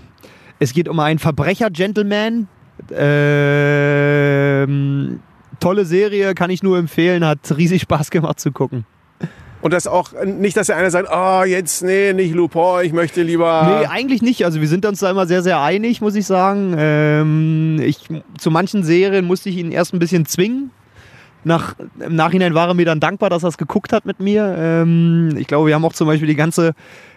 es 0.59 0.73
geht 0.73 0.89
um 0.89 1.01
einen 1.01 1.19
Verbrecher-Gentleman. 1.19 2.49
Ähm, 2.95 4.41
tolle 5.61 5.87
Serie, 5.87 6.35
kann 6.35 6.51
ich 6.51 6.63
nur 6.63 6.77
empfehlen, 6.79 7.25
hat 7.25 7.39
riesig 7.57 7.83
Spaß 7.83 8.11
gemacht 8.11 8.39
zu 8.39 8.53
gucken. 8.53 8.85
Und 9.67 9.73
das 9.73 9.89
auch 9.89 10.13
nicht, 10.25 10.57
dass 10.57 10.69
der 10.69 10.77
eine 10.77 10.93
sagt, 10.93 11.09
oh, 11.13 11.43
jetzt, 11.43 11.83
nee, 11.83 12.13
nicht 12.13 12.33
Lupin, 12.33 12.85
ich 12.85 12.93
möchte 12.93 13.23
lieber. 13.23 13.81
Nee, 13.81 13.87
eigentlich 13.89 14.23
nicht. 14.23 14.45
Also 14.45 14.61
wir 14.61 14.69
sind 14.69 14.87
uns 14.87 15.01
da 15.01 15.11
immer 15.11 15.27
sehr, 15.27 15.43
sehr 15.43 15.61
einig, 15.61 16.01
muss 16.01 16.15
ich 16.15 16.25
sagen. 16.25 16.77
Ähm, 16.79 17.81
ich, 17.83 17.99
zu 18.39 18.53
manchen 18.53 18.85
Serien 18.85 19.25
musste 19.25 19.49
ich 19.49 19.57
ihn 19.57 19.73
erst 19.73 19.93
ein 19.93 19.99
bisschen 19.99 20.25
zwingen. 20.25 20.71
Nach, 21.47 21.77
Im 22.01 22.17
Nachhinein 22.17 22.55
war 22.55 22.69
er 22.69 22.75
mir 22.75 22.85
dann 22.85 23.01
dankbar, 23.01 23.31
dass 23.31 23.45
er 23.45 23.51
es 23.51 23.59
geguckt 23.59 23.93
hat 23.93 24.05
mit 24.05 24.21
mir. 24.21 24.55
Ähm, 24.59 25.37
ich 25.39 25.47
glaube, 25.47 25.69
wir 25.69 25.75
haben 25.75 25.85
auch 25.85 25.93
zum 25.93 26.07
Beispiel 26.07 26.27
die 26.27 26.35
ganze 26.35 26.75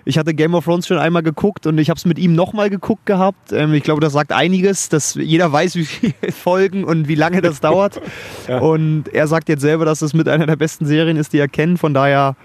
ich 0.09 0.17
hatte 0.17 0.33
Game 0.33 0.55
of 0.55 0.65
Thrones 0.65 0.87
schon 0.87 0.97
einmal 0.97 1.21
geguckt 1.21 1.67
und 1.67 1.77
ich 1.77 1.89
habe 1.89 1.97
es 1.97 2.05
mit 2.05 2.17
ihm 2.17 2.33
nochmal 2.33 2.71
geguckt 2.71 3.05
gehabt. 3.05 3.51
Ähm, 3.51 3.73
ich 3.75 3.83
glaube, 3.83 4.01
das 4.01 4.13
sagt 4.13 4.31
einiges, 4.31 4.89
dass 4.89 5.13
jeder 5.13 5.51
weiß, 5.51 5.75
wie 5.75 5.85
viele 5.85 6.13
Folgen 6.31 6.83
und 6.83 7.07
wie 7.07 7.15
lange 7.15 7.41
das 7.41 7.59
dauert. 7.59 8.01
ja. 8.47 8.59
Und 8.59 9.13
er 9.13 9.27
sagt 9.27 9.49
jetzt 9.49 9.61
selber, 9.61 9.85
dass 9.85 10.01
es 10.01 10.15
mit 10.15 10.27
einer 10.27 10.47
der 10.47 10.55
besten 10.55 10.85
Serien 10.85 11.15
ist, 11.15 11.33
die 11.33 11.37
er 11.37 11.47
kennt. 11.47 11.79
Von 11.79 11.93
daher, 11.93 12.35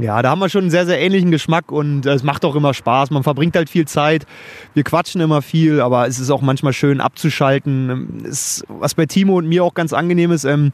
ja, 0.00 0.22
da 0.22 0.30
haben 0.30 0.38
wir 0.38 0.48
schon 0.48 0.62
einen 0.62 0.70
sehr, 0.70 0.86
sehr 0.86 1.00
ähnlichen 1.00 1.30
Geschmack 1.30 1.72
und 1.72 2.06
es 2.06 2.22
macht 2.22 2.44
auch 2.44 2.54
immer 2.54 2.74
Spaß. 2.74 3.10
Man 3.10 3.22
verbringt 3.22 3.56
halt 3.56 3.68
viel 3.68 3.86
Zeit. 3.86 4.26
Wir 4.74 4.84
quatschen 4.84 5.20
immer 5.20 5.42
viel, 5.42 5.80
aber 5.80 6.06
es 6.06 6.18
ist 6.18 6.30
auch 6.30 6.42
manchmal 6.42 6.72
schön 6.72 7.00
abzuschalten. 7.00 8.24
Es, 8.24 8.64
was 8.68 8.94
bei 8.94 9.06
Timo 9.06 9.36
und 9.38 9.48
mir 9.48 9.64
auch 9.64 9.74
ganz 9.74 9.92
angenehm 9.92 10.32
ist, 10.32 10.44
ähm, 10.44 10.72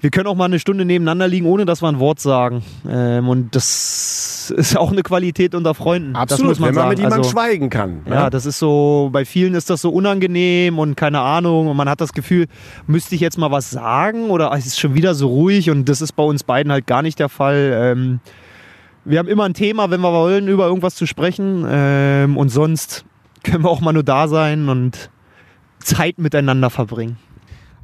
wir 0.00 0.10
können 0.10 0.26
auch 0.26 0.34
mal 0.34 0.46
eine 0.46 0.58
Stunde 0.58 0.84
nebeneinander 0.84 1.28
liegen, 1.28 1.46
ohne 1.46 1.66
dass 1.66 1.82
wir 1.82 1.88
ein 1.88 1.98
Wort 1.98 2.20
sagen. 2.20 2.62
Ähm, 2.88 3.28
und 3.28 3.54
das 3.54 4.50
ist 4.56 4.76
auch 4.76 4.90
eine 4.92 5.02
Qualität 5.02 5.54
unter 5.54 5.74
Freunden. 5.74 6.16
Absolut, 6.16 6.58
man 6.58 6.68
wenn 6.70 6.74
man 6.74 6.82
sagen. 6.82 6.88
mit 6.90 6.98
jemandem 6.98 7.18
Also- 7.20 7.30
schweigen 7.30 7.70
kann. 7.70 8.02
ne? 8.06 8.14
Ja, 8.14 8.30
das 8.30 8.46
ist 8.46 8.58
so, 8.58 9.10
bei 9.12 9.24
vielen 9.24 9.54
ist 9.54 9.68
das 9.70 9.82
so 9.82 9.90
unangenehm 9.90 10.78
und 10.78 10.96
keine 10.96 11.20
Ahnung 11.20 11.68
und 11.68 11.76
man 11.76 11.88
hat 11.88 12.00
das 12.00 12.12
Gefühl, 12.12 12.46
müsste 12.86 13.14
ich 13.14 13.20
jetzt 13.20 13.36
mal 13.38 13.50
was 13.50 13.70
sagen 13.70 14.30
oder 14.30 14.50
es 14.56 14.66
ist 14.66 14.80
schon 14.80 14.94
wieder 14.94 15.14
so 15.14 15.28
ruhig 15.28 15.70
und 15.70 15.88
das 15.88 16.00
ist 16.00 16.12
bei 16.12 16.22
uns 16.24 16.44
beiden 16.44 16.72
halt 16.72 16.86
gar 16.86 17.02
nicht 17.02 17.18
der 17.18 17.28
Fall. 17.28 17.70
Ähm, 17.74 18.20
wir 19.04 19.18
haben 19.18 19.28
immer 19.28 19.44
ein 19.44 19.54
Thema, 19.54 19.90
wenn 19.90 20.00
wir 20.00 20.12
wollen, 20.12 20.48
über 20.48 20.66
irgendwas 20.66 20.94
zu 20.94 21.06
sprechen 21.06 21.64
ähm, 21.68 22.36
und 22.36 22.48
sonst 22.50 23.04
können 23.44 23.64
wir 23.64 23.70
auch 23.70 23.80
mal 23.80 23.92
nur 23.92 24.02
da 24.02 24.28
sein 24.28 24.68
und 24.68 25.10
Zeit 25.78 26.18
miteinander 26.18 26.68
verbringen. 26.70 27.16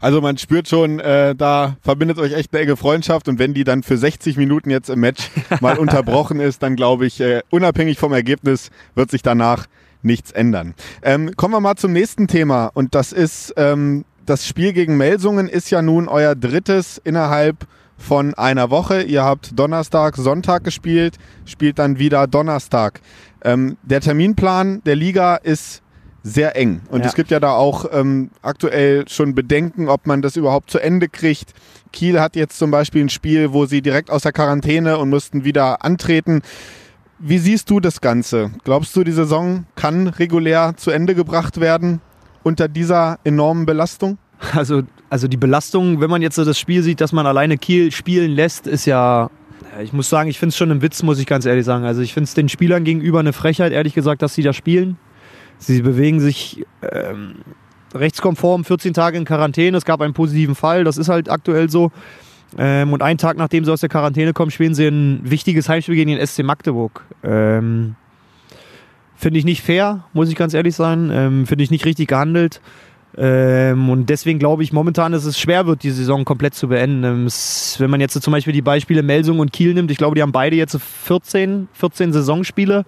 Also 0.01 0.21
man 0.21 0.39
spürt 0.39 0.69
schon, 0.69 1.01
äh, 1.01 1.35
da 1.35 1.77
verbindet 1.81 2.19
euch 2.19 2.33
echt 2.33 2.53
eine 2.53 2.63
enge 2.63 2.77
Freundschaft 2.77 3.29
und 3.29 3.39
wenn 3.39 3.55
die 3.55 3.65
dann 3.65 3.83
für 3.83 3.97
60 3.97 4.37
Minuten 4.37 4.71
jetzt 4.71 4.91
im 4.91 5.01
Match 5.01 5.31
mal 5.61 5.79
unterbrochen 5.79 6.41
ist, 6.41 6.63
dann 6.63 6.77
glaube 6.77 7.07
ich, 7.07 7.21
äh, 7.21 7.43
unabhängig 7.51 7.99
vom 7.99 8.13
Ergebnis 8.13 8.71
wird 8.95 9.11
sich 9.11 9.23
danach 9.23 9.67
nichts 10.03 10.31
ändern. 10.31 10.75
Ähm, 11.03 11.35
kommen 11.37 11.55
wir 11.55 11.61
mal 11.61 11.77
zum 11.77 11.93
nächsten 11.93 12.29
Thema 12.29 12.67
und 12.75 12.95
das 12.95 13.13
ist 13.13 13.55
ähm, 13.57 14.05
das 14.27 14.47
Spiel 14.47 14.73
gegen 14.73 14.97
Melsungen 14.97 15.49
ist 15.49 15.71
ja 15.71 15.83
nun 15.83 16.09
euer 16.09 16.35
drittes 16.35 17.01
innerhalb 17.03 17.67
von 17.97 18.35
einer 18.35 18.71
Woche. 18.71 19.03
Ihr 19.03 19.25
habt 19.25 19.59
Donnerstag, 19.59 20.17
Sonntag 20.17 20.65
gespielt, 20.65 21.17
spielt 21.45 21.79
dann 21.79 21.99
wieder 21.99 22.27
Donnerstag. 22.27 23.01
Ähm, 23.43 23.77
der 23.83 24.01
Terminplan 24.01 24.83
der 24.85 24.97
Liga 24.97 25.37
ist 25.37 25.83
sehr 26.27 26.57
eng. 26.57 26.81
Und 26.91 27.01
Ja. 27.01 27.07
es 27.07 27.15
gibt 27.15 27.31
ja 27.31 27.39
da 27.41 27.53
auch 27.53 27.87
ähm, 27.93 28.31
aktuell 28.43 29.09
schon 29.09 29.35
Bedenken, 29.35 29.89
ob 29.89 30.07
man 30.07 30.23
das 30.23 30.37
überhaupt 30.37 30.71
zu 30.71 30.79
Ende 30.79 31.09
kriegt. 31.09 31.53
Kiel 31.93 32.21
hat 32.21 32.35
jetzt 32.37 32.59
zum 32.59 32.71
Beispiel 32.71 33.03
ein 33.05 33.09
Spiel, 33.09 33.53
wo 33.53 33.67
sie 33.67 33.81
direkt 33.81 34.11
aus 34.11 34.23
der 34.23 34.33
Quarantäne 34.33 34.99
und 34.99 35.09
mussten 35.09 35.45
wieder 35.45 35.85
antreten. 35.85 36.43
Wie 37.19 37.39
siehst 37.39 37.71
du 37.71 37.81
das 37.81 38.01
Ganze? 38.01 38.51
Glaubst 38.65 38.95
du, 38.97 39.05
die 39.05 39.12
Saison 39.12 39.65
kann 39.77 40.09
regulär 40.09 40.75
zu 40.77 40.91
Ende 40.91 41.15
gebracht 41.15 41.61
werden 41.61 42.01
unter 42.43 42.69
dieser 42.69 43.19
enormen 43.25 43.65
Belastung? 43.65 44.19
Also, 44.55 44.83
also 45.09 45.29
die 45.29 45.39
Belastung, 45.39 46.01
wenn 46.01 46.11
man 46.11 46.21
jetzt 46.21 46.35
so 46.35 46.45
das 46.45 46.59
Spiel 46.59 46.83
sieht, 46.83 47.01
dass 47.01 47.12
man 47.12 47.25
alleine 47.27 47.57
Kiel 47.57 47.91
spielen 47.93 48.33
lässt, 48.33 48.67
ist 48.67 48.85
ja. 48.85 49.31
Ich 49.83 49.93
muss 49.93 50.09
sagen, 50.11 50.29
ich 50.29 50.39
finde 50.39 50.51
es 50.51 50.57
schon 50.57 50.71
ein 50.71 50.83
Witz, 50.83 51.03
muss 51.03 51.19
ich 51.19 51.27
ganz 51.27 51.47
ehrlich 51.47 51.65
sagen. 51.65 51.85
Also 51.85 52.01
ich 52.03 52.12
finde 52.12 52.25
es 52.29 52.35
den 52.35 52.49
Spielern 52.49 52.85
gegenüber 52.85 53.21
eine 53.21 53.33
Frechheit, 53.33 53.73
ehrlich 53.73 53.95
gesagt, 53.95 54.21
dass 54.23 54.35
sie 54.35 54.43
da 54.43 54.53
spielen. 54.53 54.97
Sie 55.59 55.83
bewegen 55.83 56.21
sich 56.21 56.64
ähm, 56.83 57.37
rechtskonform 57.95 58.64
14 58.64 58.95
Tage 58.95 59.19
in 59.19 59.25
Quarantäne. 59.25 59.77
Es 59.77 59.85
gab 59.85 60.01
einen 60.01 60.14
positiven 60.14 60.55
Fall, 60.55 60.85
das 60.85 60.99
ist 60.99 61.09
halt 61.09 61.31
aktuell 61.31 61.71
so. 61.71 61.90
Ähm, 62.59 62.92
und 62.92 63.03
einen 63.03 63.19
Tag 63.19 63.37
nachdem 63.37 63.64
sie 63.64 63.73
aus 63.73 63.81
der 63.81 63.88
Quarantäne 63.88 64.33
kommen, 64.33 64.51
spielen 64.51 64.75
sie 64.75 64.87
ein 64.87 65.21
wichtiges 65.25 65.69
Heimspiel 65.69 65.97
gegen 65.97 66.11
den 66.11 66.25
SC 66.25 66.42
Magdeburg. 66.42 67.05
Ähm, 67.23 67.97
Finde 69.16 69.38
ich 69.38 69.45
nicht 69.45 69.62
fair, 69.62 70.05
muss 70.12 70.29
ich 70.29 70.37
ganz 70.37 70.53
ehrlich 70.53 70.75
sein. 70.75 71.11
Ähm, 71.12 71.47
Finde 71.47 71.64
ich 71.64 71.71
nicht 71.71 71.87
richtig 71.87 72.09
gehandelt. 72.09 72.61
Ähm, 73.19 73.88
und 73.88 74.11
deswegen 74.11 74.38
glaube 74.38 74.62
ich 74.62 74.75
momentan, 74.75 75.12
dass 75.12 75.25
es 75.25 75.38
schwer 75.38 75.66
wird, 75.66 75.83
die 75.83 75.90
Saison 75.90 76.27
komplett 76.27 76.55
zu 76.55 76.69
beenden. 76.69 77.03
Ähm, 77.05 77.27
es, 77.27 77.77
wenn 77.79 77.90
man 77.90 78.01
jetzt 78.01 78.21
zum 78.21 78.33
Beispiel 78.33 78.53
die 78.53 78.62
Beispiele 78.62 79.03
Melsung 79.03 79.38
und 79.38 79.53
Kiel 79.53 79.73
nimmt, 79.73 79.90
ich 79.90 79.97
glaube, 79.97 80.14
die 80.14 80.23
haben 80.23 80.33
beide 80.33 80.55
jetzt 80.57 80.73
so 80.73 80.79
14, 80.79 81.69
14 81.73 82.12
Saisonspiele. 82.12 82.85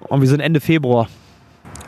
Und 0.00 0.20
wir 0.20 0.28
sind 0.28 0.40
Ende 0.40 0.60
Februar. 0.60 1.08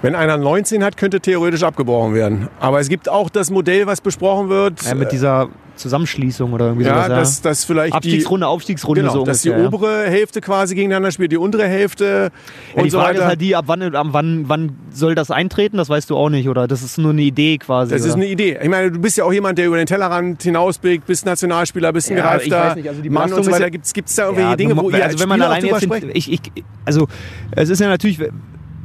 Wenn 0.02 0.14
einer 0.14 0.36
19 0.36 0.84
hat, 0.84 0.96
könnte 0.96 1.20
theoretisch 1.20 1.62
abgebrochen 1.62 2.14
werden. 2.14 2.48
Aber 2.60 2.78
es 2.80 2.88
gibt 2.88 3.08
auch 3.08 3.30
das 3.30 3.50
Modell, 3.50 3.86
was 3.86 4.00
besprochen 4.00 4.48
wird. 4.48 4.82
Ja, 4.82 4.94
mit 4.94 5.10
dieser 5.12 5.48
Zusammenschließung 5.78 6.52
oder 6.52 6.66
irgendwie 6.66 6.86
ja, 6.86 6.94
sowas. 6.94 7.08
Ja. 7.08 7.16
dass, 7.16 7.40
dass 7.40 7.64
vielleicht 7.64 7.94
Abstiegsrunde, 7.94 8.46
Aufstiegsrunde 8.46 9.02
die, 9.02 9.06
genau, 9.06 9.20
so 9.20 9.24
dass 9.24 9.42
die 9.42 9.50
ja. 9.50 9.64
obere 9.64 10.04
Hälfte 10.06 10.40
quasi 10.40 10.74
gegeneinander 10.74 11.12
spielt, 11.12 11.32
die 11.32 11.36
untere 11.36 11.66
Hälfte 11.66 12.30
Ja, 12.74 12.78
und 12.78 12.84
die 12.84 12.90
so 12.90 12.98
Frage 12.98 13.10
weiter. 13.14 13.22
ist 13.22 13.28
halt 13.28 13.40
die, 13.40 13.56
ab 13.56 13.64
wann, 13.68 13.94
ab 13.94 14.08
wann, 14.10 14.48
wann 14.48 14.76
soll 14.90 15.14
das 15.14 15.30
eintreten? 15.30 15.76
Das 15.76 15.88
weißt 15.88 16.10
du 16.10 16.16
auch 16.16 16.30
nicht, 16.30 16.48
oder? 16.48 16.66
Das 16.66 16.82
ist 16.82 16.98
nur 16.98 17.12
eine 17.12 17.22
Idee 17.22 17.58
quasi. 17.58 17.92
das 17.92 18.02
ist 18.02 18.08
oder? 18.08 18.22
eine 18.22 18.26
Idee. 18.26 18.58
Ich 18.60 18.68
meine, 18.68 18.90
du 18.90 18.98
bist 18.98 19.16
ja 19.16 19.24
auch 19.24 19.32
jemand, 19.32 19.58
der 19.58 19.66
über 19.66 19.76
den 19.76 19.86
Tellerrand 19.86 20.42
hinausblickt, 20.42 21.06
bist 21.06 21.26
Nationalspieler, 21.26 21.92
bist 21.92 22.10
ein 22.10 22.16
Ja, 22.16 22.36
ich 22.36 22.48
gereifter 22.48 22.68
weiß 22.70 22.76
nicht, 22.76 22.88
also 22.88 23.02
die 23.02 23.10
Mann 23.10 23.32
und 23.32 23.44
so 23.44 23.50
ist 23.50 23.56
weiter. 23.56 23.70
Gibt 23.70 23.86
es 24.08 24.14
da 24.14 24.24
irgendwelche 24.24 24.56
Dinge, 24.56 24.76
wo 24.76 24.82
du- 24.82 24.96
ihr 24.96 25.04
also 25.04 25.14
als 25.14 25.22
wenn 25.22 25.28
man 25.28 25.42
alleine 25.42 25.66
jetzt, 25.66 25.86
ich, 26.14 26.32
ich, 26.32 26.40
also 26.84 27.06
es 27.52 27.68
ist 27.68 27.80
ja 27.80 27.88
natürlich, 27.88 28.18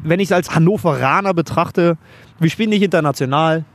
wenn 0.04 0.20
ich 0.20 0.30
es 0.30 0.32
als 0.32 0.54
Hannoveraner 0.54 1.34
betrachte, 1.34 1.98
wir 2.40 2.50
spielen 2.50 2.70
nicht 2.70 2.84
international. 2.84 3.66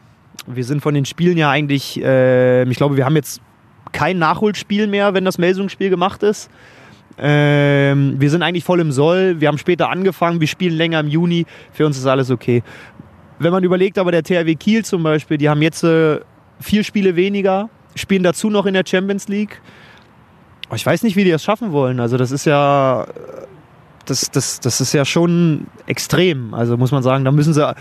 Wir 0.47 0.65
sind 0.65 0.83
von 0.83 0.95
den 0.95 1.05
Spielen 1.05 1.37
ja 1.37 1.51
eigentlich, 1.51 2.03
äh, 2.03 2.65
ich 2.65 2.77
glaube, 2.77 2.97
wir 2.97 3.05
haben 3.05 3.17
jetzt 3.17 3.41
kein 3.93 4.19
Nachholspiel 4.19 4.87
mehr, 4.87 5.15
wenn 5.15 5.25
das 5.25 5.39
Melsungsspiel 5.39 5.91
gemacht 5.91 6.23
ist. 6.23 6.51
Ähm, 7.19 8.15
wir 8.19 8.31
sind 8.31 8.43
eigentlich 8.43 8.65
voll 8.65 8.81
im 8.81 8.93
Soll. 8.93 9.41
Wir 9.41 9.49
haben 9.49 9.59
später 9.59 9.91
angefangen, 9.91 10.41
wir 10.41 10.47
spielen 10.47 10.77
länger 10.77 11.01
im 11.01 11.09
Juni. 11.09 11.47
Für 11.73 11.87
uns 11.87 11.99
ist 11.99 12.07
alles 12.07 12.31
okay. 12.31 12.63
Wenn 13.39 13.51
man 13.51 13.65
überlegt, 13.65 13.99
aber 13.99 14.13
der 14.13 14.23
THW 14.23 14.55
Kiel 14.55 14.85
zum 14.85 15.03
Beispiel, 15.03 15.39
die 15.39 15.49
haben 15.49 15.63
jetzt 15.63 15.83
äh, 15.83 16.21
vier 16.61 16.85
Spiele 16.85 17.17
weniger, 17.17 17.71
spielen 17.95 18.23
dazu 18.23 18.51
noch 18.51 18.67
in 18.67 18.75
der 18.75 18.85
Champions 18.87 19.29
League. 19.29 19.61
Ich 20.75 20.85
weiß 20.85 21.03
nicht, 21.03 21.17
wie 21.17 21.25
die 21.25 21.31
das 21.31 21.43
schaffen 21.43 21.73
wollen. 21.73 21.99
Also 21.99 22.17
das 22.17 22.31
ist 22.31 22.45
ja, 22.45 23.07
das, 24.09 24.31
das, 24.31 24.61
das 24.61 24.81
ist 24.81 24.93
ja 24.93 25.05
schon 25.05 25.67
extrem. 25.87 26.55
Also 26.55 26.77
muss 26.77 26.93
man 26.93 27.03
sagen, 27.03 27.25
da 27.25 27.33
müssen 27.33 27.53
sie 27.55 27.75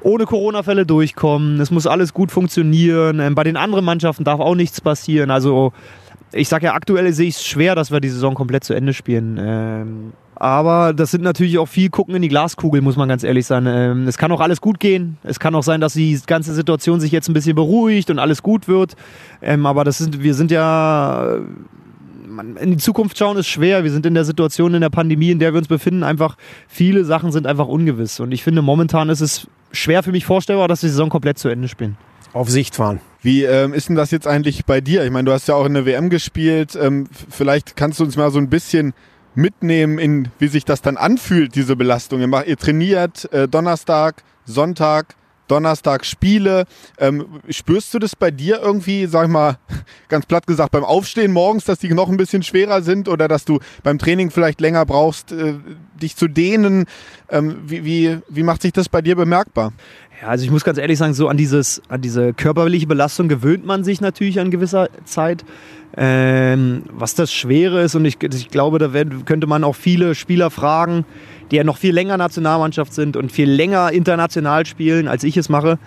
ohne 0.00 0.24
Corona-Fälle 0.24 0.86
durchkommen. 0.86 1.60
Es 1.60 1.70
muss 1.70 1.86
alles 1.86 2.14
gut 2.14 2.30
funktionieren. 2.30 3.20
Ähm, 3.20 3.34
Bei 3.34 3.44
den 3.44 3.56
anderen 3.56 3.84
Mannschaften 3.84 4.24
darf 4.24 4.40
auch 4.40 4.54
nichts 4.54 4.80
passieren. 4.80 5.30
Also 5.30 5.72
ich 6.32 6.48
sage 6.48 6.66
ja, 6.66 6.74
aktuell 6.74 7.12
sehe 7.12 7.28
ich 7.28 7.36
es 7.36 7.44
schwer, 7.44 7.74
dass 7.74 7.90
wir 7.90 8.00
die 8.00 8.08
Saison 8.08 8.34
komplett 8.34 8.64
zu 8.64 8.74
Ende 8.74 8.92
spielen. 8.92 9.38
Ähm, 9.40 10.12
aber 10.34 10.92
das 10.92 11.10
sind 11.10 11.24
natürlich 11.24 11.58
auch 11.58 11.66
viel 11.66 11.88
gucken 11.88 12.14
in 12.14 12.22
die 12.22 12.28
Glaskugel, 12.28 12.82
muss 12.82 12.96
man 12.96 13.08
ganz 13.08 13.24
ehrlich 13.24 13.46
sein. 13.46 13.66
Ähm, 13.66 14.06
es 14.06 14.18
kann 14.18 14.30
auch 14.32 14.40
alles 14.40 14.60
gut 14.60 14.78
gehen. 14.78 15.16
Es 15.22 15.40
kann 15.40 15.54
auch 15.54 15.62
sein, 15.62 15.80
dass 15.80 15.94
die 15.94 16.20
ganze 16.26 16.54
Situation 16.54 17.00
sich 17.00 17.10
jetzt 17.10 17.28
ein 17.28 17.32
bisschen 17.32 17.56
beruhigt 17.56 18.10
und 18.10 18.18
alles 18.18 18.42
gut 18.42 18.68
wird. 18.68 18.96
Aber 19.40 19.84
das 19.84 19.98
sind, 19.98 20.22
wir 20.22 20.34
sind 20.34 20.50
ja 20.50 21.38
man, 22.36 22.56
in 22.56 22.70
die 22.70 22.76
Zukunft 22.76 23.18
schauen 23.18 23.36
ist 23.36 23.48
schwer. 23.48 23.82
Wir 23.82 23.90
sind 23.90 24.06
in 24.06 24.14
der 24.14 24.24
Situation 24.24 24.74
in 24.74 24.82
der 24.82 24.90
Pandemie, 24.90 25.30
in 25.30 25.38
der 25.38 25.52
wir 25.52 25.58
uns 25.58 25.68
befinden, 25.68 26.04
einfach 26.04 26.36
viele 26.68 27.04
Sachen 27.04 27.32
sind 27.32 27.46
einfach 27.46 27.66
ungewiss. 27.66 28.20
Und 28.20 28.32
ich 28.32 28.44
finde, 28.44 28.62
momentan 28.62 29.08
ist 29.08 29.20
es 29.20 29.48
schwer 29.72 30.02
für 30.02 30.12
mich 30.12 30.24
vorstellbar, 30.24 30.68
dass 30.68 30.82
wir 30.82 30.88
die 30.88 30.92
Saison 30.92 31.08
komplett 31.08 31.38
zu 31.38 31.48
Ende 31.48 31.68
spielen. 31.68 31.96
Auf 32.32 32.50
Sicht 32.50 32.76
fahren. 32.76 33.00
Wie 33.22 33.44
ähm, 33.44 33.72
ist 33.72 33.88
denn 33.88 33.96
das 33.96 34.10
jetzt 34.10 34.26
eigentlich 34.26 34.66
bei 34.66 34.80
dir? 34.80 35.04
Ich 35.04 35.10
meine, 35.10 35.24
du 35.24 35.32
hast 35.32 35.48
ja 35.48 35.54
auch 35.54 35.64
in 35.64 35.74
der 35.74 35.86
WM 35.86 36.10
gespielt. 36.10 36.78
Ähm, 36.80 37.08
vielleicht 37.30 37.76
kannst 37.76 37.98
du 37.98 38.04
uns 38.04 38.16
mal 38.16 38.30
so 38.30 38.38
ein 38.38 38.50
bisschen 38.50 38.92
mitnehmen, 39.34 39.98
in 39.98 40.28
wie 40.38 40.48
sich 40.48 40.64
das 40.64 40.82
dann 40.82 40.96
anfühlt, 40.96 41.54
diese 41.54 41.76
Belastung. 41.76 42.20
Ihr, 42.20 42.26
macht, 42.26 42.46
ihr 42.46 42.56
trainiert 42.56 43.32
äh, 43.32 43.48
Donnerstag, 43.48 44.22
Sonntag, 44.44 45.14
Donnerstag 45.48 46.04
Spiele. 46.04 46.64
Ähm, 46.98 47.26
spürst 47.48 47.92
du 47.94 47.98
das 47.98 48.16
bei 48.16 48.30
dir 48.30 48.60
irgendwie, 48.60 49.06
sag 49.06 49.26
ich 49.26 49.32
mal, 49.32 49.58
ganz 50.08 50.26
platt 50.26 50.46
gesagt, 50.46 50.72
beim 50.72 50.84
Aufstehen 50.84 51.32
morgens, 51.32 51.64
dass 51.64 51.78
die 51.78 51.92
noch 51.92 52.08
ein 52.08 52.16
bisschen 52.16 52.42
schwerer 52.42 52.82
sind 52.82 53.08
oder 53.08 53.28
dass 53.28 53.44
du 53.44 53.58
beim 53.82 53.98
Training 53.98 54.30
vielleicht 54.30 54.60
länger 54.60 54.84
brauchst, 54.86 55.32
äh, 55.32 55.54
dich 56.00 56.16
zu 56.16 56.28
dehnen? 56.28 56.86
Ähm, 57.28 57.58
wie, 57.66 57.84
wie, 57.84 58.18
wie 58.28 58.42
macht 58.42 58.62
sich 58.62 58.72
das 58.72 58.88
bei 58.88 59.02
dir 59.02 59.16
bemerkbar? 59.16 59.72
Ja, 60.20 60.28
also 60.28 60.44
ich 60.44 60.50
muss 60.50 60.64
ganz 60.64 60.78
ehrlich 60.78 60.98
sagen, 60.98 61.12
so 61.12 61.28
an, 61.28 61.36
dieses, 61.36 61.82
an 61.88 62.00
diese 62.00 62.32
körperliche 62.32 62.86
Belastung 62.86 63.28
gewöhnt 63.28 63.66
man 63.66 63.84
sich 63.84 64.00
natürlich 64.00 64.40
an 64.40 64.50
gewisser 64.50 64.88
Zeit. 65.04 65.44
Ähm, 65.98 66.82
was 66.90 67.14
das 67.14 67.32
Schwere 67.32 67.82
ist, 67.82 67.94
und 67.94 68.04
ich, 68.04 68.22
ich 68.22 68.48
glaube, 68.48 68.78
da 68.78 68.90
könnte 69.24 69.46
man 69.46 69.64
auch 69.64 69.74
viele 69.74 70.14
Spieler 70.14 70.50
fragen, 70.50 71.04
die 71.50 71.56
ja 71.56 71.64
noch 71.64 71.78
viel 71.78 71.94
länger 71.94 72.16
Nationalmannschaft 72.16 72.92
sind 72.92 73.16
und 73.16 73.32
viel 73.32 73.50
länger 73.50 73.92
international 73.92 74.66
spielen, 74.66 75.08
als 75.08 75.24
ich 75.24 75.36
es 75.36 75.48
mache. 75.48 75.78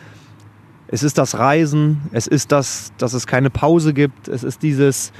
Es 0.87 1.03
ist 1.03 1.17
das 1.17 1.37
Reisen, 1.37 2.01
es 2.11 2.25
ist 2.25 2.51
das, 2.51 2.91
dass 2.97 3.13
es 3.13 3.27
keine 3.27 3.49
Pause 3.49 3.93
gibt, 3.93 4.27
es 4.27 4.43
ist 4.43 4.63
dieses, 4.63 5.11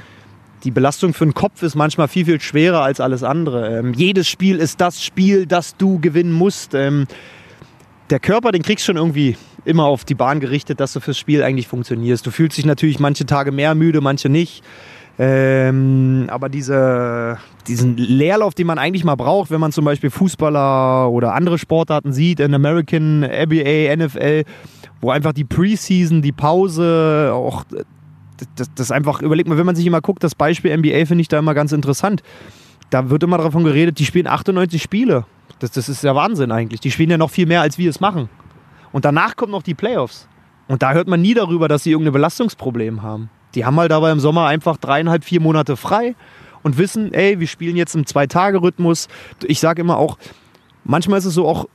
die 0.64 0.70
Belastung 0.70 1.14
für 1.14 1.24
den 1.24 1.34
Kopf 1.34 1.62
ist 1.62 1.74
manchmal 1.74 2.08
viel, 2.08 2.24
viel 2.24 2.40
schwerer 2.40 2.82
als 2.82 3.00
alles 3.00 3.22
andere. 3.22 3.78
Ähm, 3.78 3.94
jedes 3.94 4.28
Spiel 4.28 4.56
ist 4.56 4.80
das 4.80 5.02
Spiel, 5.02 5.46
das 5.46 5.76
du 5.76 6.00
gewinnen 6.00 6.32
musst. 6.32 6.74
Ähm, 6.74 7.06
der 8.10 8.18
Körper, 8.18 8.50
den 8.50 8.62
kriegst 8.62 8.84
du 8.84 8.86
schon 8.86 8.96
irgendwie 8.96 9.36
immer 9.64 9.84
auf 9.84 10.04
die 10.04 10.14
Bahn 10.14 10.40
gerichtet, 10.40 10.80
dass 10.80 10.92
du 10.92 11.00
fürs 11.00 11.18
Spiel 11.18 11.42
eigentlich 11.42 11.68
funktionierst. 11.68 12.26
Du 12.26 12.30
fühlst 12.30 12.58
dich 12.58 12.66
natürlich 12.66 12.98
manche 12.98 13.26
Tage 13.26 13.52
mehr 13.52 13.74
müde, 13.74 14.00
manche 14.00 14.28
nicht. 14.28 14.64
Ähm, 15.18 16.26
aber 16.30 16.48
diese, 16.48 17.38
diesen 17.66 17.96
Leerlauf, 17.96 18.54
den 18.54 18.66
man 18.66 18.78
eigentlich 18.78 19.04
mal 19.04 19.16
braucht, 19.16 19.50
wenn 19.50 19.60
man 19.60 19.72
zum 19.72 19.84
Beispiel 19.84 20.10
Fußballer 20.10 21.10
oder 21.10 21.34
andere 21.34 21.58
Sportarten 21.58 22.12
sieht, 22.12 22.40
in 22.40 22.54
American, 22.54 23.20
NBA, 23.20 23.94
NFL, 23.96 24.44
wo 25.00 25.10
einfach 25.10 25.32
die 25.32 25.44
Preseason, 25.44 26.22
die 26.22 26.32
Pause, 26.32 27.32
auch 27.34 27.64
das, 28.56 28.70
das 28.74 28.90
einfach, 28.90 29.20
überleg 29.20 29.46
mal, 29.46 29.58
wenn 29.58 29.66
man 29.66 29.76
sich 29.76 29.86
immer 29.86 30.00
guckt, 30.00 30.24
das 30.24 30.34
Beispiel 30.34 30.76
NBA 30.76 31.06
finde 31.06 31.22
ich 31.22 31.28
da 31.28 31.38
immer 31.38 31.54
ganz 31.54 31.72
interessant. 31.72 32.22
Da 32.88 33.10
wird 33.10 33.22
immer 33.22 33.38
davon 33.38 33.64
geredet, 33.64 33.98
die 33.98 34.06
spielen 34.06 34.26
98 34.26 34.82
Spiele. 34.82 35.26
Das, 35.58 35.70
das 35.70 35.88
ist 35.88 36.02
ja 36.02 36.14
Wahnsinn 36.14 36.50
eigentlich. 36.50 36.80
Die 36.80 36.90
spielen 36.90 37.10
ja 37.10 37.18
noch 37.18 37.30
viel 37.30 37.46
mehr, 37.46 37.60
als 37.60 37.78
wir 37.78 37.90
es 37.90 38.00
machen. 38.00 38.28
Und 38.92 39.04
danach 39.04 39.36
kommen 39.36 39.52
noch 39.52 39.62
die 39.62 39.74
Playoffs. 39.74 40.28
Und 40.66 40.82
da 40.82 40.92
hört 40.92 41.08
man 41.08 41.20
nie 41.20 41.34
darüber, 41.34 41.68
dass 41.68 41.84
sie 41.84 41.90
irgendein 41.90 42.14
Belastungsproblem 42.14 43.02
haben. 43.02 43.30
Die 43.54 43.64
haben 43.64 43.78
halt 43.78 43.92
aber 43.92 44.12
im 44.12 44.20
Sommer 44.20 44.46
einfach 44.46 44.76
dreieinhalb, 44.76 45.24
vier 45.24 45.40
Monate 45.40 45.76
frei 45.76 46.14
und 46.62 46.78
wissen, 46.78 47.12
ey, 47.12 47.40
wir 47.40 47.46
spielen 47.46 47.76
jetzt 47.76 47.94
im 47.94 48.06
Zwei-Tage-Rhythmus. 48.06 49.08
Ich 49.44 49.60
sage 49.60 49.80
immer 49.82 49.96
auch, 49.96 50.18
manchmal 50.84 51.18
ist 51.18 51.24
es 51.24 51.34
so 51.34 51.48
auch, 51.48 51.66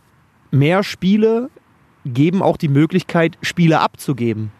mehr 0.51 0.83
Spiele 0.83 1.49
geben 2.05 2.41
auch 2.41 2.57
die 2.57 2.67
Möglichkeit, 2.67 3.37
Spiele 3.41 3.79
abzugeben. 3.79 4.51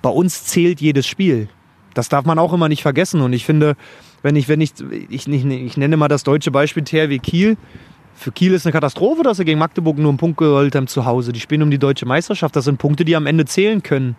Bei 0.00 0.10
uns 0.10 0.44
zählt 0.44 0.80
jedes 0.80 1.06
Spiel. 1.06 1.48
Das 1.94 2.08
darf 2.08 2.24
man 2.24 2.38
auch 2.38 2.52
immer 2.52 2.68
nicht 2.68 2.82
vergessen. 2.82 3.20
Und 3.20 3.32
ich 3.32 3.44
finde, 3.44 3.76
wenn 4.22 4.36
ich, 4.36 4.48
wenn 4.48 4.60
ich, 4.60 4.72
ich, 5.10 5.28
ich, 5.28 5.44
ich 5.44 5.76
nenne 5.76 5.96
mal 5.96 6.08
das 6.08 6.24
deutsche 6.24 6.50
Beispiel 6.50 6.82
THW 6.82 7.18
Kiel. 7.18 7.56
Für 8.14 8.32
Kiel 8.32 8.52
ist 8.52 8.66
eine 8.66 8.72
Katastrophe, 8.72 9.22
dass 9.22 9.38
sie 9.38 9.44
gegen 9.44 9.58
Magdeburg 9.58 9.98
nur 9.98 10.08
einen 10.08 10.18
Punkt 10.18 10.38
geholt 10.38 10.74
haben 10.74 10.86
zu 10.86 11.04
Hause. 11.04 11.32
Die 11.32 11.40
spielen 11.40 11.62
um 11.62 11.70
die 11.70 11.78
deutsche 11.78 12.06
Meisterschaft. 12.06 12.56
Das 12.56 12.64
sind 12.64 12.78
Punkte, 12.78 13.04
die 13.04 13.16
am 13.16 13.26
Ende 13.26 13.44
zählen 13.44 13.82
können. 13.82 14.16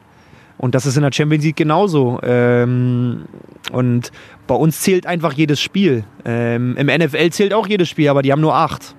Und 0.64 0.76
das 0.76 0.86
ist 0.86 0.96
in 0.96 1.04
der 1.04 1.12
Champions 1.12 1.44
League 1.44 1.58
genauso. 1.58 2.22
Ähm, 2.24 3.26
und 3.74 4.14
bei 4.48 4.56
uns 4.56 4.80
zählt 4.80 5.06
einfach 5.06 5.34
jedes 5.34 5.60
Spiel. 5.60 6.06
Ähm, 6.24 6.78
Im 6.78 6.88
NFL 6.88 7.32
zählt 7.32 7.54
auch 7.54 7.68
jedes 7.68 7.90
Spiel, 7.90 8.08
aber 8.08 8.22
die 8.22 8.32
haben 8.32 8.40
nur 8.40 8.56
acht 8.56 8.96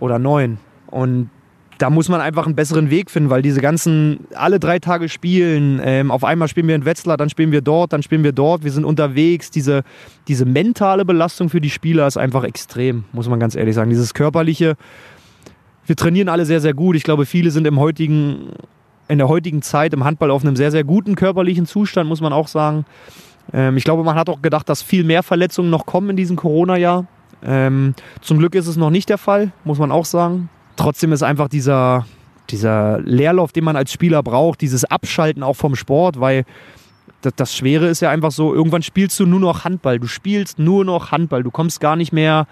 oder 0.00 0.18
neun. 0.18 0.58
Und 0.88 1.30
da 1.78 1.88
muss 1.88 2.08
man 2.08 2.20
einfach 2.20 2.46
einen 2.46 2.56
besseren 2.56 2.90
Weg 2.90 3.12
finden, 3.12 3.30
weil 3.30 3.42
diese 3.42 3.60
ganzen, 3.60 4.26
alle 4.34 4.58
drei 4.58 4.80
Tage 4.80 5.08
spielen, 5.08 5.80
ähm, 5.84 6.10
auf 6.10 6.24
einmal 6.24 6.48
spielen 6.48 6.66
wir 6.66 6.74
in 6.74 6.84
Wetzlar, 6.84 7.16
dann 7.16 7.30
spielen 7.30 7.52
wir 7.52 7.60
dort, 7.60 7.92
dann 7.92 8.02
spielen 8.02 8.24
wir 8.24 8.32
dort, 8.32 8.64
wir 8.64 8.72
sind 8.72 8.84
unterwegs. 8.84 9.52
Diese, 9.52 9.84
diese 10.26 10.44
mentale 10.46 11.04
Belastung 11.04 11.48
für 11.48 11.60
die 11.60 11.70
Spieler 11.70 12.08
ist 12.08 12.16
einfach 12.16 12.42
extrem, 12.42 13.04
muss 13.12 13.28
man 13.28 13.38
ganz 13.38 13.54
ehrlich 13.54 13.76
sagen. 13.76 13.88
Dieses 13.88 14.14
körperliche, 14.14 14.74
wir 15.86 15.94
trainieren 15.94 16.28
alle 16.28 16.44
sehr, 16.44 16.60
sehr 16.60 16.74
gut. 16.74 16.96
Ich 16.96 17.04
glaube, 17.04 17.24
viele 17.24 17.52
sind 17.52 17.68
im 17.68 17.78
heutigen, 17.78 18.48
in 19.08 19.18
der 19.18 19.28
heutigen 19.28 19.62
Zeit 19.62 19.92
im 19.92 20.04
Handball 20.04 20.30
auf 20.30 20.42
einem 20.42 20.56
sehr, 20.56 20.70
sehr 20.70 20.84
guten 20.84 21.14
körperlichen 21.14 21.66
Zustand, 21.66 22.08
muss 22.08 22.20
man 22.20 22.32
auch 22.32 22.48
sagen. 22.48 22.84
Ähm, 23.52 23.76
ich 23.76 23.84
glaube, 23.84 24.04
man 24.04 24.16
hat 24.16 24.28
auch 24.28 24.42
gedacht, 24.42 24.68
dass 24.68 24.82
viel 24.82 25.04
mehr 25.04 25.22
Verletzungen 25.22 25.70
noch 25.70 25.86
kommen 25.86 26.10
in 26.10 26.16
diesem 26.16 26.36
Corona-Jahr. 26.36 27.06
Ähm, 27.44 27.94
zum 28.20 28.38
Glück 28.38 28.54
ist 28.54 28.66
es 28.66 28.76
noch 28.76 28.90
nicht 28.90 29.08
der 29.08 29.18
Fall, 29.18 29.52
muss 29.64 29.78
man 29.78 29.92
auch 29.92 30.06
sagen. 30.06 30.48
Trotzdem 30.76 31.12
ist 31.12 31.22
einfach 31.22 31.48
dieser, 31.48 32.06
dieser 32.50 33.00
Leerlauf, 33.00 33.52
den 33.52 33.64
man 33.64 33.76
als 33.76 33.92
Spieler 33.92 34.22
braucht, 34.22 34.60
dieses 34.60 34.84
Abschalten 34.84 35.42
auch 35.42 35.54
vom 35.54 35.76
Sport, 35.76 36.20
weil 36.20 36.44
das, 37.20 37.34
das 37.36 37.56
Schwere 37.56 37.86
ist 37.88 38.00
ja 38.00 38.10
einfach 38.10 38.30
so, 38.30 38.54
irgendwann 38.54 38.82
spielst 38.82 39.20
du 39.20 39.26
nur 39.26 39.40
noch 39.40 39.64
Handball. 39.64 39.98
Du 39.98 40.06
spielst 40.06 40.58
nur 40.58 40.84
noch 40.84 41.12
Handball. 41.12 41.42
Du 41.42 41.50
kommst 41.50 41.80
gar 41.80 41.96
nicht 41.96 42.12
mehr 42.12 42.46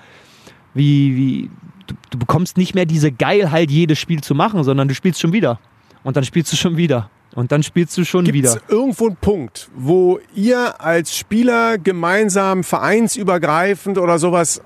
wie, 0.74 1.16
wie 1.16 1.50
du, 1.86 1.94
du 2.10 2.18
bekommst 2.18 2.56
nicht 2.56 2.74
mehr 2.74 2.86
diese 2.86 3.12
Geilheit, 3.12 3.70
jedes 3.70 3.98
Spiel 3.98 4.22
zu 4.22 4.34
machen, 4.34 4.64
sondern 4.64 4.88
du 4.88 4.94
spielst 4.94 5.20
schon 5.20 5.32
wieder. 5.32 5.58
Und 6.04 6.16
dann 6.16 6.24
spielst 6.24 6.52
du 6.52 6.56
schon 6.56 6.76
wieder. 6.76 7.10
Und 7.34 7.50
dann 7.50 7.62
spielst 7.62 7.96
du 7.96 8.04
schon 8.04 8.24
Gibt's 8.24 8.56
wieder. 8.56 8.62
irgendwo 8.68 9.06
einen 9.06 9.16
Punkt, 9.16 9.70
wo 9.74 10.18
ihr 10.34 10.80
als 10.80 11.16
Spieler 11.16 11.78
gemeinsam, 11.78 12.62
vereinsübergreifend 12.62 13.96
oder 13.96 14.18
sowas 14.18 14.60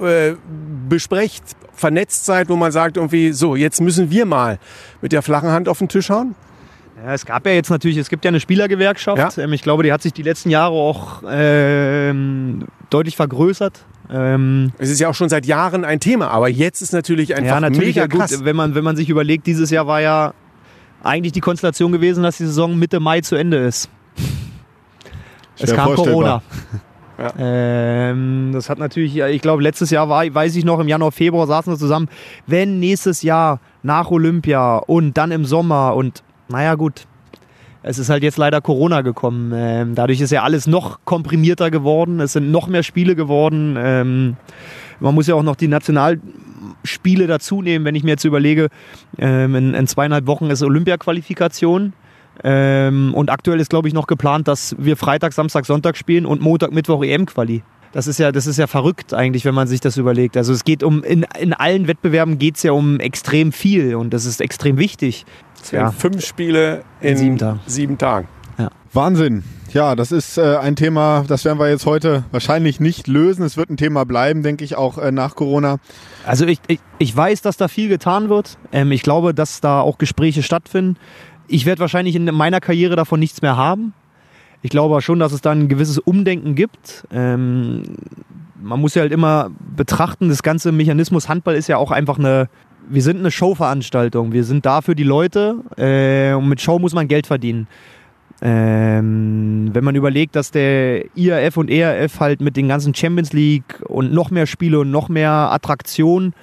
äh, 0.00 0.34
besprecht, 0.88 1.42
vernetzt 1.72 2.26
seid, 2.26 2.48
wo 2.48 2.56
man 2.56 2.70
sagt 2.70 2.96
irgendwie, 2.98 3.32
so, 3.32 3.56
jetzt 3.56 3.80
müssen 3.80 4.10
wir 4.10 4.26
mal 4.26 4.58
mit 5.00 5.12
der 5.12 5.22
flachen 5.22 5.50
Hand 5.50 5.68
auf 5.68 5.78
den 5.78 5.88
Tisch 5.88 6.10
hauen? 6.10 6.34
Ja, 7.02 7.14
es 7.14 7.24
gab 7.24 7.46
ja 7.46 7.52
jetzt 7.52 7.70
natürlich, 7.70 7.96
es 7.96 8.10
gibt 8.10 8.24
ja 8.24 8.28
eine 8.28 8.40
Spielergewerkschaft. 8.40 9.36
Ja. 9.36 9.44
Ähm, 9.44 9.52
ich 9.54 9.62
glaube, 9.62 9.82
die 9.82 9.92
hat 9.92 10.02
sich 10.02 10.12
die 10.12 10.22
letzten 10.22 10.50
Jahre 10.50 10.74
auch 10.74 11.22
ähm, 11.26 12.66
deutlich 12.90 13.16
vergrößert. 13.16 13.84
Ähm, 14.10 14.72
Es 14.78 14.90
ist 14.90 15.00
ja 15.00 15.08
auch 15.08 15.14
schon 15.14 15.30
seit 15.30 15.46
Jahren 15.46 15.84
ein 15.84 15.98
Thema, 15.98 16.28
aber 16.28 16.48
jetzt 16.48 16.82
ist 16.82 16.92
natürlich 16.92 17.34
einfach 17.34 17.54
ja, 17.54 17.60
natürlich, 17.60 17.96
mega 17.96 18.02
ja, 18.02 18.06
gut, 18.06 18.20
krass. 18.20 18.44
wenn 18.44 18.54
man, 18.54 18.74
wenn 18.74 18.84
man 18.84 18.96
sich 18.96 19.08
überlegt, 19.08 19.46
dieses 19.46 19.70
Jahr 19.70 19.86
war 19.86 20.00
ja 20.02 20.34
eigentlich 21.02 21.32
die 21.32 21.40
Konstellation 21.40 21.92
gewesen, 21.92 22.22
dass 22.22 22.38
die 22.38 22.46
Saison 22.46 22.78
Mitte 22.78 23.00
Mai 23.00 23.20
zu 23.20 23.36
Ende 23.36 23.58
ist. 23.58 23.88
Es 25.58 25.68
Schwer 25.68 25.76
kam 25.76 25.94
vorstellbar. 25.94 26.42
Corona. 27.16 27.34
Ähm, 27.38 28.50
das 28.52 28.70
hat 28.70 28.78
natürlich, 28.78 29.14
ja, 29.14 29.28
ich 29.28 29.42
glaube, 29.42 29.62
letztes 29.62 29.90
Jahr 29.90 30.08
war, 30.08 30.22
weiß 30.34 30.56
ich 30.56 30.64
noch, 30.64 30.80
im 30.80 30.88
Januar, 30.88 31.12
Februar 31.12 31.46
saßen 31.46 31.72
wir 31.72 31.78
zusammen. 31.78 32.08
Wenn 32.46 32.80
nächstes 32.80 33.22
Jahr 33.22 33.60
nach 33.82 34.10
Olympia 34.10 34.78
und 34.78 35.16
dann 35.18 35.30
im 35.30 35.44
Sommer 35.44 35.94
und 35.94 36.22
naja, 36.48 36.74
gut. 36.74 37.06
Es 37.84 37.98
ist 37.98 38.10
halt 38.10 38.22
jetzt 38.22 38.38
leider 38.38 38.60
Corona 38.60 39.00
gekommen. 39.00 39.52
Ähm, 39.54 39.96
dadurch 39.96 40.20
ist 40.20 40.30
ja 40.30 40.44
alles 40.44 40.68
noch 40.68 41.00
komprimierter 41.04 41.70
geworden. 41.70 42.20
Es 42.20 42.32
sind 42.32 42.52
noch 42.52 42.68
mehr 42.68 42.84
Spiele 42.84 43.16
geworden. 43.16 43.76
Ähm, 43.76 44.36
man 45.00 45.14
muss 45.16 45.26
ja 45.26 45.34
auch 45.34 45.42
noch 45.42 45.56
die 45.56 45.66
Nationalspiele 46.82 47.26
dazu 47.26 47.62
nehmen, 47.62 47.84
wenn 47.84 47.94
ich 47.94 48.04
mir 48.04 48.10
jetzt 48.10 48.24
überlege, 48.24 48.68
ähm, 49.18 49.54
in, 49.54 49.74
in 49.74 49.86
zweieinhalb 49.86 50.26
Wochen 50.26 50.50
ist 50.50 50.62
Olympia-Qualifikation. 50.62 51.92
Ähm, 52.44 53.12
und 53.14 53.30
aktuell 53.30 53.60
ist, 53.60 53.70
glaube 53.70 53.88
ich, 53.88 53.94
noch 53.94 54.06
geplant, 54.06 54.48
dass 54.48 54.74
wir 54.78 54.96
Freitag, 54.96 55.32
Samstag, 55.32 55.66
Sonntag 55.66 55.96
spielen 55.96 56.26
und 56.26 56.40
Montag, 56.40 56.72
Mittwoch 56.72 57.04
EM-Quali. 57.04 57.62
Das 57.92 58.06
ist, 58.06 58.18
ja, 58.18 58.32
das 58.32 58.46
ist 58.46 58.56
ja 58.56 58.66
verrückt 58.66 59.12
eigentlich, 59.12 59.44
wenn 59.44 59.54
man 59.54 59.68
sich 59.68 59.80
das 59.80 59.98
überlegt. 59.98 60.38
Also 60.38 60.54
es 60.54 60.64
geht 60.64 60.82
um, 60.82 61.04
in, 61.04 61.26
in 61.38 61.52
allen 61.52 61.88
Wettbewerben 61.88 62.38
geht 62.38 62.56
es 62.56 62.62
ja 62.62 62.72
um 62.72 62.98
extrem 63.00 63.52
viel 63.52 63.94
und 63.96 64.14
das 64.14 64.24
ist 64.24 64.40
extrem 64.40 64.78
wichtig. 64.78 65.26
Ja. 65.70 65.90
Fünf 65.90 66.24
Spiele 66.24 66.84
in, 67.02 67.10
In 67.10 67.16
sieben 67.18 67.38
Tagen. 67.38 67.60
sieben 67.66 67.98
Tagen. 67.98 68.28
Wahnsinn. 68.94 69.42
Ja, 69.72 69.96
das 69.96 70.12
ist 70.12 70.36
äh, 70.36 70.56
ein 70.56 70.76
Thema, 70.76 71.24
das 71.26 71.46
werden 71.46 71.58
wir 71.58 71.70
jetzt 71.70 71.86
heute 71.86 72.24
wahrscheinlich 72.30 72.78
nicht 72.78 73.08
lösen. 73.08 73.42
Es 73.42 73.56
wird 73.56 73.70
ein 73.70 73.78
Thema 73.78 74.04
bleiben, 74.04 74.42
denke 74.42 74.64
ich, 74.64 74.76
auch 74.76 74.98
äh, 74.98 75.12
nach 75.12 75.34
Corona. 75.34 75.78
Also 76.26 76.46
ich, 76.46 76.60
ich, 76.66 76.78
ich 76.98 77.16
weiß, 77.16 77.40
dass 77.40 77.56
da 77.56 77.68
viel 77.68 77.88
getan 77.88 78.28
wird. 78.28 78.58
Ähm, 78.70 78.92
ich 78.92 79.02
glaube, 79.02 79.32
dass 79.32 79.62
da 79.62 79.80
auch 79.80 79.96
Gespräche 79.96 80.42
stattfinden. 80.42 80.98
Ich 81.48 81.64
werde 81.64 81.80
wahrscheinlich 81.80 82.16
in 82.16 82.26
meiner 82.26 82.60
Karriere 82.60 82.96
davon 82.96 83.18
nichts 83.18 83.40
mehr 83.40 83.56
haben. 83.56 83.94
Ich 84.60 84.70
glaube 84.70 85.00
schon, 85.00 85.18
dass 85.18 85.32
es 85.32 85.40
da 85.40 85.52
ein 85.52 85.68
gewisses 85.68 85.98
Umdenken 85.98 86.54
gibt. 86.54 87.04
Ähm, 87.10 87.82
man 88.60 88.78
muss 88.78 88.94
ja 88.94 89.02
halt 89.02 89.12
immer 89.12 89.50
betrachten, 89.74 90.28
das 90.28 90.42
ganze 90.42 90.70
Mechanismus 90.70 91.30
Handball 91.30 91.54
ist 91.54 91.68
ja 91.68 91.78
auch 91.78 91.90
einfach 91.90 92.18
eine, 92.18 92.50
wir 92.90 93.02
sind 93.02 93.20
eine 93.20 93.30
Showveranstaltung. 93.30 94.32
Wir 94.32 94.44
sind 94.44 94.66
da 94.66 94.82
für 94.82 94.94
die 94.94 95.02
Leute 95.02 95.56
äh, 95.76 96.34
und 96.34 96.48
mit 96.48 96.60
Show 96.60 96.78
muss 96.78 96.92
man 96.92 97.08
Geld 97.08 97.26
verdienen. 97.26 97.66
Ähm, 98.44 99.70
wenn 99.72 99.84
man 99.84 99.94
überlegt, 99.94 100.34
dass 100.34 100.50
der 100.50 101.04
IAF 101.16 101.56
und 101.56 101.70
ERF 101.70 102.18
halt 102.18 102.40
mit 102.40 102.56
den 102.56 102.66
ganzen 102.66 102.92
Champions 102.92 103.32
League 103.32 103.80
und 103.86 104.12
noch 104.12 104.30
mehr 104.32 104.46
Spiele 104.46 104.80
und 104.80 104.90
noch 104.90 105.08
mehr 105.08 105.30
Attraktionen 105.30 106.34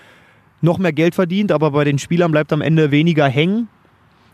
noch 0.61 0.77
mehr 0.77 0.93
Geld 0.93 1.15
verdient, 1.15 1.51
aber 1.51 1.71
bei 1.71 1.83
den 1.83 1.99
Spielern 1.99 2.31
bleibt 2.31 2.51
am 2.53 2.61
Ende 2.61 2.91
weniger 2.91 3.27
hängen. 3.27 3.67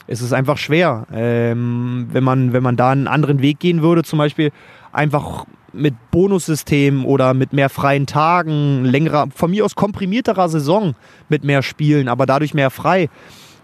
Es 0.07 0.21
ist 0.21 0.33
einfach 0.33 0.57
schwer. 0.57 1.07
Ähm, 1.11 2.07
wenn, 2.11 2.23
man, 2.23 2.53
wenn 2.53 2.63
man 2.63 2.77
da 2.77 2.91
einen 2.91 3.07
anderen 3.07 3.41
Weg 3.41 3.59
gehen 3.59 3.81
würde, 3.81 4.03
zum 4.03 4.19
Beispiel 4.19 4.51
einfach 4.91 5.45
mit 5.73 5.93
Bonussystemen 6.11 7.05
oder 7.05 7.33
mit 7.33 7.51
mehr 7.51 7.69
freien 7.69 8.05
Tagen, 8.05 8.85
längerer, 8.85 9.27
von 9.33 9.51
mir 9.51 9.65
aus 9.65 9.75
komprimierterer 9.75 10.47
Saison 10.47 10.95
mit 11.27 11.43
mehr 11.43 11.61
Spielen, 11.63 12.07
aber 12.07 12.25
dadurch 12.25 12.53
mehr 12.53 12.69
frei. 12.69 13.09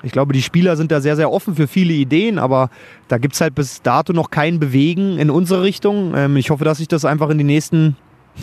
Ich 0.04 0.12
glaube, 0.12 0.34
die 0.34 0.42
Spieler 0.42 0.76
sind 0.76 0.92
da 0.92 1.02
sehr, 1.02 1.16
sehr 1.16 1.32
offen 1.32 1.56
für 1.56 1.68
viele 1.68 1.94
Ideen, 1.94 2.40
aber 2.40 2.70
da 3.08 3.18
gibt 3.18 3.36
es 3.36 3.42
halt 3.42 3.56
bis 3.56 3.82
dato 3.82 4.14
noch 4.14 4.32
kein 4.32 4.60
Bewegen 4.60 5.18
in 5.18 5.30
unsere 5.30 5.64
Richtung. 5.64 6.14
Ähm, 6.16 6.38
ich 6.38 6.50
hoffe, 6.50 6.66
dass 6.66 6.80
sich 6.80 6.88
das 6.88 7.06
einfach 7.06 7.30
in 7.30 7.38
den 7.38 7.48
nächsten 7.48 7.96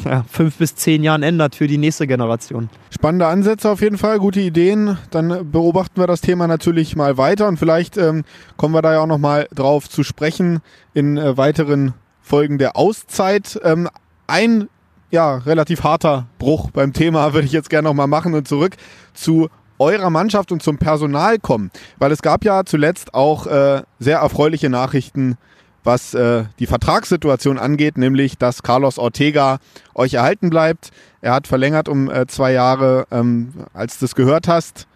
ja, 0.05 0.25
fünf 0.29 0.57
bis 0.59 0.75
zehn 0.75 1.03
Jahren 1.03 1.23
ändert 1.23 1.55
für 1.55 1.67
die 1.67 1.79
nächste 1.79 2.07
Generation. 2.07 2.69
Spannende 2.91 3.27
Ansätze 3.27 3.71
auf 3.71 3.81
jeden 3.81 3.99
Fall, 3.99 4.19
gute 4.19 4.41
Ideen. 4.41 4.99
Dann 5.11 5.51
beobachten 5.51 6.01
wir 6.01 6.07
das 6.07 6.21
Thema 6.21 6.47
natürlich 6.47 6.97
mal 6.97 7.17
weiter 7.17 7.49
und 7.49 7.59
vielleicht 7.59 7.97
ähm, 7.97 8.25
kommen 8.57 8.75
wir 8.75 8.83
da 8.83 8.93
ja 8.93 9.01
auch 9.01 9.07
noch 9.07 9.19
mal 9.19 9.49
drauf 9.55 9.89
zu 9.89 10.03
sprechen 10.05 10.61
in 10.95 11.17
äh, 11.17 11.37
weiteren 11.37 11.95
Folgen 12.21 12.59
der 12.59 12.77
Auszeit. 12.77 13.59
Ähm, 13.65 13.89
ein 14.27 14.69
ja, 15.11 15.39
relativ 15.39 15.85
harter 15.85 16.27
Bruch 16.39 16.71
beim 16.71 16.93
Thema 16.93 17.33
würde 17.33 17.47
ich 17.47 17.53
jetzt 17.53 17.71
gerne 17.71 17.89
noch 17.89 17.95
mal 17.95 18.07
machen 18.07 18.35
und 18.35 18.47
zurück 18.47 18.77
zu 19.15 19.49
eurer 19.79 20.11
Mannschaft 20.11 20.53
und 20.53 20.62
zum 20.62 20.79
Personal 20.79 21.39
kommen, 21.39 21.70
weil 21.99 22.12
es 22.12 22.22
gab 22.22 22.45
ja 22.45 22.64
zuletzt 22.64 23.14
auch 23.14 23.47
äh, 23.47 23.83
sehr 23.99 24.18
erfreuliche 24.18 24.68
Nachrichten 24.68 25.39
was 25.85 26.12
äh, 26.12 26.45
die 26.59 26.66
Vertragssituation 26.66 27.59
angeht, 27.59 27.97
nämlich 27.97 28.37
dass 28.37 28.62
Carlos 28.62 28.99
Ortega 28.99 29.59
euch 29.95 30.14
erhalten 30.14 30.51
bleibt. 30.51 30.91
Er 31.22 31.33
hat 31.33 31.47
verlängert 31.47 31.89
um 31.89 32.11
äh, 32.11 32.26
zwei 32.26 32.53
Jahre. 32.53 33.07
Ähm, 33.11 33.55
als 33.72 33.99
du 33.99 34.05
es 34.05 34.14
gehört 34.14 34.49
hast, 34.49 34.87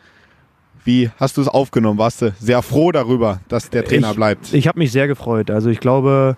wie 0.84 1.10
hast 1.16 1.38
du 1.38 1.40
es 1.40 1.48
aufgenommen? 1.48 1.98
Warst 1.98 2.20
du 2.20 2.34
sehr 2.38 2.60
froh 2.60 2.92
darüber, 2.92 3.40
dass 3.48 3.70
der 3.70 3.84
Trainer 3.84 4.10
ich, 4.10 4.16
bleibt? 4.16 4.52
Ich 4.52 4.68
habe 4.68 4.78
mich 4.78 4.92
sehr 4.92 5.08
gefreut. 5.08 5.50
Also 5.50 5.70
ich 5.70 5.80
glaube, 5.80 6.36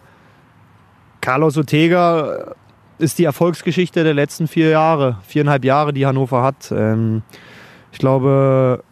Carlos 1.20 1.56
Ortega 1.56 2.54
ist 2.98 3.18
die 3.18 3.24
Erfolgsgeschichte 3.24 4.04
der 4.04 4.14
letzten 4.14 4.46
vier 4.46 4.68
Jahre, 4.68 5.18
viereinhalb 5.26 5.64
Jahre, 5.64 5.92
die 5.92 6.06
Hannover 6.06 6.42
hat. 6.42 6.70
Ähm, 6.70 7.22
ich 7.94 8.00
glaube, 8.00 8.82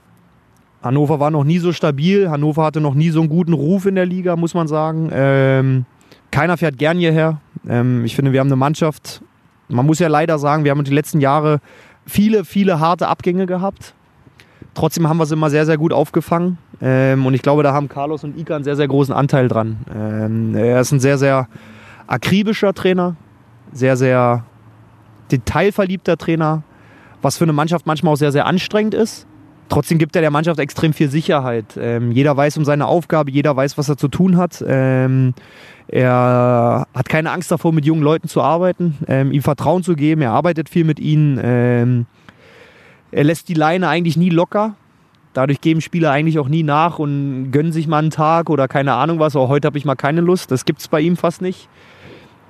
Hannover 0.80 1.18
war 1.18 1.32
noch 1.32 1.42
nie 1.42 1.58
so 1.58 1.72
stabil. 1.72 2.30
Hannover 2.30 2.62
hatte 2.62 2.80
noch 2.80 2.94
nie 2.94 3.10
so 3.10 3.18
einen 3.18 3.28
guten 3.28 3.52
Ruf 3.52 3.84
in 3.84 3.96
der 3.96 4.06
Liga, 4.06 4.36
muss 4.36 4.54
man 4.54 4.68
sagen. 4.68 5.10
Ähm, 5.12 5.86
keiner 6.30 6.56
fährt 6.56 6.78
gern 6.78 6.98
hierher. 6.98 7.40
Ähm, 7.68 8.04
ich 8.04 8.14
finde, 8.14 8.32
wir 8.32 8.38
haben 8.38 8.46
eine 8.46 8.54
Mannschaft. 8.54 9.20
Man 9.66 9.86
muss 9.86 9.98
ja 9.98 10.06
leider 10.06 10.38
sagen, 10.38 10.62
wir 10.62 10.70
haben 10.70 10.84
die 10.84 10.94
letzten 10.94 11.20
Jahre 11.20 11.58
viele, 12.06 12.44
viele 12.44 12.78
harte 12.78 13.08
Abgänge 13.08 13.46
gehabt. 13.46 13.92
Trotzdem 14.74 15.08
haben 15.08 15.16
wir 15.16 15.24
es 15.24 15.32
immer 15.32 15.50
sehr, 15.50 15.66
sehr 15.66 15.78
gut 15.78 15.92
aufgefangen. 15.92 16.58
Ähm, 16.80 17.26
und 17.26 17.34
ich 17.34 17.42
glaube, 17.42 17.64
da 17.64 17.74
haben 17.74 17.88
Carlos 17.88 18.22
und 18.22 18.38
Ika 18.38 18.54
einen 18.54 18.64
sehr, 18.64 18.76
sehr 18.76 18.86
großen 18.86 19.12
Anteil 19.12 19.48
dran. 19.48 19.78
Ähm, 19.92 20.54
er 20.54 20.80
ist 20.80 20.92
ein 20.92 21.00
sehr, 21.00 21.18
sehr 21.18 21.48
akribischer 22.06 22.72
Trainer, 22.72 23.16
sehr, 23.72 23.96
sehr 23.96 24.44
detailverliebter 25.32 26.16
Trainer, 26.16 26.62
was 27.22 27.38
für 27.38 27.44
eine 27.44 27.52
Mannschaft 27.52 27.86
manchmal 27.86 28.12
auch 28.12 28.18
sehr, 28.18 28.32
sehr 28.32 28.46
anstrengend 28.46 28.94
ist. 28.94 29.26
Trotzdem 29.68 29.96
gibt 29.96 30.14
er 30.16 30.22
der 30.22 30.30
Mannschaft 30.30 30.60
extrem 30.60 30.92
viel 30.92 31.08
Sicherheit. 31.08 31.78
Ähm, 31.78 32.12
jeder 32.12 32.36
weiß 32.36 32.58
um 32.58 32.64
seine 32.64 32.86
Aufgabe, 32.86 33.30
jeder 33.30 33.56
weiß, 33.56 33.78
was 33.78 33.88
er 33.88 33.96
zu 33.96 34.08
tun 34.08 34.36
hat. 34.36 34.62
Ähm, 34.66 35.32
er 35.88 36.86
hat 36.94 37.08
keine 37.08 37.30
Angst 37.30 37.50
davor, 37.50 37.72
mit 37.72 37.86
jungen 37.86 38.02
Leuten 38.02 38.28
zu 38.28 38.42
arbeiten, 38.42 38.98
ähm, 39.08 39.32
ihm 39.32 39.42
Vertrauen 39.42 39.82
zu 39.82 39.94
geben. 39.94 40.20
Er 40.20 40.32
arbeitet 40.32 40.68
viel 40.68 40.84
mit 40.84 41.00
ihnen. 41.00 41.40
Ähm, 41.42 42.06
er 43.12 43.24
lässt 43.24 43.48
die 43.48 43.54
Leine 43.54 43.88
eigentlich 43.88 44.16
nie 44.16 44.30
locker. 44.30 44.74
Dadurch 45.32 45.62
geben 45.62 45.80
Spieler 45.80 46.10
eigentlich 46.10 46.38
auch 46.38 46.48
nie 46.48 46.62
nach 46.62 46.98
und 46.98 47.50
gönnen 47.52 47.72
sich 47.72 47.86
mal 47.86 47.98
einen 47.98 48.10
Tag 48.10 48.50
oder 48.50 48.68
keine 48.68 48.92
Ahnung 48.94 49.18
was. 49.18 49.34
Aber 49.34 49.48
heute 49.48 49.66
habe 49.66 49.78
ich 49.78 49.84
mal 49.84 49.94
keine 49.94 50.20
Lust. 50.20 50.50
Das 50.50 50.66
gibt 50.66 50.80
es 50.80 50.88
bei 50.88 51.00
ihm 51.00 51.16
fast 51.16 51.40
nicht. 51.40 51.68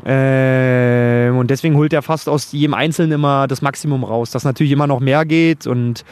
Ähm, 0.05 1.37
und 1.37 1.51
deswegen 1.51 1.77
holt 1.77 1.93
er 1.93 2.03
fast 2.03 2.29
aus 2.29 2.53
jedem 2.53 2.75
Einzelnen 2.75 3.13
immer 3.13 3.47
das 3.47 3.63
Maximum 3.63 4.05
raus. 4.05 4.31
Dass 4.31 4.45
natürlich 4.45 4.73
immer 4.73 4.87
noch 4.87 5.01
mehr 5.01 5.25
geht 5.25 5.67
und 5.67 6.05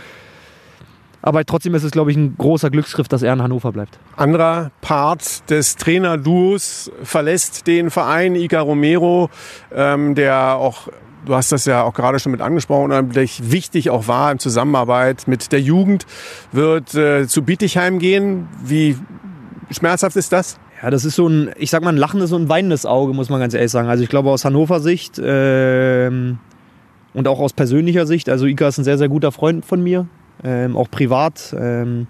aber 1.23 1.45
trotzdem 1.45 1.75
ist 1.75 1.85
es, 1.85 1.91
glaube 1.91 2.11
ich, 2.11 2.17
ein 2.17 2.35
großer 2.39 2.71
Glücksgriff, 2.71 3.09
dass 3.09 3.23
er 3.23 3.33
in 3.33 3.43
Hannover 3.43 3.73
bleibt. 3.73 3.99
Anderer 4.17 4.71
Part 4.81 5.51
des 5.51 5.77
Trainerduos 5.77 6.91
verlässt 7.03 7.67
den 7.67 7.91
Verein 7.91 8.35
Ica 8.35 8.61
Romero, 8.61 9.29
ähm, 9.75 10.15
der 10.15 10.57
auch, 10.57 10.89
du 11.27 11.35
hast 11.35 11.53
das 11.53 11.67
ja 11.67 11.83
auch 11.83 11.93
gerade 11.93 12.19
schon 12.19 12.33
mit 12.33 12.41
angesprochen, 12.41 12.85
unheimlich 12.85 13.51
wichtig 13.51 13.91
auch 13.91 14.09
war 14.09 14.33
in 14.33 14.39
Zusammenarbeit 14.39 15.29
mit 15.29 15.53
der 15.53 15.61
Jugend, 15.61 16.07
wird 16.53 16.95
äh, 16.95 17.27
zu 17.27 17.43
Bietigheim 17.43 17.99
gehen. 17.99 18.49
Wie 18.65 18.97
schmerzhaft 19.71 20.17
ist 20.17 20.33
das? 20.33 20.59
Ja, 20.83 20.91
das 20.91 21.05
ist 21.05 21.17
so 21.17 21.29
ein, 21.29 21.51
ich 21.59 21.71
sag 21.71 21.83
mal, 21.83 21.91
ein 21.91 21.99
lachendes 21.99 22.33
und 22.33 22.43
ein 22.43 22.49
weinendes 22.49 22.87
Auge, 22.87 23.13
muss 23.13 23.29
man 23.29 23.41
ganz 23.41 23.55
ehrlich 23.55 23.71
sagen. 23.71 23.89
Also 23.89 24.03
ich 24.03 24.09
glaube 24.09 24.31
aus 24.31 24.45
Hannover 24.45 24.81
Sicht 24.81 25.21
ähm, 25.23 26.39
und 27.13 27.29
auch 27.29 27.39
aus 27.39 27.53
persönlicher 27.53 28.07
Sicht, 28.07 28.29
also 28.29 28.47
Ika 28.47 28.69
ist 28.69 28.79
ein 28.79 28.85
sehr, 28.85 28.99
sehr 28.99 29.09
guter 29.09 29.33
Freund 29.33 29.65
von 29.65 29.83
mir 29.83 30.07
ähm, 30.45 30.77
auch 30.77 30.91
privat. 30.91 31.55
Ähm, 31.59 32.07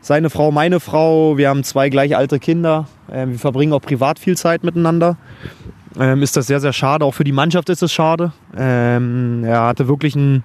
seine 0.00 0.30
Frau, 0.30 0.52
meine 0.52 0.80
Frau, 0.80 1.36
wir 1.36 1.48
haben 1.48 1.64
zwei 1.64 1.88
gleich 1.88 2.16
alte 2.16 2.38
Kinder. 2.38 2.86
Ähm, 3.10 3.32
wir 3.32 3.38
verbringen 3.38 3.72
auch 3.72 3.82
privat 3.82 4.18
viel 4.18 4.36
Zeit 4.36 4.64
miteinander. 4.64 5.16
Ähm, 5.98 6.22
ist 6.22 6.36
das 6.36 6.46
sehr, 6.46 6.60
sehr 6.60 6.72
schade. 6.72 7.04
Auch 7.04 7.14
für 7.14 7.24
die 7.24 7.32
Mannschaft 7.32 7.68
ist 7.68 7.82
es 7.82 7.92
schade. 7.92 8.32
Ähm, 8.56 9.42
er 9.44 9.62
hatte 9.62 9.88
wirklich 9.88 10.14
ein, 10.14 10.44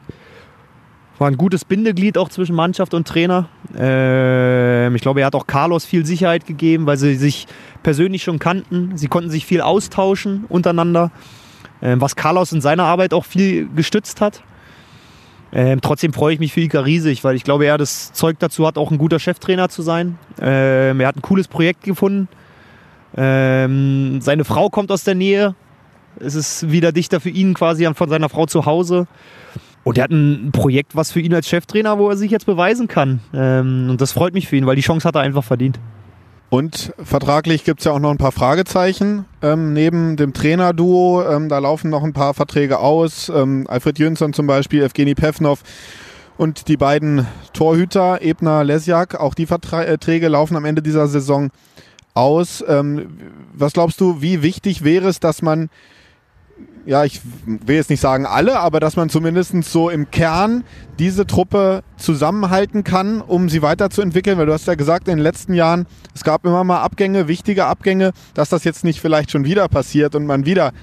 war 1.24 1.32
ein 1.32 1.38
gutes 1.38 1.64
Bindeglied 1.64 2.18
auch 2.18 2.28
zwischen 2.28 2.54
Mannschaft 2.54 2.94
und 2.94 3.08
Trainer. 3.08 3.48
Ähm, 3.78 4.94
ich 4.94 5.02
glaube, 5.02 5.22
er 5.22 5.28
hat 5.28 5.36
auch 5.36 5.48
Carlos 5.48 5.86
viel 5.86 6.06
Sicherheit 6.06 6.46
gegeben, 6.46 6.86
weil 6.86 6.98
sie 6.98 7.16
sich 7.16 7.48
persönlich 7.82 8.24
schon 8.24 8.40
kannten. 8.40 8.98
Sie 8.98 9.08
konnten 9.08 9.30
sich 9.30 9.46
viel 9.46 9.62
austauschen 9.62 10.44
untereinander, 10.50 11.12
was 11.80 12.18
Carlos 12.18 12.52
in 12.52 12.60
seiner 12.60 12.84
Arbeit 12.84 13.14
auch 13.14 13.24
viel 13.24 13.70
gestützt 13.74 14.20
hat. 14.20 14.44
Ähm, 15.54 15.80
trotzdem 15.82 16.12
freue 16.12 16.34
ich 16.34 16.40
mich 16.42 16.52
für 16.52 16.60
Ika 16.60 16.82
riesig, 16.82 17.24
weil 17.24 17.36
ich 17.38 17.46
glaube, 17.46 17.66
er 17.66 17.78
das 17.78 18.12
Zeug 18.12 18.38
dazu 18.40 18.68
hat, 18.68 18.78
auch 18.78 18.92
ein 18.92 18.98
guter 18.98 19.20
Cheftrainer 19.20 19.70
zu 19.70 19.82
sein. 19.82 20.18
Ähm, 20.42 21.00
er 21.00 21.08
hat 21.08 21.16
ein 21.16 21.22
cooles 21.22 21.48
Projekt 21.48 21.84
gefunden. 21.84 22.28
Ähm, 23.16 24.20
seine 24.20 24.44
Frau 24.44 24.70
kommt 24.70 24.92
aus 24.92 25.06
der 25.06 25.16
Nähe. 25.16 25.56
Es 26.20 26.36
ist 26.36 26.70
wieder 26.72 26.92
dichter 26.92 27.22
für 27.22 27.30
ihn 27.30 27.54
quasi 27.54 27.88
von 27.94 28.10
seiner 28.10 28.30
Frau 28.30 28.46
zu 28.46 28.66
Hause. 28.66 29.08
Und 29.84 29.98
er 29.98 30.06
hat 30.06 30.12
ein 30.12 30.52
Projekt, 30.52 30.96
was 30.96 31.12
für 31.12 31.20
ihn 31.20 31.34
als 31.34 31.48
Cheftrainer, 31.48 31.98
wo 31.98 32.10
er 32.10 32.16
sich 32.16 32.32
jetzt 32.32 32.46
beweisen 32.46 32.88
kann. 32.88 33.20
Ähm, 33.34 33.88
und 33.90 34.00
das 34.00 34.14
freut 34.14 34.34
mich 34.34 34.48
für 34.48 34.56
ihn, 34.56 34.66
weil 34.66 34.76
die 34.76 34.82
Chance 34.82 35.08
hat 35.08 35.16
er 35.16 35.22
einfach 35.22 35.44
verdient. 35.44 35.80
Und 36.50 36.94
vertraglich 37.04 37.64
gibt 37.64 37.80
es 37.80 37.86
ja 37.86 37.94
auch 37.94 38.00
noch 38.00 38.12
ein 38.12 38.20
paar 38.20 38.32
Fragezeichen 38.32 39.26
ähm, 39.42 39.74
neben 39.74 40.18
dem 40.18 40.34
Trainerduo. 40.34 41.24
Ähm, 41.24 41.50
da 41.50 41.58
laufen 41.58 41.90
noch 41.90 42.04
ein 42.04 42.14
paar 42.14 42.36
Verträge 42.36 42.78
aus. 42.78 43.30
Ähm, 43.30 43.66
Alfred 43.68 43.98
Jönsson 43.98 44.34
zum 44.34 44.46
Beispiel, 44.46 44.84
Evgeny 44.84 45.16
Pevnov 45.16 45.64
und 46.38 46.68
die 46.68 46.78
beiden 46.78 47.26
Torhüter, 47.54 48.22
Ebner, 48.22 48.64
Lesjak. 48.64 49.20
Auch 49.20 49.34
die 49.34 49.48
Verträge 49.48 50.28
laufen 50.28 50.56
am 50.56 50.66
Ende 50.66 50.84
dieser 50.84 51.08
Saison 51.08 51.50
aus. 52.14 52.64
Ähm, 52.68 53.18
was 53.54 53.74
glaubst 53.74 54.00
du, 54.00 54.22
wie 54.22 54.44
wichtig 54.44 54.84
wäre 54.84 55.08
es, 55.08 55.20
dass 55.20 55.42
man 55.42 55.70
ja, 56.86 57.06
ich 57.06 57.22
will 57.46 57.76
jetzt 57.76 57.90
nicht 57.90 58.02
sagen 58.02 58.26
alle, 58.26 58.60
aber 58.60 58.80
dass 58.80 58.96
man 58.96 59.10
zumindest 59.10 59.64
so 59.64 59.90
im 59.90 60.12
Kern 60.12 60.64
diese 61.00 61.26
Truppe 61.26 61.84
zusammenhalten 61.98 62.84
kann, 62.84 63.22
um 63.22 63.50
sie 63.50 63.62
weiterzuentwickeln. 63.62 64.38
Weil 64.38 64.46
du 64.46 64.54
hast 64.54 64.68
ja 64.68 64.76
gesagt, 64.76 65.08
in 65.08 65.18
den 65.18 65.24
letzten 65.24 65.54
Jahren, 65.54 65.86
es 66.14 66.24
gab 66.24 66.46
immer 66.46 66.64
mal 66.64 66.82
Abgänge, 66.82 67.28
wichtige 67.28 67.66
Abgänge, 67.66 68.12
dass 68.34 68.50
das 68.50 68.64
jetzt 68.64 68.84
nicht 68.84 69.00
vielleicht 69.00 69.32
schon 69.32 69.46
wieder 69.46 69.68
passiert 69.68 70.16
und 70.16 70.26
man 70.26 70.46
wieder 70.46 70.74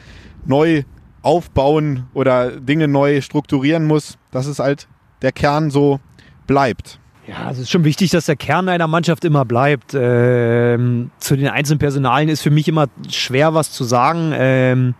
neu 0.46 0.84
aufbauen 1.22 2.04
oder 2.14 2.52
Dinge 2.60 2.88
neu 2.88 3.20
strukturieren 3.20 3.86
muss, 3.86 4.16
dass 4.30 4.46
es 4.46 4.58
halt 4.58 4.88
der 5.22 5.32
Kern 5.32 5.70
so 5.70 6.00
bleibt. 6.46 6.98
Ja, 7.26 7.50
es 7.50 7.58
ist 7.58 7.70
schon 7.70 7.84
wichtig, 7.84 8.10
dass 8.10 8.24
der 8.26 8.36
Kern 8.36 8.68
einer 8.68 8.88
Mannschaft 8.88 9.24
immer 9.24 9.44
bleibt. 9.44 9.94
Ähm, 9.94 11.10
zu 11.18 11.36
den 11.36 11.48
einzelnen 11.48 11.78
Personalien 11.78 12.28
ist 12.28 12.42
für 12.42 12.50
mich 12.50 12.66
immer 12.66 12.86
schwer 13.08 13.54
was 13.54 13.70
zu 13.70 13.84
sagen. 13.84 14.32
Ähm, 14.34 14.94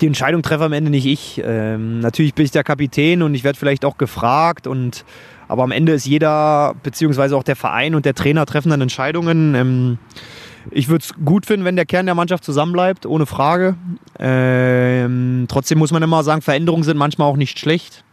die 0.00 0.06
Entscheidung 0.06 0.42
treffe 0.42 0.64
am 0.64 0.72
Ende 0.72 0.90
nicht 0.90 1.06
ich. 1.06 1.40
Ähm, 1.44 2.00
natürlich 2.00 2.34
bin 2.34 2.44
ich 2.44 2.50
der 2.50 2.64
Kapitän 2.64 3.22
und 3.22 3.34
ich 3.34 3.44
werde 3.44 3.58
vielleicht 3.58 3.84
auch 3.84 3.98
gefragt 3.98 4.66
und 4.66 5.04
aber 5.48 5.64
am 5.64 5.72
Ende 5.72 5.92
ist 5.92 6.06
jeder, 6.06 6.76
beziehungsweise 6.84 7.36
auch 7.36 7.42
der 7.42 7.56
Verein 7.56 7.96
und 7.96 8.04
der 8.04 8.14
Trainer 8.14 8.46
treffen 8.46 8.70
dann 8.70 8.80
Entscheidungen. 8.80 9.56
Ähm, 9.56 9.98
ich 10.70 10.88
würde 10.88 11.04
es 11.04 11.14
gut 11.24 11.44
finden, 11.44 11.64
wenn 11.64 11.74
der 11.74 11.86
Kern 11.86 12.06
der 12.06 12.14
Mannschaft 12.14 12.44
zusammenbleibt, 12.44 13.04
ohne 13.04 13.26
Frage. 13.26 13.76
Ähm, 14.18 15.46
trotzdem 15.48 15.78
muss 15.78 15.90
man 15.90 16.02
immer 16.02 16.22
sagen, 16.22 16.42
Veränderungen 16.42 16.84
sind 16.84 16.96
manchmal 16.96 17.28
auch 17.28 17.36
nicht 17.36 17.58
schlecht. 17.58 18.04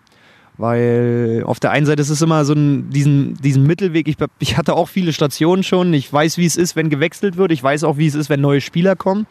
Weil 0.58 1.44
auf 1.46 1.60
der 1.60 1.70
einen 1.70 1.86
Seite 1.86 2.02
ist 2.02 2.10
es 2.10 2.22
immer 2.24 2.44
so 2.44 2.54
ein, 2.54 2.90
diesen, 2.90 3.36
diesen 3.36 3.68
Mittelweg. 3.68 4.08
Ich, 4.08 4.16
ich 4.40 4.58
hatte 4.58 4.74
auch 4.74 4.90
viele 4.90 5.14
Stationen 5.14 5.62
schon. 5.62 5.94
Ich 5.94 6.12
weiß, 6.12 6.40
wie 6.40 6.48
es 6.48 6.56
ist, 6.56 6.76
wenn 6.76 6.90
gewechselt 6.90 7.38
wird. 7.38 7.52
Ich 7.52 7.62
weiß 7.62 7.84
auch, 7.84 7.98
wie 7.98 8.08
es 8.08 8.16
ist, 8.16 8.32
wenn 8.32 8.42
neue 8.42 8.62
Spieler 8.62 8.96
kommen. 8.96 9.28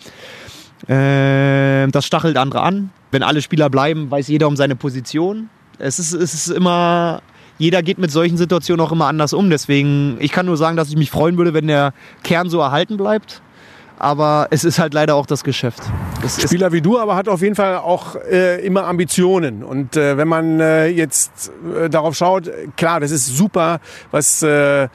Äh, 0.89 1.89
das 1.89 2.07
stachelt 2.07 2.37
andere 2.37 2.63
an. 2.63 2.91
Wenn 3.11 3.23
alle 3.23 3.43
Spieler 3.43 3.71
bleiben, 3.71 4.11
weiß 4.11 4.29
jeder 4.29 4.49
um 4.49 4.57
seine 4.57 4.77
Position. 4.77 5.49
Es 5.79 5.99
ist, 5.99 6.13
es 6.13 6.35
ist 6.35 6.49
immer, 6.49 7.23
jeder 7.59 7.83
geht 7.83 7.99
mit 7.99 8.11
solchen 8.11 8.37
Situationen 8.37 8.85
auch 8.85 8.93
immer 8.93 9.07
anders 9.07 9.33
um. 9.33 9.51
Deswegen, 9.51 10.17
ich 10.21 10.33
kann 10.33 10.47
nur 10.47 10.57
sagen, 10.57 10.77
dass 10.77 10.89
ich 10.89 10.97
mich 10.97 11.11
freuen 11.11 11.37
würde, 11.37 11.55
wenn 11.55 11.67
der 11.67 11.93
Kern 12.23 12.51
so 12.51 12.61
erhalten 12.61 12.97
bleibt 12.97 13.43
aber 13.99 14.49
es 14.51 14.65
ist 14.65 14.79
halt 14.79 14.95
leider 14.95 15.15
auch 15.15 15.27
das 15.27 15.45
Geschäft. 15.45 15.83
Das 16.23 16.41
Spieler 16.43 16.73
wie 16.73 16.81
du, 16.81 16.99
aber 16.99 17.17
hat 17.17 17.29
auf 17.29 17.41
jeden 17.43 17.55
Fall 17.55 17.77
auch 17.77 18.17
äh, 18.17 18.65
immer 18.65 18.85
Ambitionen. 18.85 19.63
Und 19.63 19.97
äh, 19.97 20.17
wenn 20.17 20.29
man 20.29 20.61
äh, 20.61 20.89
jetzt 20.89 21.51
äh, 21.77 21.89
darauf 21.89 22.15
schaut, 22.15 22.51
klar, 22.77 23.01
das 23.01 23.11
ist 23.11 23.27
super, 23.27 23.81
was 24.11 24.43
äh, 24.43 24.85
äh, 24.85 24.89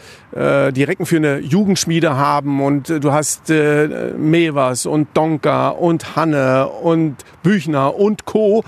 die 0.71 0.83
Recken 0.83 1.05
für 1.05 1.17
eine 1.17 1.39
Jugendschmiede 1.39 2.15
haben. 2.15 2.61
Und 2.61 2.89
du 2.89 3.11
hast 3.11 3.49
Mevers 3.49 4.85
und 4.85 5.09
Donka 5.13 5.69
und 5.69 6.15
Hanne 6.15 6.67
und 6.67 7.17
Büchner 7.43 7.95
und 7.95 8.25
Co., 8.25 8.63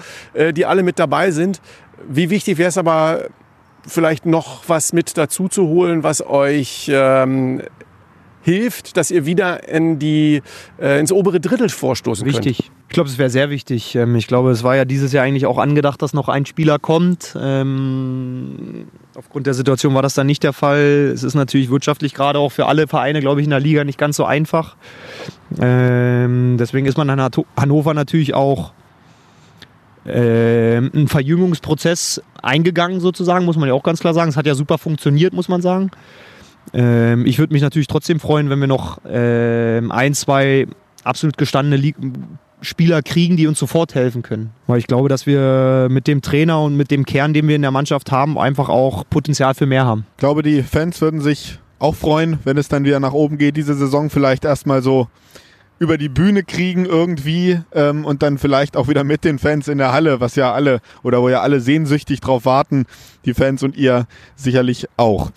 die 0.55 0.65
alle 0.65 0.83
mit 0.83 0.99
dabei 0.99 1.31
sind. 1.31 1.61
Wie 2.07 2.29
wichtig 2.29 2.57
wäre 2.57 2.69
es 2.69 2.77
aber, 2.77 3.29
vielleicht 3.87 4.25
noch 4.25 4.63
was 4.67 4.93
mit 4.93 5.17
dazu 5.17 5.47
zu 5.47 5.67
holen, 5.67 6.03
was 6.03 6.25
euch 6.25 6.89
ähm, 6.91 7.61
hilft, 8.43 8.97
dass 8.97 9.09
ihr 9.09 9.25
wieder 9.25 9.67
in 9.67 9.99
die, 9.99 10.41
äh, 10.79 10.99
ins 10.99 11.11
obere 11.11 11.39
Drittel 11.39 11.69
vorstoßen 11.69 12.25
könnt. 12.25 12.45
Wichtig. 12.45 12.71
Ich 12.89 12.93
glaube, 12.93 13.09
es 13.09 13.17
wäre 13.17 13.29
sehr 13.29 13.49
wichtig. 13.49 13.95
Ähm, 13.95 14.15
ich 14.15 14.27
glaube, 14.27 14.51
es 14.51 14.63
war 14.63 14.75
ja 14.75 14.85
dieses 14.85 15.13
Jahr 15.13 15.23
eigentlich 15.23 15.45
auch 15.45 15.57
angedacht, 15.57 16.01
dass 16.01 16.13
noch 16.13 16.29
ein 16.29 16.45
Spieler 16.45 16.77
kommt. 16.77 17.35
Ähm, 17.41 18.85
aufgrund 19.15 19.47
der 19.47 19.53
Situation 19.53 19.95
war 19.95 20.01
das 20.01 20.13
dann 20.13 20.27
nicht 20.27 20.43
der 20.43 20.53
Fall. 20.53 21.11
Es 21.13 21.23
ist 21.23 21.35
natürlich 21.35 21.69
wirtschaftlich 21.69 22.13
gerade 22.13 22.37
auch 22.37 22.51
für 22.51 22.65
alle 22.65 22.87
Vereine, 22.87 23.21
glaube 23.21 23.39
ich, 23.39 23.45
in 23.45 23.51
der 23.51 23.61
Liga 23.61 23.85
nicht 23.85 23.97
ganz 23.97 24.17
so 24.17 24.25
einfach. 24.25 24.75
Ähm, 25.59 26.57
deswegen 26.59 26.85
ist 26.85 26.97
man 26.97 27.09
in 27.09 27.29
Hannover 27.57 27.93
natürlich 27.93 28.33
auch 28.33 28.73
äh, 30.05 30.77
einen 30.77 31.07
Verjüngungsprozess 31.07 32.21
eingegangen, 32.41 32.99
sozusagen, 32.99 33.45
muss 33.45 33.55
man 33.55 33.69
ja 33.69 33.73
auch 33.73 33.83
ganz 33.83 34.01
klar 34.01 34.13
sagen. 34.13 34.29
Es 34.29 34.35
hat 34.35 34.45
ja 34.45 34.55
super 34.55 34.77
funktioniert, 34.77 35.33
muss 35.33 35.47
man 35.47 35.61
sagen. 35.61 35.91
Ähm, 36.73 37.25
ich 37.25 37.39
würde 37.39 37.53
mich 37.53 37.61
natürlich 37.61 37.87
trotzdem 37.87 38.19
freuen, 38.19 38.49
wenn 38.49 38.59
wir 38.59 38.67
noch 38.67 38.99
ähm, 39.07 39.91
ein, 39.91 40.13
zwei 40.13 40.67
absolut 41.03 41.37
gestandene 41.37 41.77
Li 41.77 41.95
Spieler 42.61 43.01
kriegen, 43.01 43.35
die 43.35 43.45
uns 43.47 43.59
sofort 43.59 43.93
helfen 43.93 44.21
können. 44.21 44.51
Weil 44.67 44.79
ich 44.79 44.87
glaube, 44.87 45.09
dass 45.09 45.25
wir 45.25 45.87
mit 45.91 46.07
dem 46.07 46.21
Trainer 46.21 46.61
und 46.61 46.77
mit 46.77 46.91
dem 46.91 47.05
Kern, 47.05 47.33
den 47.33 47.47
wir 47.49 47.57
in 47.57 47.61
der 47.61 47.71
Mannschaft 47.71 48.09
haben, 48.09 48.37
einfach 48.37 48.69
auch 48.69 49.03
Potenzial 49.09 49.53
für 49.53 49.65
mehr 49.65 49.85
haben. 49.85 50.05
Ich 50.15 50.19
glaube, 50.21 50.43
die 50.43 50.63
Fans 50.63 51.01
würden 51.01 51.19
sich 51.19 51.59
auch 51.79 51.95
freuen, 51.95 52.39
wenn 52.45 52.57
es 52.57 52.69
dann 52.69 52.85
wieder 52.85 53.01
nach 53.01 53.11
oben 53.11 53.37
geht, 53.37 53.57
diese 53.57 53.73
Saison 53.73 54.09
vielleicht 54.09 54.45
erstmal 54.45 54.81
so 54.81 55.09
über 55.79 55.97
die 55.97 56.07
Bühne 56.07 56.43
kriegen 56.43 56.85
irgendwie 56.85 57.59
ähm, 57.73 58.05
und 58.05 58.23
dann 58.23 58.37
vielleicht 58.37 58.77
auch 58.77 58.87
wieder 58.87 59.03
mit 59.03 59.25
den 59.25 59.37
Fans 59.37 59.67
in 59.67 59.79
der 59.79 59.91
Halle, 59.91 60.21
was 60.21 60.35
ja 60.35 60.53
alle 60.53 60.79
oder 61.01 61.21
wo 61.21 61.27
ja 61.27 61.41
alle 61.41 61.59
sehnsüchtig 61.59 62.21
drauf 62.21 62.45
warten, 62.45 62.85
die 63.25 63.33
Fans 63.33 63.63
und 63.63 63.75
ihr 63.75 64.07
sicherlich 64.37 64.87
auch. 64.95 65.31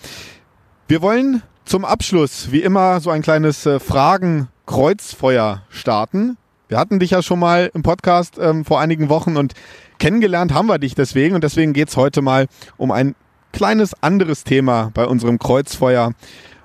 Wir 0.88 1.02
wollen 1.02 1.42
zum 1.64 1.84
Abschluss 1.84 2.52
wie 2.52 2.62
immer 2.62 3.00
so 3.00 3.10
ein 3.10 3.20
kleines 3.20 3.66
äh, 3.66 3.80
Fragen-Kreuzfeuer 3.80 5.62
starten. 5.68 6.36
Wir 6.68 6.78
hatten 6.78 7.00
dich 7.00 7.10
ja 7.10 7.22
schon 7.22 7.40
mal 7.40 7.72
im 7.74 7.82
Podcast 7.82 8.38
ähm, 8.40 8.64
vor 8.64 8.78
einigen 8.78 9.08
Wochen 9.08 9.36
und 9.36 9.54
kennengelernt 9.98 10.54
haben 10.54 10.68
wir 10.68 10.78
dich 10.78 10.94
deswegen. 10.94 11.34
Und 11.34 11.42
deswegen 11.42 11.72
geht 11.72 11.88
es 11.88 11.96
heute 11.96 12.22
mal 12.22 12.46
um 12.76 12.92
ein 12.92 13.16
kleines 13.52 14.00
anderes 14.00 14.44
Thema 14.44 14.92
bei 14.94 15.06
unserem 15.06 15.40
Kreuzfeuer. 15.40 16.12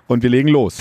Und 0.06 0.22
wir 0.22 0.30
legen 0.30 0.50
los. 0.50 0.78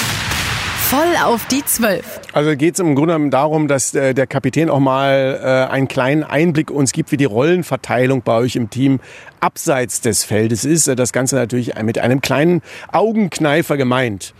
Voll 0.91 1.16
auf 1.24 1.47
die 1.47 1.64
Zwölf. 1.64 2.19
Also 2.32 2.56
geht 2.56 2.74
es 2.74 2.80
im 2.80 2.94
Grunde 2.94 3.30
darum, 3.30 3.66
dass 3.66 3.94
äh, 3.94 4.14
der 4.14 4.26
Kapitän 4.26 4.70
auch 4.70 4.78
mal 4.78 5.40
äh, 5.42 5.72
einen 5.72 5.88
kleinen 5.88 6.22
Einblick 6.22 6.70
uns 6.70 6.92
gibt, 6.92 7.10
wie 7.10 7.16
die 7.16 7.24
Rollenverteilung 7.24 8.22
bei 8.22 8.34
euch 8.36 8.54
im 8.54 8.70
Team 8.70 9.00
abseits 9.40 10.00
des 10.00 10.22
Feldes 10.22 10.64
ist. 10.64 10.86
Äh, 10.86 10.94
Das 10.94 11.12
Ganze 11.12 11.34
natürlich 11.36 11.74
mit 11.82 11.98
einem 11.98 12.20
kleinen 12.20 12.62
Augenkneifer 12.92 13.76
gemeint. 13.76 14.32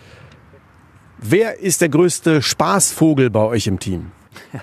Wer 1.19 1.59
ist 1.59 1.81
der 1.81 1.89
größte 1.89 2.43
Spaßvogel 2.43 3.29
bei 3.31 3.45
euch 3.45 3.67
im 3.67 3.79
Team? 3.79 4.13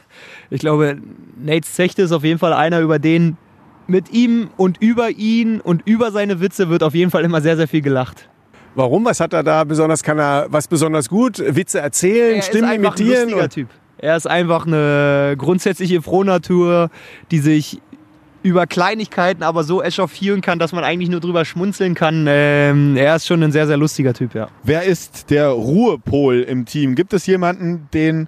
Ich 0.50 0.62
glaube, 0.62 0.98
Nate 1.36 1.68
Zechte 1.68 2.04
ist 2.04 2.14
auf 2.14 2.24
jeden 2.24 2.40
Fall 2.40 2.54
einer, 2.54 2.80
über 2.80 3.00
den 3.00 3.36
mit 3.86 4.14
ihm 4.14 4.50
und 4.56 4.78
über 4.82 5.10
ihn 5.10 5.60
und 5.60 5.86
über 5.86 6.14
seine 6.14 6.40
Witze 6.40 6.70
wird 6.70 6.84
auf 6.84 6.96
jeden 6.96 7.12
Fall 7.12 7.26
immer 7.26 7.42
sehr, 7.42 7.58
sehr 7.58 7.68
viel 7.68 7.82
gelacht. 7.82 8.30
Warum? 8.78 9.06
Was 9.06 9.20
hat 9.20 9.34
er 9.34 9.42
da 9.42 9.64
besonders? 9.64 10.04
Kann 10.04 10.20
er 10.20 10.46
was 10.50 10.68
besonders 10.68 11.10
gut? 11.10 11.40
Witze 11.40 11.80
erzählen, 11.80 12.36
Er 12.38 12.42
Stimmen 12.44 12.64
ist 12.66 12.70
einfach 12.70 12.96
ein 12.96 13.02
imitieren? 13.02 13.22
lustiger 13.24 13.44
und- 13.44 13.50
Typ. 13.54 13.68
Er 13.98 14.16
ist 14.16 14.28
einfach 14.28 14.68
eine 14.68 15.34
grundsätzliche 15.36 16.04
Frohnatur, 16.04 16.92
die 17.32 17.40
sich 17.40 17.82
über 18.44 18.68
Kleinigkeiten 18.68 19.42
aber 19.42 19.64
so 19.64 19.82
echauffieren 19.82 20.42
kann, 20.42 20.60
dass 20.60 20.72
man 20.74 20.84
eigentlich 20.84 21.10
nur 21.10 21.20
drüber 21.20 21.44
schmunzeln 21.44 21.96
kann. 21.96 22.26
Ähm, 22.30 22.96
er 22.96 23.16
ist 23.16 23.26
schon 23.26 23.42
ein 23.42 23.52
sehr, 23.52 23.66
sehr 23.66 23.78
lustiger 23.78 24.14
Typ, 24.14 24.36
ja. 24.36 24.48
Wer 24.64 24.84
ist 24.84 25.32
der 25.32 25.50
Ruhepol 25.50 26.42
im 26.42 26.66
Team? 26.66 26.94
Gibt 26.94 27.14
es 27.14 27.26
jemanden, 27.26 27.90
den 27.96 28.28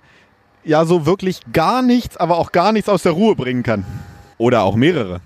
ja 0.64 0.84
so 0.86 1.06
wirklich 1.06 1.42
gar 1.54 1.84
nichts, 1.84 2.18
aber 2.18 2.40
auch 2.40 2.52
gar 2.52 2.72
nichts 2.72 2.90
aus 2.90 3.04
der 3.04 3.12
Ruhe 3.12 3.36
bringen 3.36 3.62
kann? 3.62 3.86
Oder 4.40 4.64
auch 4.64 4.76
mehrere? 4.76 5.22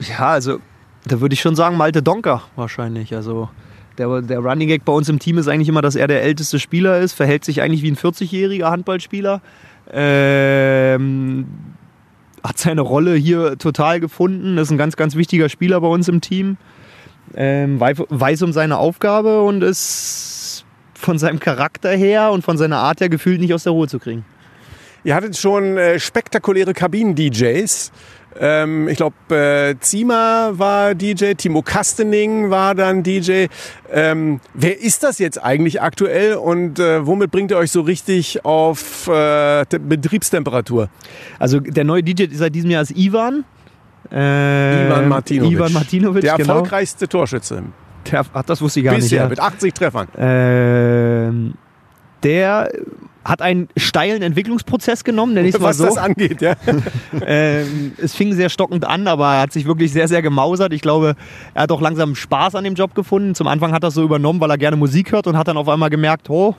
Ja, 0.00 0.30
also 0.30 0.58
da 1.06 1.20
würde 1.20 1.34
ich 1.34 1.40
schon 1.40 1.54
sagen, 1.54 1.76
Malte 1.76 2.02
Donker 2.02 2.42
wahrscheinlich. 2.56 3.14
Also 3.14 3.48
der, 3.98 4.22
der 4.22 4.38
Running 4.38 4.68
Gag 4.68 4.84
bei 4.84 4.92
uns 4.92 5.08
im 5.08 5.18
Team 5.18 5.38
ist 5.38 5.48
eigentlich 5.48 5.68
immer, 5.68 5.82
dass 5.82 5.96
er 5.96 6.06
der 6.08 6.22
älteste 6.22 6.58
Spieler 6.58 6.98
ist, 7.00 7.12
verhält 7.12 7.44
sich 7.44 7.60
eigentlich 7.60 7.82
wie 7.82 7.90
ein 7.90 7.96
40-jähriger 7.96 8.70
Handballspieler. 8.70 9.40
Ähm, 9.90 11.46
hat 12.44 12.58
seine 12.58 12.82
Rolle 12.82 13.14
hier 13.14 13.58
total 13.58 14.00
gefunden, 14.00 14.58
ist 14.58 14.70
ein 14.70 14.78
ganz, 14.78 14.96
ganz 14.96 15.16
wichtiger 15.16 15.48
Spieler 15.48 15.80
bei 15.80 15.88
uns 15.88 16.08
im 16.08 16.20
Team. 16.20 16.56
Ähm, 17.34 17.78
wei- 17.80 17.94
weiß 17.96 18.42
um 18.42 18.52
seine 18.52 18.78
Aufgabe 18.78 19.42
und 19.42 19.62
ist 19.62 20.64
von 20.94 21.18
seinem 21.18 21.40
Charakter 21.40 21.90
her 21.90 22.30
und 22.32 22.42
von 22.42 22.56
seiner 22.56 22.78
Art 22.78 23.00
her 23.00 23.08
gefühlt 23.08 23.40
nicht 23.40 23.52
aus 23.52 23.64
der 23.64 23.72
Ruhe 23.72 23.88
zu 23.88 23.98
kriegen. 23.98 24.24
Ihr 25.04 25.14
hattet 25.14 25.36
schon 25.36 25.76
äh, 25.76 25.98
spektakuläre 26.00 26.74
Kabinen-DJs. 26.74 27.92
Ähm, 28.40 28.86
ich 28.88 28.96
glaube, 28.96 29.16
äh, 29.34 29.74
Zima 29.80 30.50
war 30.52 30.94
DJ, 30.94 31.32
Timo 31.34 31.62
Kastening 31.62 32.50
war 32.50 32.74
dann 32.74 33.02
DJ. 33.02 33.46
Ähm, 33.90 34.40
wer 34.54 34.80
ist 34.80 35.02
das 35.02 35.18
jetzt 35.18 35.42
eigentlich 35.42 35.82
aktuell 35.82 36.34
und 36.36 36.78
äh, 36.78 37.04
womit 37.06 37.30
bringt 37.30 37.50
ihr 37.50 37.56
euch 37.58 37.70
so 37.72 37.80
richtig 37.80 38.44
auf 38.44 39.08
äh, 39.08 39.64
Te- 39.64 39.80
Betriebstemperatur? 39.80 40.88
Also 41.38 41.58
der 41.60 41.84
neue 41.84 42.02
DJ 42.02 42.26
seit 42.32 42.54
diesem 42.54 42.70
Jahr 42.70 42.82
ist 42.82 42.96
Ivan. 42.96 43.44
Äh, 44.12 44.86
Ivan 44.86 45.08
Martinovic. 45.08 45.52
Ivan 45.52 45.72
Martinovic, 45.72 46.22
Der 46.22 46.36
genau. 46.36 46.54
erfolgreichste 46.54 47.08
Torschütze. 47.08 47.62
Der, 48.10 48.24
ach, 48.32 48.42
das 48.44 48.60
wusste 48.62 48.80
ich 48.80 48.86
gar 48.86 48.94
Bisher 48.94 49.22
nicht. 49.22 49.30
mit 49.30 49.40
80 49.40 49.74
Treffern. 49.74 50.08
Ja. 50.16 50.22
Ähm, 51.28 51.54
der 52.22 52.70
hat 53.28 53.42
einen 53.42 53.68
steilen 53.76 54.22
Entwicklungsprozess 54.22 55.04
genommen, 55.04 55.34
nenne 55.34 55.48
ich 55.48 55.54
es 55.54 55.60
mal 55.60 55.68
Was 55.68 55.76
so. 55.76 55.84
das 55.84 55.98
angeht, 55.98 56.40
ja. 56.40 56.54
Ähm, 57.26 57.92
es 57.98 58.14
fing 58.14 58.32
sehr 58.32 58.48
stockend 58.48 58.86
an, 58.86 59.06
aber 59.06 59.34
er 59.34 59.40
hat 59.42 59.52
sich 59.52 59.66
wirklich 59.66 59.92
sehr, 59.92 60.08
sehr 60.08 60.22
gemausert. 60.22 60.72
Ich 60.72 60.80
glaube, 60.80 61.14
er 61.52 61.62
hat 61.62 61.72
auch 61.72 61.80
langsam 61.80 62.14
Spaß 62.14 62.54
an 62.54 62.64
dem 62.64 62.74
Job 62.74 62.94
gefunden. 62.94 63.34
Zum 63.34 63.46
Anfang 63.46 63.72
hat 63.72 63.82
er 63.82 63.88
es 63.88 63.94
so 63.94 64.02
übernommen, 64.02 64.40
weil 64.40 64.50
er 64.50 64.56
gerne 64.56 64.76
Musik 64.76 65.12
hört 65.12 65.26
und 65.26 65.36
hat 65.36 65.48
dann 65.48 65.56
auf 65.56 65.68
einmal 65.68 65.90
gemerkt, 65.90 66.30
oh, 66.30 66.54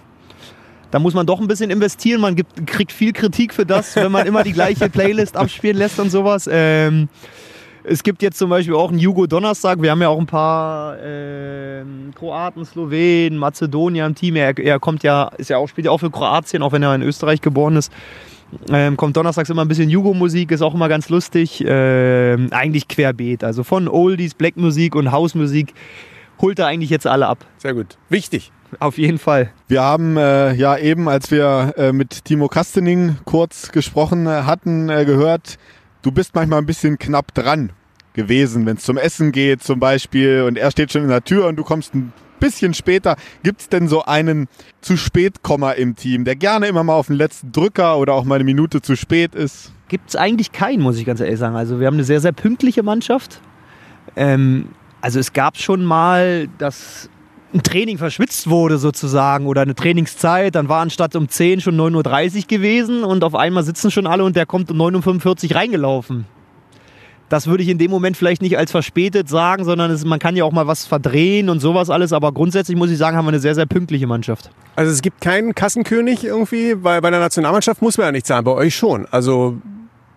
da 0.91 0.99
muss 0.99 1.13
man 1.13 1.25
doch 1.25 1.39
ein 1.39 1.47
bisschen 1.47 1.71
investieren. 1.71 2.21
Man 2.21 2.35
gibt, 2.35 2.67
kriegt 2.67 2.91
viel 2.91 3.13
Kritik 3.13 3.53
für 3.53 3.65
das, 3.65 3.95
wenn 3.95 4.11
man 4.11 4.27
immer 4.27 4.43
die 4.43 4.53
gleiche 4.53 4.89
Playlist 4.89 5.37
abspielen 5.37 5.77
lässt 5.77 5.99
und 5.99 6.09
sowas. 6.11 6.47
Ähm, 6.51 7.09
es 7.83 8.03
gibt 8.03 8.21
jetzt 8.21 8.37
zum 8.37 8.49
Beispiel 8.49 8.75
auch 8.75 8.89
einen 8.89 8.99
Jugo 8.99 9.27
Donnerstag. 9.27 9.81
Wir 9.81 9.91
haben 9.91 10.01
ja 10.01 10.09
auch 10.09 10.19
ein 10.19 10.25
paar 10.25 10.97
ähm, 11.01 12.11
Kroaten, 12.15 12.65
Slowenen, 12.65 13.37
Mazedonier 13.37 14.05
im 14.05 14.15
Team. 14.15 14.35
Er, 14.35 14.57
er 14.57 14.79
kommt 14.79 15.03
ja, 15.03 15.29
ist 15.37 15.49
ja 15.49 15.57
auch, 15.57 15.67
spielt 15.67 15.85
ja 15.85 15.91
auch 15.91 15.99
für 15.99 16.11
Kroatien, 16.11 16.61
auch 16.61 16.71
wenn 16.71 16.83
er 16.83 16.93
in 16.95 17.01
Österreich 17.01 17.41
geboren 17.41 17.75
ist. 17.77 17.91
Ähm, 18.71 18.97
kommt 18.97 19.15
donnerstags 19.15 19.49
immer 19.49 19.63
ein 19.63 19.67
bisschen 19.67 19.89
Jugo-Musik, 19.89 20.51
ist 20.51 20.61
auch 20.61 20.73
immer 20.73 20.89
ganz 20.89 21.09
lustig. 21.09 21.63
Ähm, 21.65 22.47
eigentlich 22.51 22.87
querbeet. 22.87 23.43
Also 23.43 23.63
von 23.63 23.87
Oldies, 23.87 24.33
Black-Musik 24.33 24.95
und 24.95 25.11
Hausmusik 25.11 25.73
holt 26.41 26.59
er 26.59 26.67
eigentlich 26.67 26.89
jetzt 26.89 27.05
alle 27.05 27.27
ab. 27.27 27.45
Sehr 27.57 27.73
gut. 27.73 27.97
Wichtig. 28.09 28.51
Auf 28.79 28.99
jeden 28.99 29.17
Fall. 29.17 29.51
Wir 29.67 29.81
haben 29.81 30.15
äh, 30.15 30.53
ja 30.53 30.77
eben, 30.77 31.09
als 31.09 31.31
wir 31.31 31.73
äh, 31.75 31.91
mit 31.91 32.25
Timo 32.25 32.47
Kastening 32.47 33.17
kurz 33.25 33.71
gesprochen 33.71 34.27
äh, 34.27 34.43
hatten, 34.43 34.89
äh, 34.89 35.05
gehört, 35.05 35.57
du 36.01 36.11
bist 36.11 36.35
manchmal 36.35 36.59
ein 36.59 36.65
bisschen 36.65 36.97
knapp 36.97 37.33
dran 37.33 37.71
gewesen, 38.13 38.65
wenn 38.65 38.77
es 38.77 38.83
zum 38.83 38.97
Essen 38.97 39.31
geht 39.31 39.63
zum 39.63 39.79
Beispiel 39.79 40.43
und 40.47 40.57
er 40.57 40.71
steht 40.71 40.91
schon 40.91 41.03
in 41.03 41.09
der 41.09 41.23
Tür 41.23 41.47
und 41.47 41.55
du 41.55 41.63
kommst 41.63 41.93
ein 41.93 42.11
bisschen 42.39 42.73
später. 42.73 43.15
Gibt 43.43 43.61
es 43.61 43.69
denn 43.69 43.87
so 43.87 44.03
einen 44.03 44.47
zu 44.81 44.97
spät 44.97 45.35
im 45.77 45.95
Team, 45.95 46.25
der 46.25 46.35
gerne 46.35 46.67
immer 46.67 46.83
mal 46.83 46.93
auf 46.93 47.07
den 47.07 47.15
letzten 47.15 47.51
Drücker 47.51 47.97
oder 47.97 48.13
auch 48.13 48.23
mal 48.23 48.35
eine 48.35 48.43
Minute 48.43 48.81
zu 48.81 48.95
spät 48.95 49.35
ist? 49.35 49.71
Gibt 49.87 50.09
es 50.09 50.15
eigentlich 50.15 50.51
keinen, 50.51 50.81
muss 50.81 50.97
ich 50.97 51.05
ganz 51.05 51.19
ehrlich 51.19 51.39
sagen. 51.39 51.55
Also 51.55 51.79
wir 51.79 51.87
haben 51.87 51.95
eine 51.95 52.03
sehr, 52.03 52.21
sehr 52.21 52.31
pünktliche 52.31 52.83
Mannschaft. 52.83 53.41
Ähm, 54.15 54.69
also 55.01 55.19
es 55.19 55.33
gab 55.33 55.57
schon 55.57 55.83
mal, 55.83 56.47
dass 56.57 57.09
ein 57.53 57.63
Training 57.63 57.97
verschwitzt 57.97 58.49
wurde 58.49 58.77
sozusagen 58.77 59.47
oder 59.47 59.61
eine 59.61 59.75
Trainingszeit, 59.75 60.55
dann 60.55 60.69
war 60.69 60.81
anstatt 60.81 61.15
um 61.15 61.27
10 61.27 61.61
schon 61.61 61.77
9.30 61.77 62.35
Uhr 62.35 62.47
gewesen 62.47 63.03
und 63.03 63.23
auf 63.23 63.35
einmal 63.35 63.63
sitzen 63.63 63.91
schon 63.91 64.07
alle 64.07 64.23
und 64.23 64.35
der 64.35 64.45
kommt 64.45 64.69
um 64.71 64.79
9.45 64.79 65.49
Uhr 65.49 65.55
reingelaufen. 65.55 66.25
Das 67.29 67.45
würde 67.45 67.61
ich 67.61 67.69
in 67.69 67.77
dem 67.77 67.91
Moment 67.91 68.17
vielleicht 68.17 68.41
nicht 68.41 68.57
als 68.57 68.71
verspätet 68.71 69.29
sagen, 69.29 69.63
sondern 69.63 69.91
es, 69.91 70.03
man 70.03 70.17
kann 70.17 70.35
ja 70.35 70.43
auch 70.43 70.51
mal 70.51 70.65
was 70.65 70.87
verdrehen 70.87 71.49
und 71.49 71.59
sowas 71.59 71.91
alles, 71.91 72.11
aber 72.11 72.31
grundsätzlich 72.31 72.75
muss 72.75 72.89
ich 72.89 72.97
sagen, 72.97 73.15
haben 73.15 73.25
wir 73.25 73.29
eine 73.29 73.39
sehr, 73.39 73.53
sehr 73.53 73.67
pünktliche 73.67 74.07
Mannschaft. 74.07 74.49
Also 74.75 74.91
es 74.91 75.01
gibt 75.01 75.21
keinen 75.21 75.53
Kassenkönig 75.53 76.23
irgendwie, 76.23 76.75
weil 76.83 77.01
bei 77.01 77.11
der 77.11 77.19
Nationalmannschaft 77.19 77.81
muss 77.83 77.97
man 77.97 78.07
ja 78.07 78.11
nicht 78.11 78.25
zahlen, 78.25 78.43
bei 78.43 78.51
euch 78.51 78.75
schon. 78.75 79.05
Also 79.11 79.57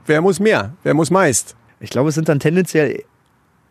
wer 0.07 0.23
muss 0.23 0.41
mehr? 0.41 0.73
Wer 0.83 0.95
muss 0.95 1.11
meist? 1.11 1.55
Ich 1.81 1.91
glaube, 1.91 2.09
es 2.09 2.15
sind 2.15 2.29
dann 2.29 2.41
tendenziell, 2.41 3.05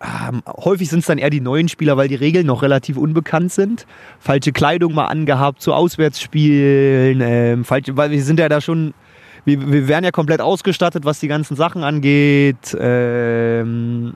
ähm, 0.01 0.41
häufig 0.47 0.89
sind 0.89 0.99
es 0.99 1.05
dann 1.05 1.17
eher 1.17 1.29
die 1.29 1.41
neuen 1.41 1.69
Spieler, 1.69 1.95
weil 1.97 2.07
die 2.07 2.15
Regeln 2.15 2.47
noch 2.47 2.63
relativ 2.63 2.97
unbekannt 2.97 3.51
sind. 3.51 3.85
Falsche 4.19 4.51
Kleidung 4.51 4.93
mal 4.93 5.05
angehabt 5.05 5.61
zu 5.61 5.73
Auswärtsspielen, 5.73 7.21
ähm, 7.21 7.65
falsche, 7.65 7.97
weil 7.97 8.11
wir 8.11 8.23
sind 8.23 8.39
ja 8.39 8.49
da 8.49 8.61
schon, 8.61 8.93
wir, 9.45 9.71
wir 9.71 9.87
werden 9.87 10.03
ja 10.03 10.11
komplett 10.11 10.41
ausgestattet, 10.41 11.05
was 11.05 11.19
die 11.19 11.27
ganzen 11.27 11.55
Sachen 11.55 11.83
angeht. 11.83 12.75
Ähm, 12.79 14.13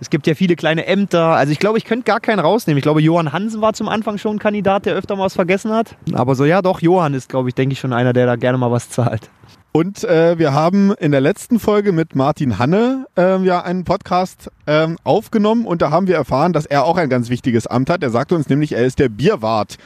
es 0.00 0.10
gibt 0.10 0.26
ja 0.26 0.34
viele 0.34 0.56
kleine 0.56 0.86
Ämter. 0.86 1.28
Also 1.28 1.52
ich 1.52 1.58
glaube, 1.58 1.78
ich 1.78 1.84
könnte 1.84 2.04
gar 2.04 2.20
keinen 2.20 2.40
rausnehmen. 2.40 2.78
Ich 2.78 2.82
glaube, 2.82 3.00
Johann 3.00 3.32
Hansen 3.32 3.62
war 3.62 3.72
zum 3.72 3.88
Anfang 3.88 4.18
schon 4.18 4.36
ein 4.36 4.38
Kandidat, 4.38 4.84
der 4.84 4.94
öfter 4.94 5.16
mal 5.16 5.24
was 5.24 5.34
vergessen 5.34 5.72
hat. 5.72 5.96
Aber 6.12 6.34
so, 6.34 6.44
ja 6.44 6.60
doch, 6.60 6.82
Johann 6.82 7.14
ist, 7.14 7.30
glaube 7.30 7.48
ich, 7.48 7.54
denke 7.54 7.72
ich 7.72 7.80
schon 7.80 7.94
einer, 7.94 8.12
der 8.12 8.26
da 8.26 8.36
gerne 8.36 8.58
mal 8.58 8.70
was 8.70 8.90
zahlt. 8.90 9.30
Und 9.76 10.04
äh, 10.04 10.38
wir 10.38 10.52
haben 10.52 10.94
in 11.00 11.10
der 11.10 11.20
letzten 11.20 11.58
Folge 11.58 11.90
mit 11.90 12.14
Martin 12.14 12.60
Hanne 12.60 13.08
ähm, 13.16 13.42
ja 13.42 13.60
einen 13.62 13.82
Podcast 13.82 14.48
ähm, 14.68 14.96
aufgenommen 15.02 15.66
und 15.66 15.82
da 15.82 15.90
haben 15.90 16.06
wir 16.06 16.14
erfahren, 16.14 16.52
dass 16.52 16.64
er 16.64 16.84
auch 16.84 16.96
ein 16.96 17.08
ganz 17.08 17.28
wichtiges 17.28 17.66
Amt 17.66 17.90
hat. 17.90 18.04
Er 18.04 18.10
sagte 18.10 18.36
uns 18.36 18.48
nämlich, 18.48 18.70
er 18.70 18.86
ist 18.86 19.00
der 19.00 19.08
Bierwart 19.08 19.78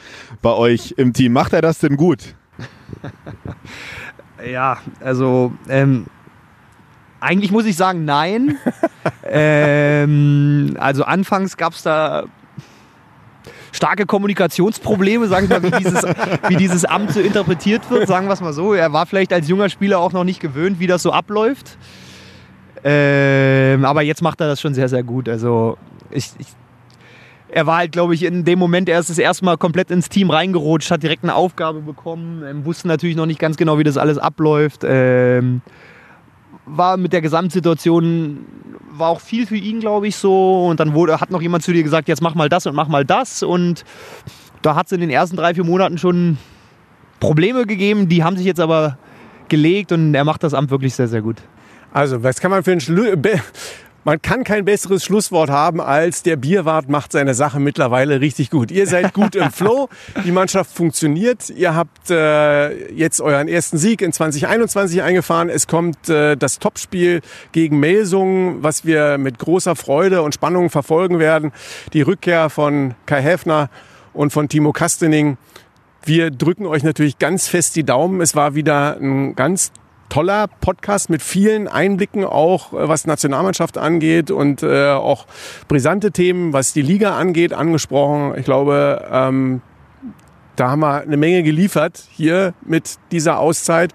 bei 0.43 0.51
euch 0.51 0.93
im 0.97 1.13
Team. 1.13 1.33
Macht 1.33 1.53
er 1.53 1.63
das 1.63 1.79
denn 1.79 1.97
gut? 1.97 2.35
Ja, 4.49 4.77
also 5.01 5.51
ähm, 5.67 6.05
eigentlich 7.19 7.51
muss 7.51 7.65
ich 7.65 7.75
sagen, 7.75 8.05
nein. 8.05 8.57
ähm, 9.23 10.77
also 10.79 11.03
anfangs 11.03 11.57
gab 11.57 11.73
es 11.73 11.83
da 11.83 12.23
starke 13.71 14.05
Kommunikationsprobleme, 14.05 15.27
sagen 15.27 15.49
wir 15.49 15.59
mal, 15.59 15.71
wie 15.71 15.83
dieses, 15.83 16.03
wie 16.47 16.55
dieses 16.55 16.85
Amt 16.85 17.11
so 17.11 17.19
interpretiert 17.19 17.89
wird, 17.89 18.07
sagen 18.07 18.27
wir 18.27 18.33
es 18.33 18.41
mal 18.41 18.53
so. 18.53 18.73
Er 18.73 18.93
war 18.93 19.05
vielleicht 19.05 19.33
als 19.33 19.47
junger 19.47 19.69
Spieler 19.69 19.99
auch 19.99 20.13
noch 20.13 20.23
nicht 20.23 20.39
gewöhnt, 20.39 20.79
wie 20.79 20.87
das 20.87 21.03
so 21.03 21.11
abläuft. 21.11 21.77
Ähm, 22.83 23.85
aber 23.85 24.01
jetzt 24.01 24.21
macht 24.21 24.39
er 24.41 24.47
das 24.47 24.61
schon 24.61 24.73
sehr, 24.73 24.87
sehr 24.89 25.03
gut. 25.03 25.27
Also 25.27 25.77
ich, 26.11 26.31
ich 26.37 26.47
er 27.51 27.65
war 27.65 27.77
halt, 27.77 27.91
glaube 27.91 28.13
ich, 28.13 28.23
in 28.23 28.45
dem 28.45 28.59
Moment 28.59 28.89
erst 28.89 29.09
das 29.09 29.17
erste 29.17 29.43
Mal 29.43 29.57
komplett 29.57 29.89
ins 29.91 30.09
Team 30.09 30.29
reingerutscht, 30.29 30.91
hat 30.91 31.01
direkt 31.01 31.23
eine 31.23 31.33
Aufgabe 31.33 31.81
bekommen, 31.81 32.43
ähm, 32.43 32.65
wusste 32.65 32.87
natürlich 32.87 33.15
noch 33.15 33.25
nicht 33.25 33.39
ganz 33.39 33.57
genau, 33.57 33.79
wie 33.79 33.83
das 33.83 33.97
alles 33.97 34.17
abläuft. 34.17 34.81
Ähm, 34.83 35.61
war 36.65 36.97
mit 36.97 37.13
der 37.13 37.21
Gesamtsituation, 37.21 38.45
war 38.99 39.09
auch 39.09 39.21
viel 39.21 39.47
für 39.47 39.55
ihn, 39.55 39.79
glaube 39.79 40.07
ich, 40.07 40.15
so. 40.15 40.67
Und 40.67 40.79
dann 40.79 40.93
wurde, 40.93 41.19
hat 41.19 41.31
noch 41.31 41.41
jemand 41.41 41.63
zu 41.63 41.73
dir 41.73 41.83
gesagt, 41.83 42.07
jetzt 42.07 42.21
mach 42.21 42.35
mal 42.35 42.49
das 42.49 42.65
und 42.65 42.75
mach 42.75 42.87
mal 42.87 43.05
das. 43.05 43.43
Und 43.43 43.85
da 44.61 44.75
hat 44.75 44.87
es 44.87 44.91
in 44.91 45.01
den 45.01 45.09
ersten 45.09 45.37
drei, 45.37 45.53
vier 45.53 45.63
Monaten 45.63 45.97
schon 45.97 46.37
Probleme 47.19 47.65
gegeben, 47.65 48.07
die 48.07 48.23
haben 48.23 48.37
sich 48.37 48.45
jetzt 48.45 48.59
aber 48.59 48.97
gelegt 49.49 49.91
und 49.91 50.13
er 50.13 50.23
macht 50.23 50.43
das 50.43 50.53
Amt 50.53 50.71
wirklich 50.71 50.95
sehr, 50.95 51.07
sehr 51.07 51.21
gut. 51.21 51.37
Also, 51.91 52.23
was 52.23 52.39
kann 52.39 52.51
man 52.51 52.63
für 52.63 52.71
ein 52.71 52.79
Schlu 52.79 53.15
man 54.03 54.21
kann 54.21 54.43
kein 54.43 54.65
besseres 54.65 55.03
Schlusswort 55.03 55.49
haben, 55.49 55.81
als 55.81 56.23
der 56.23 56.35
Bierwart 56.35 56.89
macht 56.89 57.11
seine 57.11 57.33
Sache 57.33 57.59
mittlerweile 57.59 58.21
richtig 58.21 58.49
gut. 58.49 58.71
Ihr 58.71 58.87
seid 58.87 59.13
gut 59.13 59.35
im 59.35 59.51
Flow, 59.51 59.89
die 60.23 60.31
Mannschaft 60.31 60.71
funktioniert. 60.75 61.49
Ihr 61.49 61.75
habt 61.75 62.09
äh, 62.09 62.91
jetzt 62.91 63.21
euren 63.21 63.47
ersten 63.47 63.77
Sieg 63.77 64.01
in 64.01 64.13
2021 64.13 65.01
eingefahren. 65.01 65.49
Es 65.49 65.67
kommt 65.67 66.09
äh, 66.09 66.37
das 66.37 66.59
Topspiel 66.59 67.21
gegen 67.51 67.79
Melsungen, 67.79 68.63
was 68.63 68.85
wir 68.85 69.17
mit 69.17 69.39
großer 69.39 69.75
Freude 69.75 70.21
und 70.21 70.33
Spannung 70.33 70.69
verfolgen 70.69 71.19
werden. 71.19 71.51
Die 71.93 72.01
Rückkehr 72.01 72.49
von 72.49 72.95
Kai 73.05 73.21
Häfner 73.21 73.69
und 74.13 74.31
von 74.31 74.49
Timo 74.49 74.71
Kastening. 74.71 75.37
Wir 76.03 76.31
drücken 76.31 76.65
euch 76.65 76.83
natürlich 76.83 77.19
ganz 77.19 77.47
fest 77.47 77.75
die 77.75 77.83
Daumen. 77.83 78.21
Es 78.21 78.35
war 78.35 78.55
wieder 78.55 78.97
ein 78.97 79.35
ganz 79.35 79.71
toller 80.09 80.47
Podcast 80.47 81.09
mit 81.09 81.21
vielen 81.21 81.67
Einblicken 81.67 82.25
auch, 82.25 82.73
äh, 82.73 82.87
was 82.87 83.07
Nationalmannschaft 83.07 83.77
angeht 83.77 84.31
und 84.31 84.63
äh, 84.63 84.91
auch 84.91 85.25
brisante 85.67 86.11
Themen, 86.11 86.53
was 86.53 86.73
die 86.73 86.81
Liga 86.81 87.17
angeht, 87.17 87.53
angesprochen. 87.53 88.33
Ich 88.37 88.45
glaube, 88.45 89.07
ähm, 89.11 89.61
da 90.55 90.71
haben 90.71 90.81
wir 90.81 91.01
eine 91.01 91.17
Menge 91.17 91.43
geliefert 91.43 92.03
hier 92.11 92.53
mit 92.65 92.95
dieser 93.11 93.39
Auszeit 93.39 93.93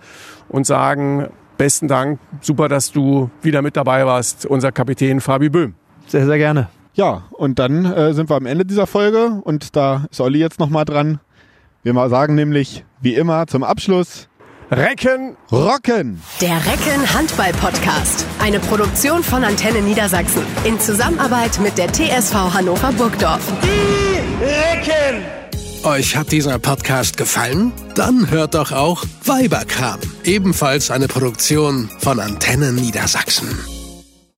und 0.49 0.67
sagen 0.67 1.29
besten 1.59 1.89
Dank, 1.89 2.19
super, 2.41 2.69
dass 2.69 2.93
du 2.93 3.31
wieder 3.43 3.63
mit 3.63 3.77
dabei 3.77 4.07
warst, 4.07 4.47
unser 4.47 4.73
Kapitän 4.73 5.21
Fabi 5.21 5.49
Böhm. 5.49 5.75
Sehr, 6.07 6.27
sehr 6.27 6.39
gerne. 6.39 6.69
Ja, 6.95 7.25
und 7.33 7.59
dann 7.59 7.85
äh, 7.85 8.15
sind 8.15 8.31
wir 8.31 8.37
am 8.37 8.47
Ende 8.47 8.65
dieser 8.65 8.87
Folge 8.87 9.41
und 9.43 9.75
da 9.77 10.07
ist 10.11 10.21
Olli 10.21 10.39
jetzt 10.39 10.61
nochmal 10.61 10.85
dran. 10.85 11.21
Wir 11.83 11.93
mal 11.93 12.09
sagen 12.09 12.35
nämlich, 12.35 12.85
wie 13.01 13.15
immer, 13.15 13.47
zum 13.47 13.63
Abschluss, 13.63 14.29
Recken 14.71 15.37
rocken. 15.53 16.23
Der 16.41 16.57
Recken 16.57 17.15
Handball 17.15 17.53
Podcast. 17.53 18.25
Eine 18.41 18.59
Produktion 18.61 19.23
von 19.23 19.45
Antenne 19.45 19.83
Niedersachsen. 19.83 20.43
In 20.65 20.81
Zusammenarbeit 20.81 21.61
mit 21.61 21.77
der 21.77 21.93
TSV 21.93 22.35
Hannover 22.55 22.93
Burgdorf. 22.93 23.43
Die 23.63 24.45
Recken! 24.45 25.23
Euch 25.85 26.17
hat 26.17 26.33
dieser 26.33 26.59
Podcast 26.59 27.19
gefallen? 27.19 27.73
Dann 27.95 28.31
hört 28.31 28.55
doch 28.55 28.73
auch 28.73 29.05
Weiberkram. 29.25 30.01
Ebenfalls 30.25 30.91
eine 30.91 31.09
Produktion 31.09 31.91
von 31.99 32.19
Antenne 32.19 32.73
Niedersachsen. 32.73 33.49